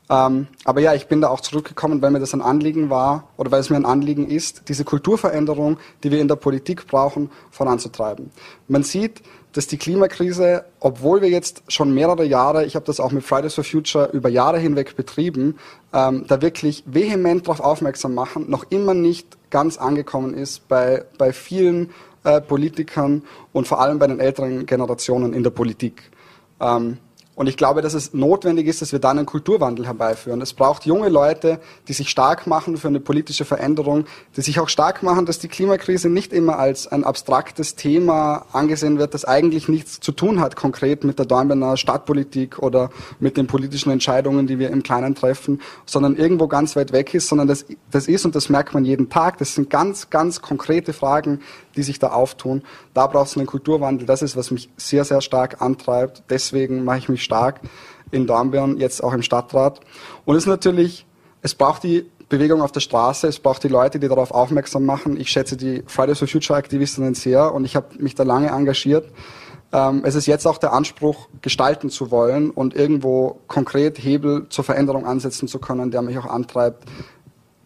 Ähm, 0.10 0.48
aber 0.66 0.82
ja, 0.82 0.96
ich 0.96 1.08
bin 1.08 1.22
da 1.22 1.30
auch 1.30 1.42
zurückgekommen, 1.42 2.02
weil 2.02 2.10
mir 2.10 2.20
das 2.20 2.34
ein 2.34 2.42
Anliegen 2.42 2.90
war 2.90 3.28
oder 3.38 3.52
weil 3.52 3.60
es 3.60 3.70
mir 3.70 3.76
ein 3.76 3.86
Anliegen 3.86 4.28
ist, 4.28 4.64
diese 4.68 4.84
Kulturveränderung, 4.84 5.78
die 6.04 6.12
wir 6.12 6.20
in 6.20 6.28
der 6.28 6.36
Politik 6.36 6.88
brauchen, 6.88 7.30
voranzutreiben. 7.52 8.32
Man 8.68 8.84
sieht, 8.84 9.22
dass 9.54 9.68
die 9.68 9.78
Klimakrise, 9.78 10.66
obwohl 10.80 11.22
wir 11.22 11.30
jetzt 11.30 11.64
schon 11.68 11.94
mehrere 11.94 12.24
Jahre, 12.26 12.66
ich 12.66 12.76
habe 12.76 12.86
das 12.86 13.00
auch 13.00 13.12
mit 13.12 13.24
Fridays 13.24 13.56
for 13.56 13.64
Future 13.64 14.10
über 14.12 14.30
Jahre 14.30 14.60
hinweg 14.60 14.96
betrieben, 14.96 15.58
ähm, 15.94 16.26
da 16.28 16.42
wirklich 16.42 16.84
vehement 16.86 17.48
darauf 17.48 17.60
aufmerksam 17.60 18.14
machen, 18.14 18.50
noch 18.50 18.66
immer 18.70 18.94
nicht 18.94 19.38
ganz 19.50 19.78
angekommen 19.78 20.34
ist 20.34 20.68
bei, 20.68 21.04
bei 21.18 21.34
vielen 21.34 21.92
äh, 22.24 22.42
Politikern 22.42 23.24
und 23.54 23.68
vor 23.68 23.80
allem 23.82 24.00
bei 24.00 24.08
den 24.08 24.20
älteren 24.20 24.66
Generationen 24.66 25.34
in 25.34 25.44
der 25.44 25.50
Politik. 25.52 26.12
Ähm, 26.60 26.98
und 27.40 27.48
ich 27.48 27.56
glaube, 27.56 27.82
dass 27.82 27.94
es 27.94 28.14
notwendig 28.14 28.68
ist, 28.68 28.82
dass 28.82 28.92
wir 28.92 29.00
dann 29.00 29.18
einen 29.18 29.26
Kulturwandel 29.26 29.86
herbeiführen. 29.86 30.42
Es 30.42 30.52
braucht 30.52 30.86
junge 30.86 31.08
Leute, 31.08 31.62
die 31.88 31.94
sich 31.94 32.10
stark 32.10 32.48
machen 32.48 32.76
für 32.76 32.90
eine 32.90 33.00
politische 33.00 33.46
Veränderung, 33.46 34.04
die 34.36 34.42
sich 34.42 34.60
auch 34.60 34.68
stark 34.68 35.04
machen, 35.04 35.26
dass 35.26 35.40
die 35.40 35.48
Klimakrise 35.48 36.10
nicht 36.10 36.34
immer 36.34 36.60
als 36.60 36.88
ein 36.88 37.06
abstraktes 37.06 37.76
Thema 37.76 38.46
angesehen 38.52 39.00
wird, 39.00 39.14
das 39.14 39.24
eigentlich 39.24 39.70
nichts 39.70 40.02
zu 40.02 40.12
tun 40.12 40.42
hat 40.42 40.58
konkret 40.58 41.06
mit 41.06 41.18
der 41.18 41.26
Dornbirner 41.26 41.78
Stadtpolitik 41.78 42.60
oder 42.60 42.90
mit 43.22 43.38
den 43.38 43.48
politischen 43.48 43.92
Entscheidungen, 43.92 44.46
die 44.46 44.60
wir 44.60 44.70
im 44.70 44.84
Kleinen 44.84 45.16
treffen, 45.16 45.62
sondern 45.86 46.18
irgendwo 46.18 46.50
ganz 46.50 46.76
weit 46.76 46.92
weg 46.92 47.14
ist, 47.14 47.30
sondern 47.30 47.48
das, 47.48 47.66
das 47.90 48.10
ist, 48.10 48.26
und 48.26 48.36
das 48.36 48.50
merkt 48.50 48.74
man 48.74 48.84
jeden 48.84 49.08
Tag, 49.08 49.38
das 49.38 49.56
sind 49.56 49.70
ganz, 49.70 50.10
ganz 50.10 50.42
konkrete 50.42 50.92
Fragen, 50.92 51.40
die 51.78 51.84
sich 51.84 52.00
da 52.00 52.10
auftun. 52.10 52.64
Da 52.94 53.08
braucht 53.08 53.28
es 53.28 53.38
einen 53.38 53.46
Kulturwandel. 53.46 54.06
Das 54.06 54.22
ist, 54.22 54.36
was 54.36 54.52
mich 54.52 54.70
sehr, 54.76 55.06
sehr 55.06 55.22
stark 55.22 55.62
antreibt. 55.62 56.24
Deswegen 56.30 56.84
mache 56.84 56.98
ich 56.98 57.08
mich 57.08 57.24
stark 57.30 57.62
in 58.10 58.26
Dornbirn, 58.26 58.78
jetzt 58.78 59.04
auch 59.04 59.14
im 59.14 59.22
Stadtrat. 59.22 59.80
Und 60.26 60.36
es 60.36 60.44
ist 60.44 60.48
natürlich, 60.48 61.06
es 61.44 61.54
braucht 61.54 61.84
die 61.84 62.10
Bewegung 62.28 62.62
auf 62.62 62.72
der 62.72 62.80
Straße, 62.80 63.28
es 63.28 63.40
braucht 63.40 63.64
die 63.64 63.68
Leute, 63.68 64.00
die 64.00 64.08
darauf 64.08 64.32
aufmerksam 64.32 64.86
machen. 64.86 65.20
Ich 65.20 65.30
schätze 65.30 65.56
die 65.56 65.84
Fridays 65.86 66.18
for 66.20 66.28
Future 66.28 66.58
Aktivistinnen 66.58 67.14
sehr 67.14 67.54
und 67.54 67.66
ich 67.66 67.76
habe 67.76 67.88
mich 68.00 68.16
da 68.16 68.24
lange 68.24 68.50
engagiert. 68.50 69.12
Ähm, 69.72 70.02
es 70.04 70.16
ist 70.16 70.26
jetzt 70.26 70.48
auch 70.48 70.58
der 70.58 70.74
Anspruch, 70.74 71.30
gestalten 71.44 71.92
zu 71.92 72.10
wollen 72.10 72.50
und 72.50 72.76
irgendwo 72.76 73.40
konkret 73.48 74.00
Hebel 74.00 74.48
zur 74.50 74.64
Veränderung 74.64 75.06
ansetzen 75.06 75.48
zu 75.48 75.60
können, 75.60 75.92
der 75.92 76.02
mich 76.02 76.18
auch 76.18 76.26
antreibt, 76.26 76.86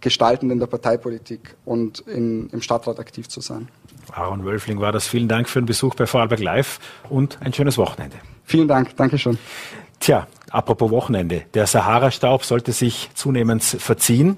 gestaltend 0.02 0.52
in 0.52 0.60
der 0.60 0.68
Parteipolitik 0.68 1.56
und 1.64 2.00
in, 2.00 2.50
im 2.50 2.62
Stadtrat 2.62 3.00
aktiv 3.00 3.30
zu 3.30 3.40
sein. 3.40 3.70
Aaron 4.12 4.44
Wölfling 4.44 4.82
war 4.82 4.92
das. 4.92 5.08
Vielen 5.08 5.30
Dank 5.30 5.48
für 5.48 5.62
den 5.62 5.66
Besuch 5.66 5.96
bei 5.96 6.06
Vorarlberg 6.06 6.42
Live 6.42 6.80
und 7.10 7.38
ein 7.42 7.54
schönes 7.54 7.78
Wochenende. 7.78 8.18
Vielen 8.44 8.68
Dank, 8.68 8.96
Dankeschön. 8.96 9.38
Tja, 10.00 10.28
apropos 10.50 10.92
Wochenende. 10.92 11.44
Der 11.54 11.68
Sahara-Staub 11.68 12.44
sollte 12.44 12.72
sich 12.72 13.10
zunehmend 13.14 13.64
verziehen. 13.64 14.38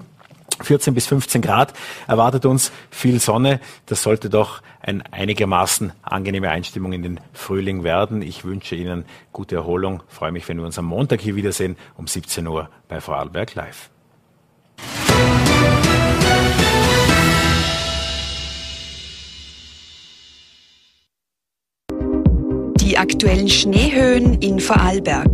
14 0.62 0.94
bis 0.94 1.06
15 1.06 1.42
Grad 1.42 1.74
erwartet 2.06 2.46
uns 2.46 2.72
viel 2.90 3.20
Sonne. 3.20 3.60
Das 3.86 4.02
sollte 4.02 4.30
doch 4.30 4.62
eine 4.80 5.02
einigermaßen 5.12 5.92
angenehme 6.02 6.50
Einstimmung 6.50 6.92
in 6.92 7.02
den 7.02 7.20
Frühling 7.32 7.84
werden. 7.84 8.22
Ich 8.22 8.44
wünsche 8.44 8.74
Ihnen 8.74 9.04
gute 9.32 9.56
Erholung. 9.56 10.02
Freue 10.08 10.32
mich, 10.32 10.48
wenn 10.48 10.58
wir 10.58 10.64
uns 10.64 10.78
am 10.78 10.86
Montag 10.86 11.20
hier 11.20 11.36
wiedersehen 11.36 11.76
um 11.96 12.06
17 12.06 12.46
Uhr 12.46 12.70
bei 12.88 13.00
Vorarlberg 13.00 13.54
Live. 13.54 13.90
die 22.96 23.00
aktuellen 23.00 23.48
Schneehöhen 23.48 24.40
in 24.40 24.58
Vorarlberg. 24.58 25.28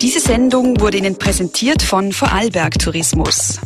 Diese 0.00 0.20
Sendung 0.20 0.80
wurde 0.80 0.96
Ihnen 0.96 1.18
präsentiert 1.18 1.82
von 1.82 2.12
Vorarlberg 2.12 2.78
Tourismus. 2.78 3.60